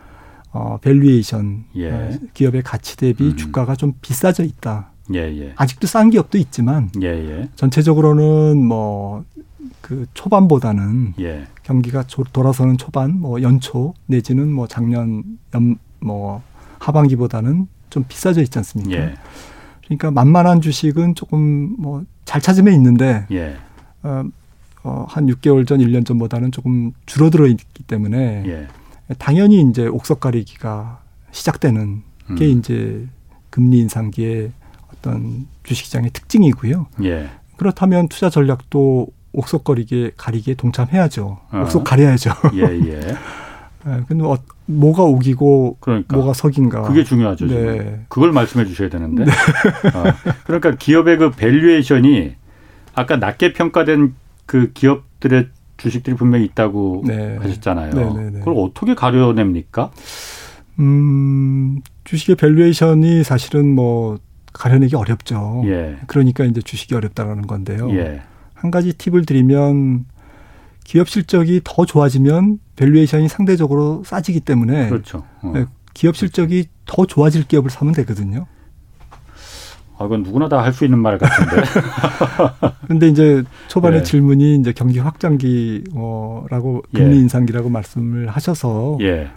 어, 0.50 0.78
valuation 0.82 1.64
예. 1.76 1.90
어, 1.92 2.10
기업의 2.32 2.62
가치 2.62 2.96
대비 2.96 3.28
음. 3.28 3.36
주가가 3.36 3.76
좀 3.76 3.92
비싸져 4.00 4.42
있다. 4.42 4.90
예, 5.12 5.18
예. 5.18 5.52
아직도 5.56 5.86
싼 5.86 6.10
기업도 6.10 6.38
있지만 6.38 6.90
예, 7.02 7.08
예. 7.08 7.48
전체적으로는 7.56 8.64
뭐 8.64 9.24
그 9.80 10.06
초반보다는 10.14 11.14
예. 11.20 11.46
경기가 11.62 12.04
돌아서는 12.32 12.78
초반, 12.78 13.20
뭐 13.20 13.42
연초 13.42 13.92
내지는 14.06 14.50
뭐 14.50 14.66
작년 14.66 15.38
연 15.54 15.76
뭐 16.04 16.42
하반기보다는 16.78 17.66
좀 17.90 18.04
비싸져 18.06 18.42
있지 18.42 18.58
않습니까? 18.58 18.92
예. 18.92 19.14
그러니까 19.84 20.10
만만한 20.10 20.60
주식은 20.60 21.14
조금 21.14 21.74
뭐 21.78 22.04
잘 22.24 22.40
찾으면 22.40 22.72
있는데 22.74 23.26
예. 23.32 23.56
어, 24.02 24.24
어, 24.82 25.04
한 25.08 25.26
6개월 25.26 25.66
전, 25.66 25.78
1년 25.80 26.06
전보다는 26.06 26.52
조금 26.52 26.92
줄어들어 27.04 27.46
있기 27.46 27.82
때문에 27.82 28.44
예. 28.46 28.68
당연히 29.18 29.60
이제 29.60 29.86
옥석 29.86 30.20
가리기가 30.20 31.00
시작되는 31.30 32.02
게 32.38 32.46
음. 32.46 32.58
이제 32.58 33.06
금리 33.50 33.78
인상기에 33.80 34.52
어떤 35.04 35.46
주식시장의 35.62 36.10
특징이고요. 36.10 36.86
예. 37.04 37.28
그렇다면 37.56 38.08
투자 38.08 38.30
전략도 38.30 39.08
옥석거리게 39.32 40.12
가리기에 40.16 40.54
동참해야죠. 40.54 41.38
어. 41.50 41.60
옥석 41.62 41.84
가려야죠. 41.84 42.30
예, 42.54 42.62
예. 42.62 43.00
네, 43.00 44.00
근데 44.08 44.24
어, 44.24 44.38
뭐가 44.66 45.02
옥이고 45.02 45.76
그러니까. 45.80 46.16
뭐가 46.16 46.32
석인가. 46.32 46.82
그게 46.82 47.04
중요하죠. 47.04 47.46
네. 47.46 47.54
지금. 47.54 48.06
그걸 48.08 48.32
말씀해 48.32 48.64
주셔야 48.64 48.88
되는데. 48.88 49.24
네. 49.24 49.30
어. 49.30 50.04
그러니까 50.44 50.74
기업의 50.76 51.18
그 51.18 51.30
valuation이 51.32 52.34
아까 52.94 53.16
낮게 53.16 53.52
평가된 53.52 54.14
그 54.46 54.72
기업들의 54.72 55.48
주식들이 55.76 56.16
분명히 56.16 56.44
있다고 56.46 57.02
네. 57.06 57.36
하셨잖아요. 57.40 57.92
네, 57.92 58.04
네, 58.04 58.30
네. 58.30 58.38
그걸 58.38 58.54
어떻게 58.56 58.94
가려냅니까? 58.94 59.90
음, 60.78 61.80
주식의 62.04 62.36
valuation이 62.36 63.24
사실은 63.24 63.74
뭐 63.74 64.18
가려내기 64.54 64.96
어렵죠. 64.96 65.62
예. 65.66 65.96
그러니까 66.06 66.44
이제 66.44 66.62
주식이 66.62 66.94
어렵다라는 66.94 67.46
건데요. 67.46 67.90
예. 67.96 68.22
한 68.54 68.70
가지 68.70 68.92
팁을 68.94 69.26
드리면 69.26 70.06
기업 70.84 71.08
실적이 71.08 71.60
더 71.64 71.84
좋아지면 71.84 72.58
valuation이 72.76 73.28
상대적으로 73.28 74.02
싸지기 74.06 74.40
때문에 74.40 74.88
그렇죠. 74.88 75.24
어. 75.42 75.52
네, 75.54 75.66
기업 75.92 76.16
실적이 76.16 76.66
더 76.86 77.04
좋아질 77.06 77.44
기업을 77.46 77.70
사면 77.70 77.92
되거든요. 77.94 78.46
아, 79.96 80.04
그건 80.04 80.22
누구나 80.24 80.48
다 80.48 80.58
할 80.62 80.72
수 80.72 80.84
있는 80.84 80.98
말 80.98 81.18
같은데. 81.18 81.62
그런데 82.84 83.08
이제 83.08 83.44
초반에 83.68 83.98
예. 83.98 84.02
질문이 84.02 84.56
이제 84.56 84.72
경기 84.72 84.98
확장기라고 84.98 86.82
금리 86.92 87.16
예. 87.16 87.20
인상기라고 87.20 87.68
말씀을 87.70 88.28
하셔서 88.28 88.98
예. 89.02 89.28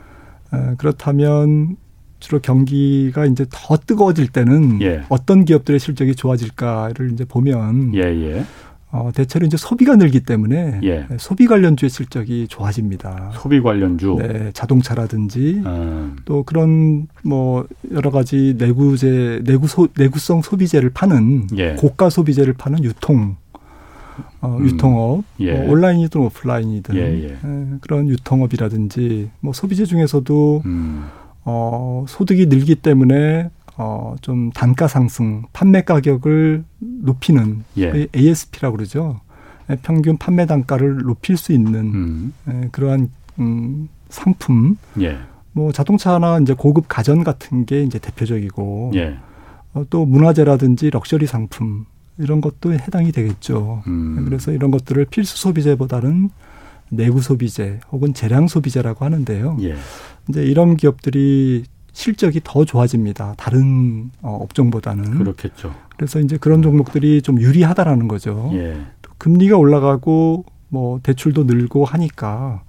어, 0.51 0.73
그렇다면 0.77 1.75
주로 2.19 2.39
경기가 2.39 3.25
이제 3.25 3.45
더 3.49 3.77
뜨거워질 3.77 4.27
때는 4.29 4.81
예. 4.81 5.03
어떤 5.09 5.45
기업들의 5.45 5.79
실적이 5.79 6.15
좋아질까를 6.15 7.11
이제 7.11 7.25
보면 7.25 7.93
예, 7.95 8.01
예. 8.01 8.45
어, 8.89 9.11
대체로 9.13 9.45
이제 9.45 9.57
소비가 9.57 9.95
늘기 9.95 10.21
때문에 10.21 10.79
예. 10.83 11.05
네, 11.09 11.17
소비 11.19 11.45
관련주의 11.45 11.89
실적이 11.89 12.47
좋아집니다. 12.47 13.31
소비 13.33 13.61
관련주, 13.61 14.17
네, 14.19 14.51
자동차라든지 14.53 15.61
음. 15.65 16.15
또 16.25 16.43
그런 16.43 17.07
뭐 17.23 17.67
여러 17.91 18.11
가지 18.11 18.55
내구재 18.57 19.41
내구 19.43 19.67
소 19.67 19.89
내구성 19.95 20.41
소비재를 20.41 20.89
파는 20.91 21.47
예. 21.57 21.75
고가 21.75 22.09
소비재를 22.09 22.53
파는 22.53 22.83
유통 22.83 23.35
어, 24.41 24.57
음. 24.57 24.65
유통업, 24.65 25.23
예. 25.41 25.53
뭐 25.53 25.73
온라인이든 25.73 26.21
오프라인이든 26.21 26.95
예, 26.95 27.37
네, 27.43 27.77
그런 27.81 28.07
유통업이라든지 28.07 29.29
뭐 29.41 29.53
소비재 29.53 29.85
중에서도 29.85 30.63
음. 30.65 31.05
어, 31.49 32.03
소득이 32.09 32.47
늘기 32.47 32.75
때문에 32.75 33.49
어, 33.77 34.15
좀 34.19 34.51
단가 34.51 34.87
상승, 34.87 35.43
판매 35.53 35.81
가격을 35.81 36.65
높이는 36.79 37.63
예. 37.77 38.07
ASP라고 38.13 38.75
그러죠. 38.75 39.21
예, 39.69 39.77
평균 39.81 40.17
판매 40.17 40.45
단가를 40.45 40.97
높일 40.97 41.37
수 41.37 41.53
있는 41.53 41.75
음. 41.93 42.33
예, 42.49 42.67
그러한 42.73 43.09
음, 43.39 43.87
상품. 44.09 44.77
예. 44.99 45.17
뭐 45.53 45.71
자동차나 45.71 46.39
이제 46.39 46.53
고급 46.53 46.85
가전 46.89 47.23
같은 47.23 47.65
게 47.65 47.81
이제 47.81 47.97
대표적이고 47.97 48.91
예. 48.95 49.17
어, 49.73 49.85
또 49.89 50.05
문화재라든지 50.05 50.89
럭셔리 50.89 51.27
상품 51.27 51.85
이런 52.17 52.41
것도 52.41 52.73
해당이 52.73 53.13
되겠죠. 53.13 53.83
음. 53.87 54.25
그래서 54.25 54.51
이런 54.51 54.69
것들을 54.69 55.05
필수 55.05 55.37
소비재보다는 55.37 56.29
내구 56.89 57.21
소비재 57.21 57.79
혹은 57.91 58.13
재량 58.13 58.47
소비재라고 58.47 59.05
하는데요. 59.05 59.57
예. 59.61 59.75
이제 60.29 60.43
이런 60.43 60.77
기업들이 60.77 61.63
실적이 61.93 62.41
더 62.43 62.63
좋아집니다. 62.63 63.33
다른 63.37 64.11
어, 64.21 64.37
업종보다는. 64.41 65.17
그렇겠죠. 65.17 65.73
그래서 65.95 66.19
이제 66.19 66.37
그런 66.37 66.61
종목들이 66.61 67.21
좀 67.21 67.41
유리하다라는 67.41 68.07
거죠. 68.07 68.51
예. 68.53 68.77
또 69.01 69.11
금리가 69.17 69.57
올라가고 69.57 70.45
뭐 70.69 70.99
대출도 71.01 71.45
늘고 71.45 71.85
하니까 71.85 72.63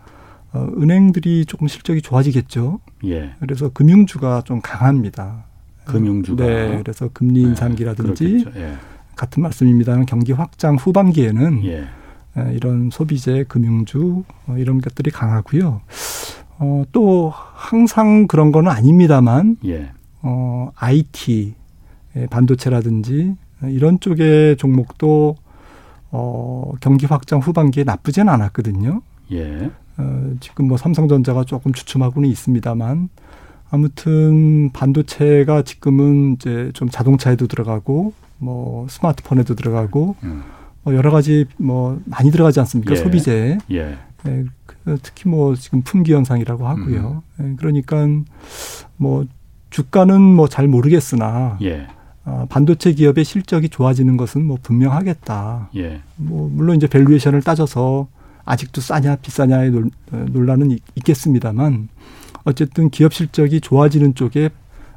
어, 0.53 0.67
은행들이 0.79 1.45
조금 1.45 1.69
실적이 1.69 2.01
좋아지겠죠. 2.01 2.81
예. 3.05 3.35
그래서 3.39 3.69
금융주가 3.69 4.43
좀 4.45 4.61
강합니다. 4.63 5.45
금융주가. 5.85 6.45
네. 6.45 6.79
그래서 6.79 7.09
금리 7.13 7.43
네, 7.43 7.49
인상기라든지 7.49 8.45
네, 8.55 8.61
예. 8.63 8.75
같은 9.17 9.43
말씀입니다만 9.43 10.07
경기 10.07 10.33
확장 10.33 10.77
후반기에는 10.77 11.65
예. 11.67 11.89
이런 12.55 12.91
소비재, 12.91 13.45
금융주 13.49 14.25
어, 14.47 14.57
이런 14.59 14.81
것들이 14.81 15.11
강하고요. 15.11 15.81
어, 16.59 16.85
또 16.93 17.33
항상 17.35 18.27
그런 18.27 18.53
거는 18.53 18.71
아닙니다만 18.71 19.57
예. 19.65 19.91
어, 20.23 20.71
IT 20.77 21.55
예, 22.17 22.27
반도체라든지 22.27 23.35
이런 23.63 24.01
쪽의 24.01 24.57
종목도 24.57 25.37
어, 26.11 26.73
경기 26.81 27.07
확장 27.07 27.41
후반기에 27.41 27.85
나쁘진 27.85 28.29
않았거든요. 28.29 29.03
예. 29.33 29.71
어, 29.99 30.35
지금 30.41 30.69
뭐 30.69 30.77
삼성전자가 30.77 31.45
조금 31.45 31.73
주춤하고는 31.73 32.29
있습니다만 32.29 33.09
아무튼 33.71 34.71
반도체가 34.73 35.63
지금은 35.63 36.35
이제 36.35 36.71
좀 36.75 36.89
자동차에도 36.89 37.47
들어가고 37.47 38.15
뭐 38.39 38.87
스마트폰에도 38.89 39.55
들어가고 39.55 40.17
음. 40.23 40.43
뭐 40.89 40.97
여러 40.97 41.11
가지 41.11 41.45
뭐 41.59 42.01
많이 42.07 42.31
들어가지 42.31 42.61
않습니까? 42.61 42.93
예. 42.93 42.97
소비재. 42.97 43.59
예. 43.73 43.99
예. 44.27 44.45
그 44.65 44.99
특히 45.03 45.29
뭐 45.29 45.55
지금 45.55 45.83
품귀 45.83 46.15
현상이라고 46.15 46.67
하고요. 46.67 47.23
음. 47.41 47.51
예. 47.53 47.57
그러니까 47.57 48.07
뭐 48.97 49.27
주가는 49.69 50.19
뭐 50.19 50.49
잘 50.49 50.67
모르겠으나 50.67 51.59
예. 51.61 51.87
어, 52.25 52.47
반도체 52.49 52.93
기업의 52.93 53.25
실적이 53.25 53.69
좋아지는 53.69 54.17
것은 54.17 54.45
뭐 54.47 54.57
분명하겠다. 54.63 55.71
예. 55.77 56.01
뭐 56.17 56.51
물론 56.51 56.77
이제 56.77 56.87
valuation을 56.87 57.43
따져서 57.43 58.09
아직도 58.47 58.81
싸냐 58.81 59.17
비싸냐의 59.17 59.71
어, 60.13 60.25
논란은 60.31 60.79
있겠습니다만 60.95 61.89
어쨌든 62.45 62.89
기업 62.89 63.13
실적이 63.13 63.61
좋아지는 63.61 64.15
쪽에 64.15 64.49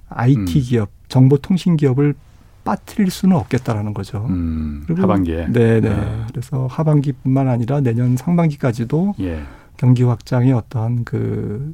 IT 0.08 0.40
음. 0.40 0.46
기업, 0.46 0.90
정보통신 1.10 1.76
기업을 1.76 2.16
빠뜨릴 2.64 3.10
수는 3.10 3.36
없겠다라는 3.38 3.94
거죠. 3.94 4.26
음, 4.30 4.86
하반기에. 4.88 5.48
네네. 5.52 5.82
네. 5.82 6.26
그래서 6.30 6.68
하반기뿐만 6.68 7.48
아니라 7.48 7.82
내년 7.82 8.18
상반기까지도 8.18 9.16
예. 9.20 9.44
경기 9.78 10.04
확장의 10.04 10.54
어떠한 10.54 11.04
그 11.06 11.74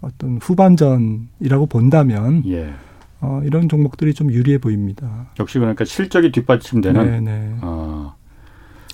어떤 0.00 0.38
후반전이라고 0.40 1.66
본다면 1.66 2.42
예. 2.46 2.74
어, 3.20 3.40
이런 3.44 3.68
종목들이 3.68 4.12
좀 4.14 4.30
유리해 4.30 4.58
보입니다. 4.58 5.28
역시 5.40 5.58
그러니까 5.58 5.84
실적이 5.84 6.32
뒷받침되는. 6.32 7.24
네네. 7.24 7.56
어, 7.62 8.14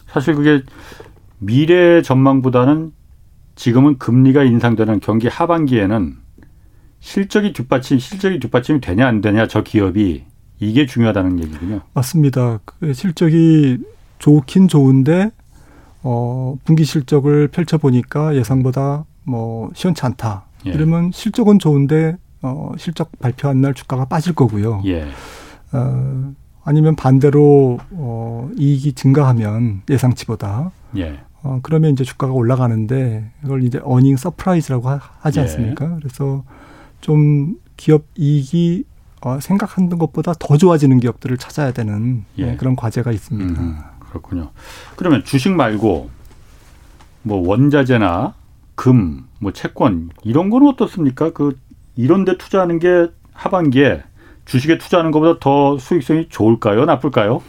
사실 0.07 0.35
그게 0.35 0.63
미래 1.39 2.03
전망보다는 2.03 2.93
지금은 3.57 3.99
금리가 3.99 4.45
인상되는 4.45 5.01
경기 5.01 5.29
하반기에는 5.29 6.17
실적이 7.01 7.53
뒷받침, 7.53 7.99
실적이 7.99 8.39
뒷받침이 8.39 8.81
되냐 8.81 9.07
안 9.09 9.21
되냐 9.21 9.49
저 9.49 9.63
기업이 9.63 10.25
이게 10.63 10.87
중요하다는 10.87 11.41
얘기군요. 11.41 11.81
맞습니다. 11.95 12.61
그 12.65 12.93
실적이 12.93 13.79
좋긴 14.19 14.69
좋은데 14.69 15.31
어 16.03 16.57
분기 16.65 16.85
실적을 16.85 17.49
펼쳐 17.49 17.79
보니까 17.79 18.37
예상보다 18.37 19.05
뭐 19.25 19.71
시원치 19.75 20.05
않다. 20.07 20.47
예. 20.67 20.71
이러면 20.71 21.11
실적은 21.13 21.59
좋은데 21.59 22.17
어 22.43 22.73
실적 22.79 23.11
발표한 23.19 23.61
날 23.61 23.75
주가가 23.75 24.05
빠질 24.05 24.35
거고요. 24.35 24.83
예. 24.87 25.07
어 25.73 26.33
아니면 26.65 26.95
반대로 26.95 27.79
어 27.91 28.49
이익이 28.57 28.93
증가하면 28.93 29.83
예상치보다 29.91 30.71
예. 30.97 31.21
어 31.43 31.59
그러면 31.63 31.93
이제 31.93 32.05
주가가 32.05 32.33
올라가는데 32.33 33.33
이걸 33.45 33.65
이제 33.65 33.81
earning 33.83 34.17
surprise라고 34.17 34.89
하지 35.21 35.39
예. 35.39 35.43
않습니까? 35.43 35.97
그래서 35.97 36.45
좀 37.01 37.57
기업 37.77 38.05
이익이 38.17 38.85
어, 39.25 39.39
생각하는 39.41 39.99
것보다 39.99 40.33
더 40.39 40.57
좋아지는 40.57 40.99
기업들을 41.01 41.37
찾아야 41.39 41.73
되는 41.73 42.25
예. 42.39 42.47
네, 42.47 42.57
그런 42.57 42.75
과제가 42.75 43.13
있습니다. 43.13 43.61
음, 43.61 43.79
그렇군요. 44.01 44.51
그러면 44.97 45.25
주식 45.25 45.51
말고 45.51 46.11
뭐 47.23 47.49
원자재나 47.49 48.35
금, 48.75 49.25
뭐 49.39 49.53
채권 49.53 50.11
이런 50.25 50.51
거는 50.51 50.67
어떻습니까? 50.69 51.33
그 51.33 51.57
이런 51.95 52.25
데 52.25 52.37
투자하는 52.37 52.79
게 52.81 53.09
하반기에 53.33 54.03
주식에 54.45 54.79
투자하는 54.79 55.13
것보다 55.13 55.39
더 55.41 55.79
수익성이 55.79 56.29
좋을까요? 56.29 56.85
나쁠까요? 56.85 57.43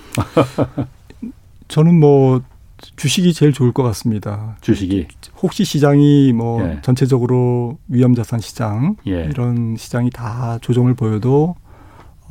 저는 1.67 1.99
뭐 1.99 2.43
주식이 2.97 3.33
제일 3.33 3.51
좋을 3.51 3.71
것 3.71 3.81
같습니다. 3.83 4.57
주식이 4.61 5.07
혹시 5.41 5.63
시장이 5.63 6.33
뭐 6.33 6.61
예. 6.63 6.79
전체적으로 6.83 7.77
위험 7.87 8.13
자산 8.13 8.39
시장 8.39 8.95
예. 9.07 9.23
이런 9.25 9.75
시장이 9.77 10.11
다 10.11 10.59
조정을 10.61 10.93
보여도 10.93 11.55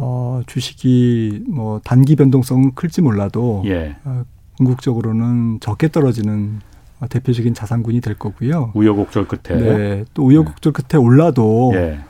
어, 0.05 0.42
주식이 0.46 1.44
뭐 1.48 1.80
단기 1.84 2.16
변동성은 2.16 2.74
클지 2.74 3.03
몰라도 3.03 3.62
예. 3.66 3.94
어, 4.05 4.24
궁극적으로는 4.57 5.61
적게 5.61 5.88
떨어지는 5.88 6.59
어, 6.98 7.07
대표적인 7.07 7.55
자산군이 7.55 8.00
될 8.00 8.18
거고요. 8.18 8.72
우여곡절 8.74 9.28
끝에. 9.28 9.59
네. 9.59 10.05
또 10.12 10.24
우여곡절 10.24 10.72
끝에 10.72 11.00
올라도 11.00 11.70
예. 11.74 12.00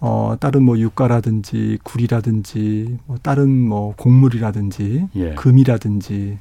어, 0.00 0.34
다른 0.40 0.64
뭐 0.64 0.78
유가라든지 0.78 1.78
굴이라든지 1.82 2.98
뭐 3.06 3.18
다른 3.22 3.50
뭐 3.50 3.94
곡물이라든지 3.96 5.08
예. 5.14 5.34
금이라든지 5.34 6.38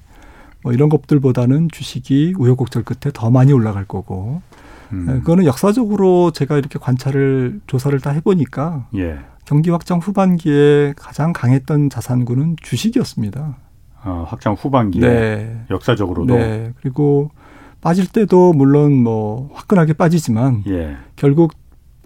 뭐 0.64 0.72
이런 0.72 0.88
것들보다는 0.88 1.68
주식이 1.74 2.36
우여곡절 2.38 2.84
끝에 2.84 3.12
더 3.14 3.30
많이 3.30 3.52
올라갈 3.52 3.84
거고. 3.84 4.42
음. 4.94 5.06
네, 5.08 5.14
그거는 5.20 5.46
역사적으로 5.46 6.32
제가 6.32 6.58
이렇게 6.58 6.80
관찰을 6.80 7.60
조사를 7.68 8.00
다 8.00 8.12
해보니까 8.12 8.88
예. 8.96 9.20
경기 9.52 9.70
확장 9.70 10.00
후반기에 10.00 10.94
가장 10.96 11.34
강했던 11.34 11.90
자산군은 11.90 12.56
주식이었습니다. 12.62 13.58
어, 14.06 14.26
확장 14.26 14.54
후반기에 14.54 15.02
네. 15.02 15.66
역사적으로도. 15.70 16.34
네. 16.34 16.72
그리고 16.80 17.32
빠질 17.82 18.08
때도 18.08 18.54
물론 18.54 18.94
뭐 18.94 19.50
화끈하게 19.54 19.92
빠지지만 19.92 20.64
예. 20.68 20.96
결국 21.18 21.52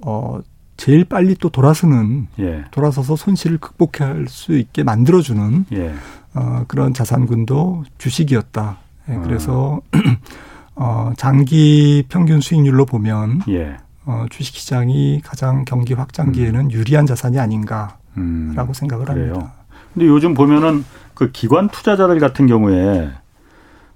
어 0.01 0.39
제일 0.75 1.05
빨리 1.05 1.35
또 1.35 1.49
돌아서는 1.49 2.29
예. 2.39 2.63
돌아서서 2.71 3.15
손실을 3.15 3.59
극복할 3.59 4.25
수 4.27 4.57
있게 4.57 4.81
만들어주는 4.81 5.65
예. 5.73 5.93
어, 6.33 6.63
그런 6.67 6.95
자산군도 6.95 7.83
주식이었다. 7.99 8.77
예, 9.09 9.19
그래서 9.23 9.81
어, 10.73 11.13
장기 11.15 12.05
평균 12.09 12.41
수익률로 12.41 12.87
보면 12.87 13.43
예. 13.49 13.77
어, 14.05 14.25
주식시장이 14.29 15.21
가장 15.23 15.65
경기 15.65 15.93
확장기에는 15.93 16.59
음. 16.65 16.71
유리한 16.71 17.05
자산이 17.05 17.39
아닌가라고 17.39 17.97
음. 18.17 18.55
생각을 18.73 19.05
그래요. 19.05 19.33
합니다. 19.33 19.53
근데 19.93 20.07
요즘 20.07 20.33
보면은 20.33 20.83
그 21.13 21.31
기관 21.31 21.69
투자자들 21.69 22.19
같은 22.19 22.47
경우에 22.47 23.09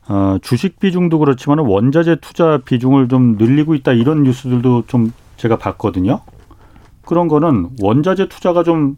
어, 0.08 0.38
주식 0.42 0.80
비중도 0.80 1.20
그렇지만 1.20 1.60
원자재 1.60 2.18
투자 2.22 2.60
비중을 2.64 3.10
좀 3.10 3.36
늘리고 3.38 3.76
있다 3.76 3.92
이런 3.92 4.24
뉴스들도 4.24 4.86
좀 4.88 5.14
제가 5.38 5.58
봤거든요. 5.58 6.22
그런 7.06 7.28
거는 7.28 7.70
원자재 7.82 8.30
투자가 8.30 8.64
좀 8.64 8.98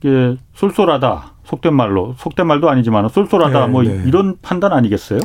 이게 0.00 0.36
쏠쏠하다 0.54 1.32
속된 1.44 1.74
말로 1.74 2.14
속된 2.18 2.46
말도 2.46 2.68
아니지만 2.68 3.08
쏠쏠하다 3.08 3.66
네, 3.66 3.72
뭐 3.72 3.82
네. 3.82 4.02
이런 4.06 4.36
판단 4.40 4.72
아니겠어요? 4.72 5.20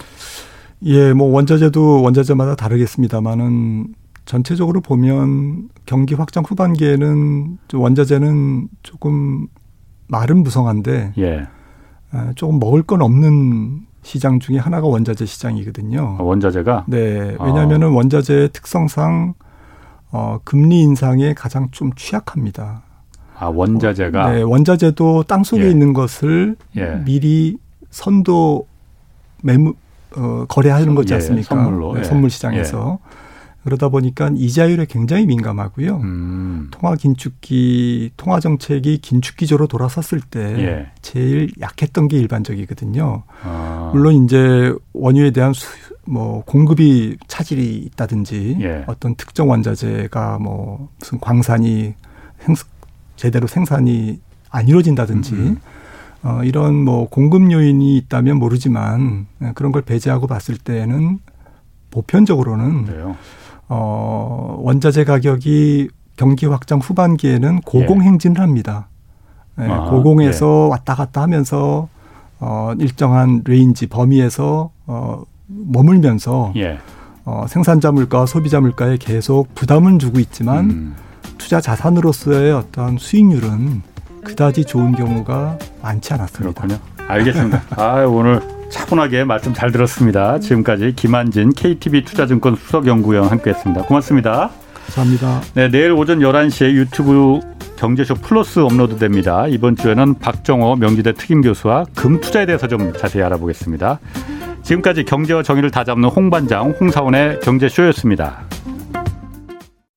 예, 0.83 1.13
뭐 1.13 1.31
원자재도 1.31 2.03
원자재마다 2.03 2.55
다르겠습니다만은 2.55 3.87
전체적으로 4.25 4.81
보면 4.81 5.69
경기 5.85 6.15
확장 6.15 6.43
후반기에는 6.43 7.57
원자재는 7.73 8.67
조금 8.83 9.47
말은 10.07 10.43
무성한데 10.43 11.13
예. 11.17 11.47
아, 12.11 12.31
조금 12.35 12.59
먹을 12.59 12.81
건 12.83 13.01
없는 13.01 13.81
시장 14.01 14.39
중에 14.39 14.57
하나가 14.57 14.87
원자재 14.87 15.25
시장이거든요. 15.25 16.17
아, 16.19 16.23
원자재가? 16.23 16.85
네. 16.87 17.35
왜냐하면은 17.39 17.87
아. 17.87 17.91
원자재의 17.91 18.49
특성상 18.49 19.33
어, 20.11 20.39
금리 20.43 20.81
인상에 20.81 21.33
가장 21.33 21.69
좀 21.71 21.91
취약합니다. 21.95 22.83
아, 23.37 23.47
원자재가? 23.47 24.31
네. 24.31 24.41
원자재도 24.43 25.23
땅 25.23 25.43
속에 25.43 25.65
예. 25.65 25.69
있는 25.69 25.93
것을 25.93 26.55
예. 26.77 27.01
미리 27.03 27.57
선도 27.89 28.67
매물, 29.43 29.73
어, 30.15 30.45
거래하는 30.47 30.95
거지 30.95 31.13
예, 31.13 31.15
않습니까? 31.15 31.55
예, 31.55 31.63
선물로. 31.63 31.93
네, 31.95 32.03
선물 32.03 32.29
시장에서. 32.29 32.99
예. 33.01 33.24
그러다 33.65 33.89
보니까 33.89 34.29
이자율에 34.35 34.85
굉장히 34.87 35.25
민감하고요. 35.25 35.97
음. 35.97 36.67
통화 36.69 36.95
긴축기, 36.95 38.11
통화 38.15 38.39
정책이 38.39 38.99
긴축 38.99 39.37
기조로 39.37 39.65
돌아섰을 39.65 40.21
때 40.21 40.39
예. 40.59 40.91
제일 41.01 41.51
약했던 41.59 42.07
게 42.07 42.17
일반적이거든요. 42.19 43.23
아. 43.43 43.89
물론 43.91 44.23
이제 44.23 44.71
원유에 44.93 45.31
대한 45.31 45.53
수, 45.53 45.65
뭐 46.05 46.43
공급이 46.45 47.17
차질이 47.27 47.77
있다든지 47.77 48.57
예. 48.61 48.83
어떤 48.85 49.15
특정 49.15 49.49
원자재가 49.49 50.37
뭐 50.37 50.89
무슨 50.99 51.19
광산이 51.19 51.95
생, 52.41 52.55
제대로 53.15 53.47
생산이 53.47 54.21
안 54.51 54.67
이루어진다든지 54.67 55.33
음. 55.33 55.57
어, 56.21 56.41
이런 56.43 56.75
뭐 56.75 57.09
공급 57.09 57.51
요인이 57.51 57.97
있다면 57.97 58.37
모르지만 58.37 59.25
그런 59.55 59.71
걸 59.71 59.81
배제하고 59.81 60.27
봤을 60.27 60.55
때는 60.55 61.17
보편적으로는 61.89 62.85
그래요. 62.85 63.15
어, 63.67 64.57
원자재 64.61 65.05
가격이 65.05 65.89
경기 66.17 66.45
확장 66.45 66.79
후반기에는 66.79 67.61
고공행진을 67.61 68.39
합니다. 68.39 68.87
네, 69.57 69.69
아, 69.69 69.89
고공에서 69.89 70.65
예. 70.65 70.71
왔다 70.71 70.95
갔다 70.95 71.21
하면서 71.21 71.87
어, 72.39 72.73
일정한 72.79 73.41
range 73.45 73.87
범위에서 73.87 74.71
어, 74.85 75.23
머물면서 75.47 76.53
예. 76.57 76.77
어, 77.23 77.45
생산자 77.47 77.91
물가와 77.91 78.25
소비자 78.25 78.59
물가에 78.59 78.97
계속 78.97 79.53
부담을 79.55 79.97
주고 79.97 80.19
있지만 80.19 80.69
음. 80.69 80.95
투자 81.37 81.59
자산으로서의 81.59 82.51
어떤 82.51 82.97
수익률은 82.97 83.81
그다지 84.23 84.65
좋은 84.65 84.93
경우가 84.93 85.57
많지 85.81 86.13
않았습니다. 86.13 86.61
그렇군요. 86.61 86.79
알겠습니다. 87.07 87.63
아, 87.77 88.05
오늘 88.05 88.41
차분하게 88.69 89.23
말씀 89.23 89.53
잘 89.53 89.71
들었습니다. 89.71 90.39
지금까지 90.39 90.93
김한진 90.95 91.53
KTB 91.53 92.03
투자증권 92.05 92.55
수석연구원 92.55 93.29
함께했습니다. 93.29 93.83
고맙습니다. 93.83 94.49
감사합니다. 94.85 95.41
네, 95.53 95.69
내일 95.69 95.91
오전 95.91 96.19
11시에 96.19 96.71
유튜브 96.73 97.39
경제쇼 97.77 98.15
플러스 98.15 98.59
업로드됩니다. 98.59 99.47
이번 99.47 99.75
주에는 99.75 100.19
박정호 100.19 100.77
명지대 100.77 101.13
특임 101.13 101.41
교수와 101.41 101.85
금 101.95 102.21
투자에 102.21 102.45
대해서 102.45 102.67
좀 102.67 102.93
자세히 102.93 103.23
알아보겠습니다. 103.23 103.99
지금까지 104.63 105.03
경제와 105.03 105.43
정의를 105.43 105.69
다잡는 105.71 106.09
홍반장 106.09 106.71
홍사원의 106.79 107.41
경제쇼였습니다. 107.41 108.44